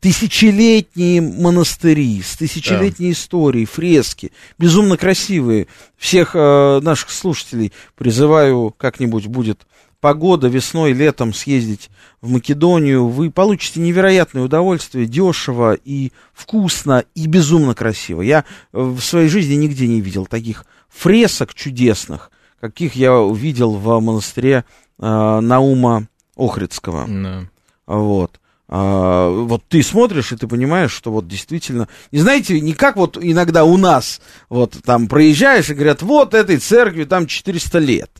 тысячелетние 0.00 1.20
монастыри 1.20 2.22
с 2.22 2.36
тысячелетней 2.36 3.08
да. 3.08 3.12
историей, 3.12 3.64
фрески, 3.64 4.30
безумно 4.56 4.96
красивые. 4.96 5.66
Всех 5.96 6.32
э, 6.34 6.80
наших 6.80 7.10
слушателей 7.10 7.72
призываю, 7.96 8.72
как-нибудь 8.76 9.26
будет 9.26 9.66
погода 10.00 10.48
весной, 10.48 10.92
летом 10.92 11.34
съездить 11.34 11.90
в 12.20 12.30
Македонию, 12.30 13.08
вы 13.08 13.30
получите 13.30 13.80
невероятное 13.80 14.42
удовольствие, 14.42 15.06
дешево 15.06 15.74
и 15.74 16.12
вкусно 16.32 17.04
и 17.14 17.26
безумно 17.26 17.74
красиво. 17.74 18.22
Я 18.22 18.44
в 18.72 19.00
своей 19.00 19.28
жизни 19.28 19.54
нигде 19.54 19.86
не 19.86 20.00
видел 20.00 20.26
таких 20.26 20.64
фресок 20.88 21.54
чудесных, 21.54 22.30
каких 22.60 22.94
я 22.94 23.14
увидел 23.14 23.72
в 23.72 24.00
монастыре 24.00 24.64
э, 24.98 25.40
Наума 25.40 26.08
Охридского. 26.36 27.06
No. 27.06 27.46
Вот. 27.86 28.40
А, 28.70 29.30
вот 29.30 29.64
ты 29.68 29.82
смотришь, 29.82 30.32
и 30.32 30.36
ты 30.36 30.46
понимаешь, 30.46 30.92
что 30.92 31.10
вот 31.10 31.26
действительно, 31.26 31.88
не 32.12 32.20
знаете, 32.20 32.60
не 32.60 32.74
как 32.74 32.96
вот 32.96 33.18
иногда 33.20 33.64
у 33.64 33.76
нас, 33.76 34.20
вот 34.50 34.76
там 34.84 35.08
проезжаешь 35.08 35.70
и 35.70 35.74
говорят, 35.74 36.02
вот 36.02 36.34
этой 36.34 36.58
церкви 36.58 37.04
там 37.04 37.26
400 37.26 37.78
лет 37.78 38.10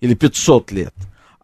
или 0.00 0.14
500 0.14 0.72
лет. 0.72 0.94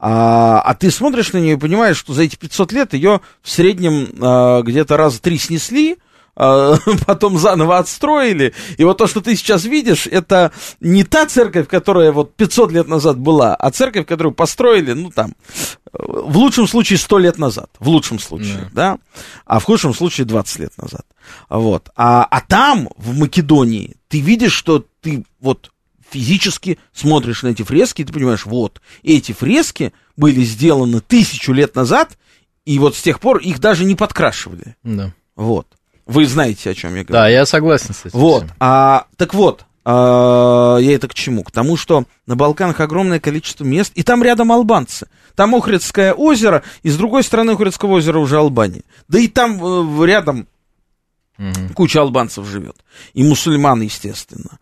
А, 0.07 0.61
а 0.61 0.75
ты 0.75 0.91
смотришь 0.91 1.33
на 1.33 1.39
нее 1.39 1.55
и 1.55 1.59
понимаешь, 1.59 1.97
что 1.97 2.13
за 2.13 2.25
эти 2.25 2.37
500 2.37 2.73
лет 2.73 2.93
ее 2.93 3.23
в 3.41 3.51
среднем 3.51 4.11
а, 4.21 4.61
где-то 4.61 4.99
раза 4.99 5.19
три 5.19 5.39
снесли, 5.39 5.97
а, 6.37 6.77
потом 7.07 7.39
заново 7.39 7.79
отстроили. 7.79 8.53
И 8.77 8.85
вот 8.85 8.99
то, 8.99 9.07
что 9.07 9.23
ты 9.23 9.35
сейчас 9.35 9.65
видишь, 9.65 10.07
это 10.07 10.53
не 10.79 11.05
та 11.05 11.25
церковь, 11.25 11.69
которая 11.69 12.13
вот 12.13 12.35
500 12.37 12.73
лет 12.73 12.87
назад 12.87 13.19
была, 13.19 13.55
а 13.55 13.71
церковь, 13.71 14.05
которую 14.05 14.35
построили, 14.35 14.93
ну 14.93 15.09
там, 15.09 15.33
в 15.91 16.37
лучшем 16.37 16.69
случае 16.69 16.99
100 16.99 17.19
лет 17.21 17.39
назад, 17.39 17.71
в 17.79 17.89
лучшем 17.89 18.19
случае, 18.19 18.69
да, 18.75 18.97
да? 18.97 18.99
а 19.47 19.59
в 19.59 19.65
худшем 19.65 19.95
случае 19.95 20.27
20 20.27 20.59
лет 20.59 20.73
назад. 20.77 21.07
Вот. 21.49 21.89
А, 21.97 22.27
а 22.31 22.43
там, 22.43 22.91
в 22.99 23.19
Македонии, 23.19 23.97
ты 24.09 24.21
видишь, 24.21 24.53
что 24.53 24.85
ты 25.01 25.25
вот 25.41 25.71
физически 26.11 26.79
смотришь 26.93 27.43
на 27.43 27.49
эти 27.49 27.63
фрески, 27.63 28.03
и 28.03 28.05
ты 28.05 28.13
понимаешь, 28.13 28.47
вот, 28.47 28.81
эти 29.03 29.33
фрески 29.33 29.93
были 30.17 30.43
сделаны 30.43 31.01
тысячу 31.01 31.53
лет 31.53 31.75
назад, 31.75 32.17
и 32.65 32.79
вот 32.79 32.97
с 32.97 33.03
тех 33.03 33.21
пор 33.21 33.39
их 33.39 33.61
даже 33.61 33.85
не 33.85 33.95
подкрашивали. 33.95 34.77
Да. 34.83 35.13
Вот. 35.37 35.67
Вы 36.07 36.27
знаете, 36.27 36.71
о 36.71 36.75
чем 36.75 36.91
я 36.95 37.05
говорю. 37.05 37.13
Да, 37.13 37.29
я 37.29 37.47
согласен 37.47 37.95
с 37.95 38.07
этим. 38.07 38.19
Вот. 38.19 38.45
А, 38.61 39.07
так 39.17 39.35
вот, 39.35 39.65
а, 39.85 40.77
я 40.79 40.95
это 40.95 41.09
к 41.09 41.15
чему? 41.15 41.43
К 41.45 41.51
тому, 41.51 41.77
что 41.77 42.05
на 42.27 42.37
Балканах 42.37 42.81
огромное 42.81 43.21
количество 43.21 43.65
мест, 43.65 43.93
и 43.95 44.03
там 44.03 44.23
рядом 44.23 44.53
албанцы. 44.53 45.09
Там 45.35 45.55
Охридское 45.55 46.13
озеро, 46.13 46.63
и 46.83 46.91
с 46.91 46.97
другой 46.97 47.23
стороны 47.23 47.53
Охридского 47.53 47.95
озера 47.95 48.19
уже 48.19 48.39
Албания. 48.39 48.83
Да 49.09 49.19
и 49.19 49.29
там 49.29 49.61
э, 49.63 50.07
рядом 50.07 50.47
угу. 51.39 51.74
куча 51.74 52.01
албанцев 52.01 52.47
живет. 52.47 52.76
И 53.12 53.22
мусульман, 53.22 53.82
естественно. 53.82 54.59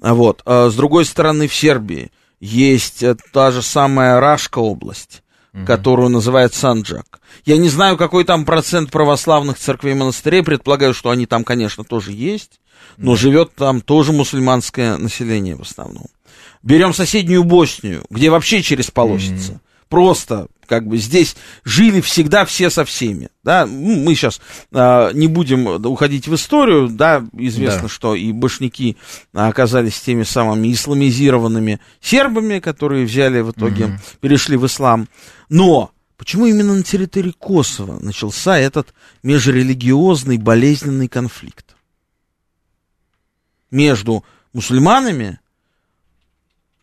А 0.00 0.14
вот. 0.14 0.42
А 0.44 0.70
с 0.70 0.74
другой 0.74 1.04
стороны, 1.04 1.48
в 1.48 1.54
Сербии 1.54 2.10
есть 2.40 3.02
э, 3.02 3.16
та 3.32 3.50
же 3.50 3.62
самая 3.62 4.20
Рашка 4.20 4.58
область, 4.58 5.22
угу. 5.52 5.64
которую 5.64 6.08
называют 6.08 6.54
Санджак. 6.54 7.20
Я 7.44 7.56
не 7.56 7.68
знаю, 7.68 7.96
какой 7.96 8.24
там 8.24 8.44
процент 8.44 8.90
православных 8.90 9.58
церквей 9.58 9.92
и 9.92 9.96
монастырей, 9.96 10.42
предполагаю, 10.42 10.94
что 10.94 11.10
они 11.10 11.26
там, 11.26 11.44
конечно, 11.44 11.84
тоже 11.84 12.12
есть, 12.12 12.60
но 12.96 13.12
да. 13.12 13.16
живет 13.16 13.54
там 13.54 13.80
тоже 13.80 14.12
мусульманское 14.12 14.96
население 14.96 15.56
в 15.56 15.62
основном. 15.62 16.06
Берем 16.62 16.92
соседнюю 16.92 17.44
Боснию, 17.44 18.04
где 18.10 18.30
вообще 18.30 18.62
через 18.62 18.90
полосица. 18.90 19.52
Угу. 19.52 19.60
Просто 19.88 20.48
как 20.66 20.86
бы 20.86 20.98
здесь 20.98 21.36
жили 21.64 22.00
всегда 22.00 22.44
все 22.44 22.70
со 22.70 22.84
всеми, 22.84 23.30
да, 23.42 23.66
ну, 23.66 23.96
мы 23.96 24.14
сейчас 24.14 24.40
а, 24.72 25.12
не 25.12 25.28
будем 25.28 25.66
уходить 25.86 26.28
в 26.28 26.34
историю, 26.34 26.88
да, 26.88 27.24
известно, 27.32 27.82
да. 27.82 27.88
что 27.88 28.14
и 28.14 28.32
башняки 28.32 28.96
оказались 29.32 30.00
теми 30.00 30.24
самыми 30.24 30.72
исламизированными 30.72 31.80
сербами, 32.00 32.58
которые 32.58 33.06
взяли 33.06 33.40
в 33.40 33.52
итоге, 33.52 33.86
угу. 33.86 33.94
перешли 34.20 34.56
в 34.56 34.66
ислам, 34.66 35.08
но 35.48 35.90
почему 36.16 36.46
именно 36.46 36.74
на 36.74 36.82
территории 36.82 37.34
Косово 37.38 37.98
начался 38.00 38.58
этот 38.58 38.94
межрелигиозный 39.22 40.38
болезненный 40.38 41.08
конфликт 41.08 41.76
между 43.70 44.24
мусульманами, 44.52 45.38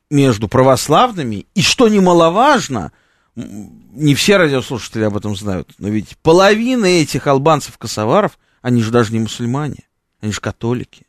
между 0.09 0.47
православными, 0.47 1.47
и, 1.55 1.61
что 1.61 1.87
немаловажно, 1.87 2.91
не 3.35 4.15
все 4.15 4.37
радиослушатели 4.37 5.03
об 5.03 5.17
этом 5.17 5.35
знают, 5.35 5.69
но 5.79 5.89
ведь 5.89 6.17
половина 6.21 6.85
этих 6.85 7.27
албанцев-косоваров, 7.27 8.37
они 8.61 8.81
же 8.81 8.91
даже 8.91 9.11
не 9.11 9.19
мусульмане, 9.19 9.87
они 10.21 10.31
же 10.31 10.39
католики. 10.39 11.05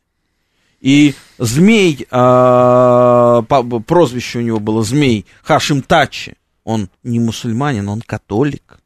И 0.81 1.15
змей, 1.37 2.07
а, 2.11 3.41
прозвище 3.41 4.39
у 4.39 4.41
него 4.41 4.59
было 4.59 4.83
змей 4.83 5.25
Хашим 5.43 5.81
Тачи, 5.81 6.35
он 6.63 6.89
не 7.03 7.19
мусульманин, 7.19 7.87
он 7.87 8.01
католик. 8.01 8.79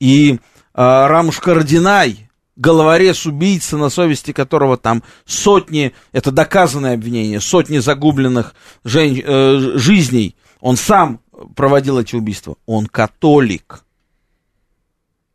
И 0.00 0.38
а, 0.74 1.08
Рамуш 1.08 1.40
Кардинай, 1.40 2.28
головорез, 2.56 3.26
убийца, 3.26 3.76
на 3.76 3.88
совести 3.88 4.32
которого 4.32 4.76
там 4.76 5.02
сотни, 5.24 5.92
это 6.12 6.30
доказанное 6.30 6.94
обвинение, 6.94 7.40
сотни 7.40 7.78
загубленных 7.78 8.54
э, 8.84 9.56
жизней, 9.76 10.36
он 10.60 10.76
сам 10.76 11.20
проводил 11.54 11.98
эти 11.98 12.14
убийства. 12.16 12.56
Он 12.66 12.86
католик. 12.86 13.84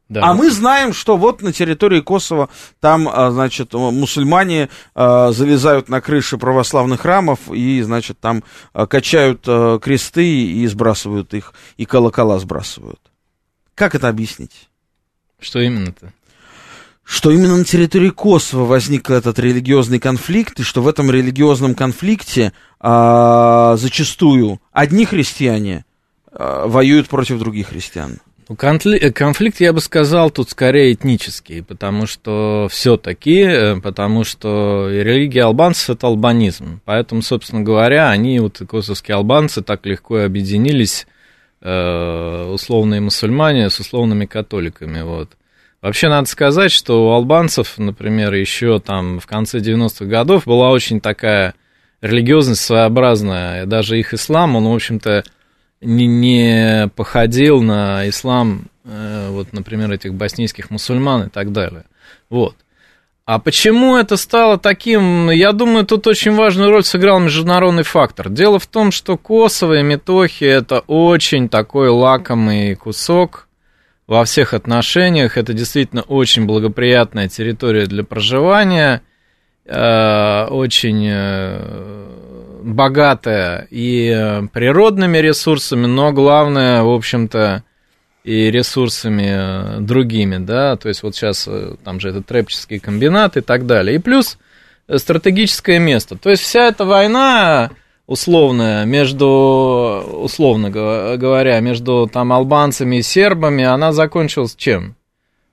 Да. 0.10 0.24
А 0.24 0.34
мы 0.34 0.50
знаем, 0.50 0.92
что 0.92 1.18
вот 1.18 1.44
на 1.44 1.54
территории 1.54 2.02
Косово 2.02 2.50
там, 2.80 3.08
а, 3.08 3.30
значит, 3.30 3.74
мусульмане 3.74 4.70
а, 4.96 5.32
залезают 5.32 5.88
на 5.88 6.02
крыши 6.02 6.40
православных 6.40 7.02
храмов 7.02 7.40
и, 7.52 7.80
значит, 7.84 8.20
там 8.20 8.44
а, 8.74 8.88
качают 8.88 9.44
кресты 9.82 10.26
и 10.26 10.66
сбрасывают 10.66 11.36
их, 11.36 11.54
и 11.78 11.86
колокола 11.86 12.40
сбрасывают. 12.40 13.00
Как 13.76 13.94
это 13.94 14.08
объяснить? 14.10 14.68
Что 15.40 15.60
именно-то? 15.60 16.12
Что 17.04 17.32
именно 17.32 17.58
на 17.58 17.64
территории 17.64 18.10
Косово 18.10 18.66
возник 18.66 19.10
этот 19.12 19.38
религиозный 19.38 20.00
конфликт, 20.00 20.60
и 20.60 20.64
что 20.64 20.82
в 20.82 20.88
этом 20.88 21.10
религиозном 21.12 21.76
конфликте 21.76 22.52
а, 22.80 23.76
зачастую 23.78 24.60
одни 24.72 25.06
христиане 25.06 25.86
воюют 26.32 27.08
против 27.08 27.40
других 27.40 27.68
христиан? 27.68 28.20
Ну, 28.50 28.56
э, 28.56 29.12
конфликт, 29.12 29.60
я 29.62 29.74
бы 29.74 29.80
сказал, 29.80 30.32
тут 30.32 30.50
скорее 30.50 30.94
этнический, 30.94 31.62
потому 31.62 32.08
что 32.08 32.68
все-таки, 32.72 33.42
э, 33.42 33.80
потому 33.80 34.24
что 34.24 34.90
религия 34.90 35.44
албанцев 35.44 35.92
это 35.92 36.08
албанизм. 36.08 36.82
Поэтому, 36.84 37.22
собственно 37.22 37.62
говоря, 37.62 38.10
они, 38.10 38.40
вот 38.40 38.60
косовские 38.68 39.16
албанцы, 39.16 39.62
так 39.62 39.86
легко 39.86 40.24
объединились, 40.24 41.08
условные 41.62 43.02
мусульмане 43.02 43.70
с 43.70 43.82
условными 43.82 44.26
католиками. 44.26 45.02
Вот. 45.02 45.32
Вообще 45.82 46.08
надо 46.08 46.30
сказать, 46.30 46.72
что 46.72 47.06
у 47.06 47.12
албанцев, 47.12 47.78
например, 47.78 48.34
еще 48.34 48.80
там 48.80 49.20
в 49.20 49.28
конце 49.28 49.60
90-х 49.60 50.06
годов 50.06 50.46
была 50.46 50.70
очень 50.72 51.02
такая 51.02 51.56
религиозность 52.00 52.62
своеобразная. 52.62 53.66
Даже 53.66 54.00
их 54.00 54.14
ислам, 54.14 54.56
он, 54.56 54.70
в 54.70 54.74
общем-то, 54.74 55.26
не, 55.82 56.08
не 56.08 56.90
походил 56.96 57.62
на 57.62 58.08
ислам, 58.10 58.66
э, 58.84 59.30
вот, 59.30 59.54
например, 59.54 59.92
этих 59.92 60.14
боснийских 60.14 60.70
мусульман 60.70 61.28
и 61.28 61.30
так 61.30 61.52
далее. 61.52 61.86
Вот. 62.30 62.56
А 63.26 63.38
почему 63.38 63.96
это 63.96 64.18
стало 64.18 64.58
таким? 64.58 65.30
Я 65.30 65.52
думаю, 65.52 65.86
тут 65.86 66.08
очень 66.08 66.34
важную 66.34 66.72
роль 66.72 66.84
сыграл 66.84 67.20
международный 67.20 67.84
фактор. 67.84 68.28
Дело 68.28 68.58
в 68.58 68.66
том, 68.66 68.92
что 68.92 69.18
Косово 69.18 69.82
и 69.82 69.84
Метохи 69.84 70.46
это 70.46 70.80
очень 70.88 71.48
такой 71.48 71.90
лакомый 71.90 72.74
кусок 72.74 73.48
во 74.08 74.26
всех 74.26 74.56
отношениях. 74.56 75.38
Это 75.38 75.54
действительно 75.54 76.02
очень 76.02 76.48
благоприятная 76.48 77.30
территория 77.30 77.86
для 77.86 78.04
проживания, 78.04 79.04
э, 79.66 80.46
очень 80.50 81.06
э, 81.08 82.49
богатая 82.62 83.68
и 83.70 84.14
э, 84.16 84.48
природными 84.52 85.18
ресурсами, 85.18 85.86
но 85.86 86.12
главное, 86.12 86.84
в 86.84 86.90
общем-то, 86.90 87.64
и 88.24 88.52
ресурсами 88.52 89.80
другими, 89.80 90.38
да, 90.38 90.76
то 90.76 90.90
есть 90.90 91.04
вот 91.04 91.16
сейчас 91.16 91.48
там 91.84 92.00
же 92.00 92.10
это 92.10 92.22
трэпческие 92.22 92.80
комбинаты 92.80 93.40
и 93.40 93.44
так 93.44 93.66
далее. 93.66 93.96
И 93.96 94.00
плюс 94.00 94.38
стратегическое 94.98 95.80
место. 95.80 96.18
То 96.18 96.30
есть 96.30 96.44
вся 96.44 96.68
эта 96.68 96.86
война, 96.86 97.72
условная 98.08 98.86
между, 98.86 100.04
условно 100.22 100.70
говоря, 100.70 101.60
между 101.60 102.10
там 102.12 102.34
албанцами 102.34 102.98
и 102.98 103.02
сербами, 103.02 103.64
она 103.64 103.94
закончилась 103.94 104.56
чем? 104.56 104.96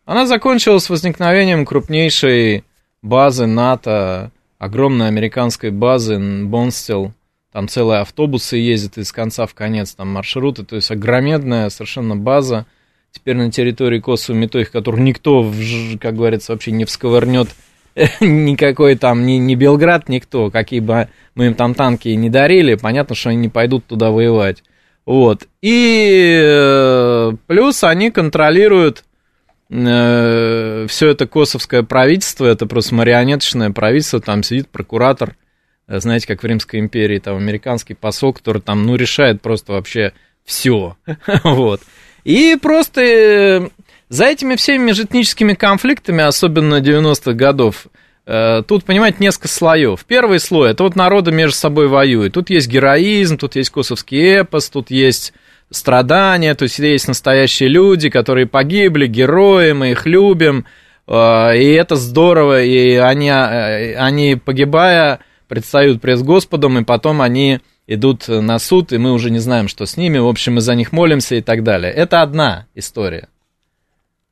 Она 0.04 0.26
закончилась 0.26 0.88
возникновением 0.88 1.66
крупнейшей 1.66 2.64
базы 3.02 3.46
НАТО, 3.46 4.30
огромной 4.58 5.08
американской 5.08 5.70
базы 5.70 6.18
Бонстел. 6.44 7.12
Там 7.52 7.68
целые 7.68 8.00
автобусы 8.00 8.56
ездят 8.56 8.98
из 8.98 9.12
конца 9.12 9.46
в 9.46 9.54
конец, 9.54 9.94
там 9.94 10.08
маршруты, 10.08 10.64
то 10.64 10.76
есть 10.76 10.90
огромедная 10.90 11.70
совершенно 11.70 12.16
база. 12.16 12.66
Теперь 13.12 13.36
на 13.36 13.50
территории 13.50 13.98
Косово 13.98 14.36
Метохи, 14.36 14.70
которую 14.70 15.02
никто, 15.02 15.50
как 16.00 16.16
говорится, 16.16 16.52
вообще 16.52 16.72
не 16.72 16.84
всковырнет 16.84 17.48
никакой 18.20 18.94
там, 18.96 19.24
ни, 19.24 19.32
ни 19.32 19.54
Белград, 19.54 20.08
никто, 20.08 20.50
какие 20.50 20.80
бы 20.80 21.08
мы 21.34 21.46
им 21.46 21.54
там 21.54 21.74
танки 21.74 22.08
не 22.08 22.28
дарили, 22.28 22.74
понятно, 22.74 23.14
что 23.14 23.30
они 23.30 23.38
не 23.38 23.48
пойдут 23.48 23.86
туда 23.86 24.10
воевать. 24.10 24.62
Вот. 25.06 25.46
И 25.62 26.40
э, 26.42 27.32
плюс 27.46 27.84
они 27.84 28.10
контролируют 28.10 29.04
э, 29.70 30.86
все 30.88 31.08
это 31.08 31.26
косовское 31.26 31.82
правительство, 31.82 32.46
это 32.46 32.66
просто 32.66 32.94
марионеточное 32.94 33.70
правительство, 33.70 34.20
там 34.20 34.42
сидит 34.42 34.68
прокуратор, 34.68 35.36
э, 35.88 35.98
знаете, 36.00 36.26
как 36.26 36.42
в 36.42 36.46
Римской 36.46 36.80
империи, 36.80 37.18
там 37.18 37.36
американский 37.36 37.94
посол, 37.94 38.32
который 38.32 38.62
там, 38.62 38.86
ну, 38.86 38.96
решает 38.96 39.42
просто 39.42 39.72
вообще 39.72 40.12
все. 40.44 40.96
вот. 41.44 41.82
И 42.24 42.56
просто 42.60 43.00
э, 43.00 43.68
за 44.08 44.24
этими 44.26 44.56
всеми 44.56 44.84
межэтническими 44.84 45.54
конфликтами, 45.54 46.22
особенно 46.22 46.80
90-х 46.80 47.32
годов, 47.32 47.86
тут, 48.66 48.82
понимаете, 48.84 49.18
несколько 49.20 49.46
слоев. 49.46 50.04
Первый 50.04 50.40
слой– 50.40 50.70
это 50.72 50.82
вот 50.82 50.96
народы 50.96 51.30
между 51.30 51.56
собой 51.56 51.86
воюют. 51.86 52.34
Тут 52.34 52.50
есть 52.50 52.66
героизм, 52.66 53.38
тут 53.38 53.54
есть 53.54 53.70
косовский 53.70 54.40
эпос, 54.40 54.68
тут 54.68 54.90
есть 54.90 55.32
страдания, 55.70 56.54
то 56.54 56.64
есть 56.64 56.78
есть 56.78 57.08
настоящие 57.08 57.68
люди, 57.68 58.08
которые 58.08 58.46
погибли, 58.46 59.06
герои, 59.06 59.72
мы 59.72 59.92
их 59.92 60.06
любим, 60.06 60.66
э, 61.06 61.58
и 61.58 61.72
это 61.72 61.96
здорово, 61.96 62.62
и 62.62 62.94
они, 62.94 63.28
э, 63.28 63.96
они 63.96 64.36
погибая, 64.36 65.20
предстают 65.48 66.00
пред 66.00 66.22
Господом, 66.22 66.78
и 66.78 66.84
потом 66.84 67.22
они 67.22 67.60
идут 67.86 68.28
на 68.28 68.58
суд, 68.58 68.92
и 68.92 68.98
мы 68.98 69.12
уже 69.12 69.30
не 69.30 69.38
знаем, 69.38 69.68
что 69.68 69.86
с 69.86 69.96
ними, 69.96 70.18
в 70.18 70.26
общем, 70.26 70.54
мы 70.54 70.60
за 70.60 70.74
них 70.74 70.92
молимся 70.92 71.36
и 71.36 71.40
так 71.40 71.62
далее. 71.62 71.92
Это 71.92 72.22
одна 72.22 72.66
история. 72.74 73.28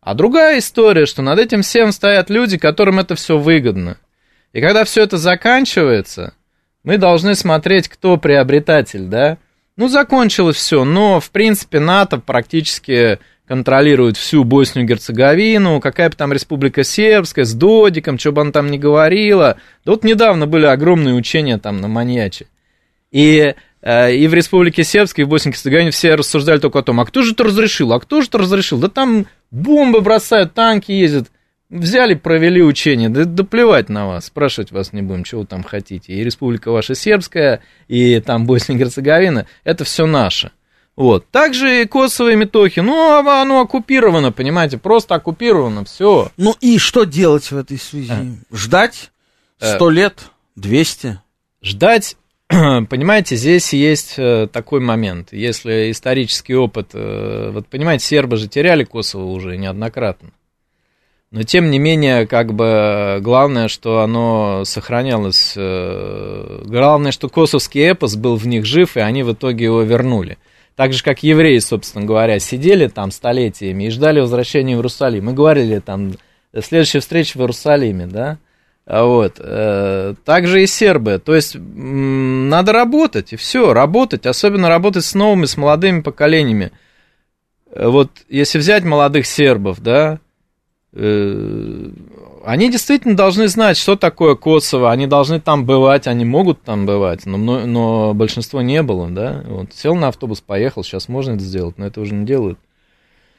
А 0.01 0.14
другая 0.14 0.59
история, 0.59 1.07
что 1.07 1.22
над 1.22 1.39
этим 1.39 1.62
всем 1.62 1.91
стоят 1.93 2.30
люди, 2.30 2.59
которым 2.59 2.99
это 2.99 3.14
все 3.14 3.39
выгодно. 3.39 3.97
И 4.53 4.61
когда 4.61 4.85
все 4.85 5.03
это 5.03 5.16
заканчивается, 5.16 6.35
мы 6.82 6.99
должны 6.99 7.35
смотреть, 7.35 7.89
кто 7.89 8.18
приобретатель, 8.18 9.07
да? 9.07 9.39
Ну, 9.77 9.89
закончилось 9.89 10.57
все, 10.57 10.85
но, 10.85 11.20
в 11.20 11.31
принципе, 11.31 11.81
НАТО 11.81 12.18
практически 12.18 13.18
контролирует 13.47 14.16
всю 14.16 14.45
Боснию 14.45 14.85
и 14.85 14.89
Герцеговину, 14.89 15.81
какая 15.81 16.09
бы 16.09 16.16
там 16.16 16.33
республика 16.33 16.85
сербская, 16.85 17.45
с 17.45 17.53
Додиком, 17.53 18.18
что 18.18 18.33
бы 18.33 18.41
он 18.41 18.53
там 18.53 18.70
ни 18.70 18.79
говорила. 18.79 19.59
Да 19.85 19.93
вот 19.93 20.05
недавно 20.05 20.47
были 20.47 20.66
огромные 20.66 21.14
учения 21.14 21.59
там 21.59 21.81
на 21.81 21.89
Маньяче. 21.89 22.47
И 23.11 23.55
Э, 23.85 24.14
и 24.14 24.27
в 24.29 24.33
Республике 24.33 24.83
Сербской, 24.83 25.22
и 25.22 25.27
в 25.27 25.29
Боснии 25.29 25.53
Герцеговине 25.53 25.91
все 25.91 26.14
рассуждали 26.14 26.59
только 26.59 26.79
о 26.79 26.83
том, 26.83 27.01
а 27.01 27.05
кто 27.05 27.22
же 27.22 27.33
это 27.33 27.45
разрешил, 27.45 27.93
а 27.93 28.01
кто 28.01 28.22
же 28.22 28.29
это 28.29 28.39
разрешил? 28.39 28.79
Да 28.79 28.89
там 28.89 29.27
бомбы 29.51 30.01
бросают, 30.01 30.55
танки 30.55 30.91
ездят. 30.91 31.31
Взяли, 31.70 32.14
провели 32.14 32.62
учения, 32.62 33.08
да, 33.08 33.24
да 33.24 33.42
плевать 33.42 33.88
на 33.88 34.06
вас, 34.06 34.26
спрашивать 34.26 34.70
вас 34.70 34.92
не 34.92 35.02
будем, 35.02 35.24
чего 35.24 35.40
вы 35.40 35.46
там 35.46 35.62
хотите. 35.62 36.12
И 36.12 36.22
Республика 36.22 36.70
ваша 36.70 36.94
Сербская, 36.94 37.60
и 37.88 38.20
там 38.20 38.46
Босния 38.46 38.76
и 38.76 38.78
Герцеговина, 38.78 39.46
это 39.64 39.84
все 39.84 40.06
наше. 40.06 40.52
Вот. 40.94 41.28
Также 41.30 41.82
и 41.82 41.86
Косово 41.86 42.32
и 42.32 42.36
Метохи. 42.36 42.80
Ну, 42.80 42.94
а 42.94 43.42
оно 43.42 43.60
оккупировано, 43.60 44.30
понимаете, 44.30 44.78
просто 44.78 45.14
оккупировано, 45.14 45.84
все. 45.84 46.30
Ну 46.36 46.54
и 46.60 46.78
что 46.78 47.04
делать 47.04 47.50
в 47.50 47.56
этой 47.56 47.78
связи? 47.78 48.12
А. 48.12 48.54
Ждать? 48.54 49.10
Э. 49.60 49.74
Сто 49.74 49.90
лет? 49.90 50.30
Двести? 50.54 51.18
Ждать 51.62 52.16
понимаете, 52.48 53.36
здесь 53.36 53.72
есть 53.72 54.14
э, 54.18 54.48
такой 54.52 54.80
момент. 54.80 55.32
Если 55.32 55.90
исторический 55.90 56.54
опыт... 56.54 56.90
Вот, 56.92 57.66
понимаете, 57.68 58.04
сербы 58.04 58.36
же 58.36 58.48
теряли 58.48 58.84
Косово 58.84 59.24
уже 59.24 59.56
неоднократно. 59.56 60.30
Но, 61.35 61.43
тем 61.43 61.72
не 61.72 61.80
менее, 61.80 62.28
как 62.28 62.55
бы, 62.55 63.18
главное, 63.20 63.66
что 63.66 64.03
оно 64.03 64.62
сохранялось... 64.64 65.55
Э, 65.57 66.62
главное, 66.64 67.11
что 67.11 67.28
косовский 67.28 67.80
эпос 67.91 68.14
был 68.14 68.37
в 68.37 68.47
них 68.47 68.64
жив, 68.64 68.97
и 68.97 69.01
они 69.01 69.24
в 69.24 69.32
итоге 69.32 69.64
его 69.64 69.82
вернули. 69.82 70.39
Так 70.76 70.93
же, 70.93 71.03
как 71.03 71.24
евреи, 71.24 71.59
собственно 71.59 72.05
говоря, 72.07 72.39
сидели 72.39 72.87
там 72.87 73.11
столетиями 73.11 73.82
и 73.82 73.91
ждали 73.91 74.20
возвращения 74.20 74.76
в 74.76 74.78
Иерусалим. 74.78 75.24
Мы 75.24 75.32
говорили 75.32 75.80
там, 75.80 76.12
следующая 76.57 77.01
встреча 77.01 77.37
в 77.37 77.41
Иерусалиме, 77.41 78.07
да? 78.07 78.39
А 78.87 79.05
вот. 79.05 79.41
Э, 79.41 80.14
также 80.24 80.62
и 80.62 80.68
сербы. 80.68 81.18
То 81.18 81.35
есть 81.35 81.57
надо 81.57 82.70
работать, 82.70 83.32
и 83.32 83.37
все, 83.37 83.72
работать, 83.72 84.24
особенно 84.24 84.68
работать 84.68 85.05
с 85.05 85.14
новыми, 85.14 85.47
с 85.47 85.57
молодыми 85.57 86.01
поколениями. 86.01 86.70
Э, 87.72 87.89
вот 87.89 88.12
если 88.28 88.59
взять 88.59 88.85
молодых 88.85 89.26
сербов, 89.26 89.80
да, 89.80 90.20
они 90.97 92.70
действительно 92.70 93.16
должны 93.16 93.49
знать, 93.49 93.76
что 93.76 93.97
такое 93.97 94.34
Косово, 94.36 94.92
они 94.92 95.07
должны 95.07 95.40
там 95.40 95.64
бывать, 95.64 96.07
они 96.07 96.24
могут 96.24 96.62
там 96.62 96.86
бывать, 96.86 97.26
но, 97.26 97.36
но 97.36 98.14
большинство 98.14 98.61
не 98.62 98.82
было, 98.82 99.09
да. 99.11 99.42
Вот, 99.47 99.72
сел 99.74 99.95
на 99.95 100.09
автобус, 100.09 100.40
поехал, 100.40 100.84
сейчас 100.84 101.09
можно 101.09 101.32
это 101.32 101.42
сделать, 101.42 101.78
но 101.78 101.86
это 101.86 102.01
уже 102.01 102.14
не 102.14 102.26
делают. 102.26 102.59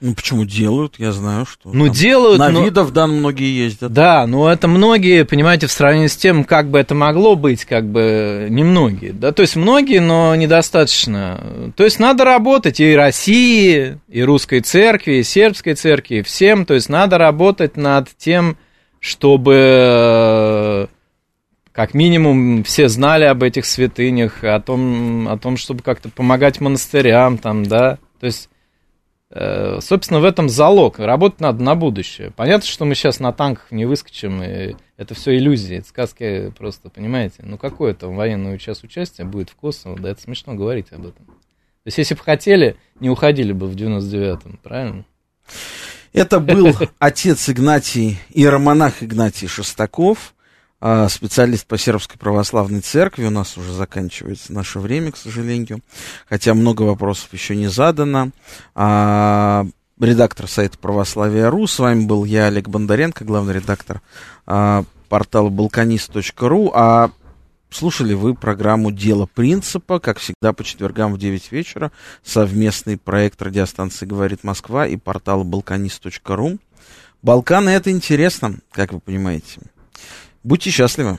Ну 0.05 0.13
почему 0.13 0.45
делают? 0.45 0.99
Я 0.99 1.11
знаю, 1.11 1.47
что. 1.47 1.71
Ну 1.73 1.87
делают. 1.87 2.37
На 2.37 2.49
но... 2.49 2.63
видов 2.63 2.93
дан 2.93 3.09
многие 3.11 3.65
ездят. 3.65 3.91
Да, 3.91 4.27
но 4.27 4.51
это 4.51 4.67
многие, 4.67 5.25
понимаете, 5.25 5.65
в 5.65 5.71
сравнении 5.71 6.05
с 6.05 6.15
тем, 6.15 6.43
как 6.43 6.69
бы 6.69 6.77
это 6.77 6.93
могло 6.93 7.35
быть, 7.35 7.65
как 7.65 7.87
бы 7.89 8.45
немногие. 8.51 9.13
Да, 9.13 9.31
то 9.31 9.41
есть 9.41 9.55
многие, 9.55 10.01
но 10.01 10.35
недостаточно. 10.35 11.73
То 11.75 11.83
есть 11.83 11.99
надо 11.99 12.23
работать 12.23 12.79
и 12.79 12.95
России, 12.95 13.97
и 14.07 14.21
русской 14.21 14.59
церкви, 14.59 15.13
и 15.13 15.23
сербской 15.23 15.73
церкви, 15.73 16.21
всем. 16.21 16.67
То 16.67 16.75
есть 16.75 16.87
надо 16.87 17.17
работать 17.17 17.75
над 17.75 18.07
тем, 18.15 18.57
чтобы 18.99 20.87
как 21.71 21.95
минимум 21.95 22.63
все 22.63 22.89
знали 22.89 23.23
об 23.23 23.41
этих 23.41 23.65
святынях, 23.65 24.43
о 24.43 24.59
том, 24.59 25.27
о 25.27 25.37
том, 25.39 25.57
чтобы 25.57 25.81
как-то 25.81 26.09
помогать 26.09 26.61
монастырям, 26.61 27.39
там, 27.39 27.65
да. 27.65 27.97
То 28.19 28.27
есть 28.27 28.49
собственно, 29.81 30.21
в 30.21 30.23
этом 30.23 30.47
залог. 30.47 30.99
Работать 30.99 31.41
надо 31.41 31.61
на 31.61 31.75
будущее. 31.75 32.31
Понятно, 32.31 32.67
что 32.67 32.85
мы 32.85 32.95
сейчас 32.95 33.19
на 33.19 33.33
танках 33.33 33.71
не 33.71 33.85
выскочим, 33.85 34.41
и 34.41 34.75
это 34.95 35.13
все 35.13 35.35
иллюзии, 35.35 35.77
это 35.77 35.87
сказки 35.87 36.53
просто, 36.57 36.89
понимаете? 36.89 37.43
Ну, 37.43 37.57
какое 37.57 37.93
там 37.93 38.15
военное 38.15 38.57
час 38.57 38.83
участие 38.83 39.27
будет 39.27 39.49
в 39.49 39.55
Косово? 39.55 39.99
Да 39.99 40.11
это 40.11 40.21
смешно 40.21 40.53
говорить 40.53 40.87
об 40.91 41.07
этом. 41.07 41.25
То 41.25 41.87
есть, 41.87 41.97
если 41.97 42.15
бы 42.15 42.21
хотели, 42.21 42.77
не 42.99 43.09
уходили 43.09 43.51
бы 43.51 43.67
в 43.67 43.75
99-м, 43.75 44.59
правильно? 44.63 45.05
Это 46.13 46.39
был 46.39 46.73
отец 46.97 47.49
Игнатий, 47.49 48.19
иеромонах 48.29 49.03
Игнатий 49.03 49.49
Шестаков. 49.49 50.34
А, 50.81 51.07
специалист 51.09 51.65
по 51.65 51.77
сербской 51.77 52.17
православной 52.19 52.81
церкви. 52.81 53.25
У 53.25 53.29
нас 53.29 53.57
уже 53.57 53.73
заканчивается 53.73 54.53
наше 54.53 54.79
время, 54.79 55.11
к 55.11 55.17
сожалению. 55.17 55.79
Хотя 56.29 56.53
много 56.53 56.83
вопросов 56.83 57.29
еще 57.33 57.55
не 57.55 57.67
задано. 57.67 58.31
А, 58.73 59.65
редактор 59.99 60.47
сайта 60.47 60.77
Православия.ру. 60.77 61.67
С 61.67 61.79
вами 61.79 62.05
был 62.05 62.25
я, 62.25 62.47
Олег 62.47 62.67
Бондаренко, 62.67 63.23
главный 63.23 63.53
редактор 63.53 64.01
а, 64.45 64.83
портала 65.07 65.49
балканист.ру. 65.49 66.71
А 66.75 67.11
слушали 67.69 68.13
вы 68.13 68.35
программу 68.35 68.91
«Дело 68.91 69.27
принципа», 69.27 69.99
как 69.99 70.19
всегда, 70.19 70.51
по 70.53 70.63
четвергам 70.63 71.13
в 71.13 71.17
9 71.17 71.51
вечера. 71.51 71.91
Совместный 72.23 72.97
проект 72.97 73.41
радиостанции 73.41 74.05
«Говорит 74.05 74.43
Москва» 74.43 74.85
и 74.85 74.97
портала 74.97 75.43
балканист.ру. 75.43 76.57
Балканы— 77.21 77.69
это 77.71 77.91
интересно, 77.91 78.57
как 78.71 78.93
вы 78.93 78.99
понимаете. 78.99 79.61
Будьте 80.45 80.69
счастливы. 80.69 81.17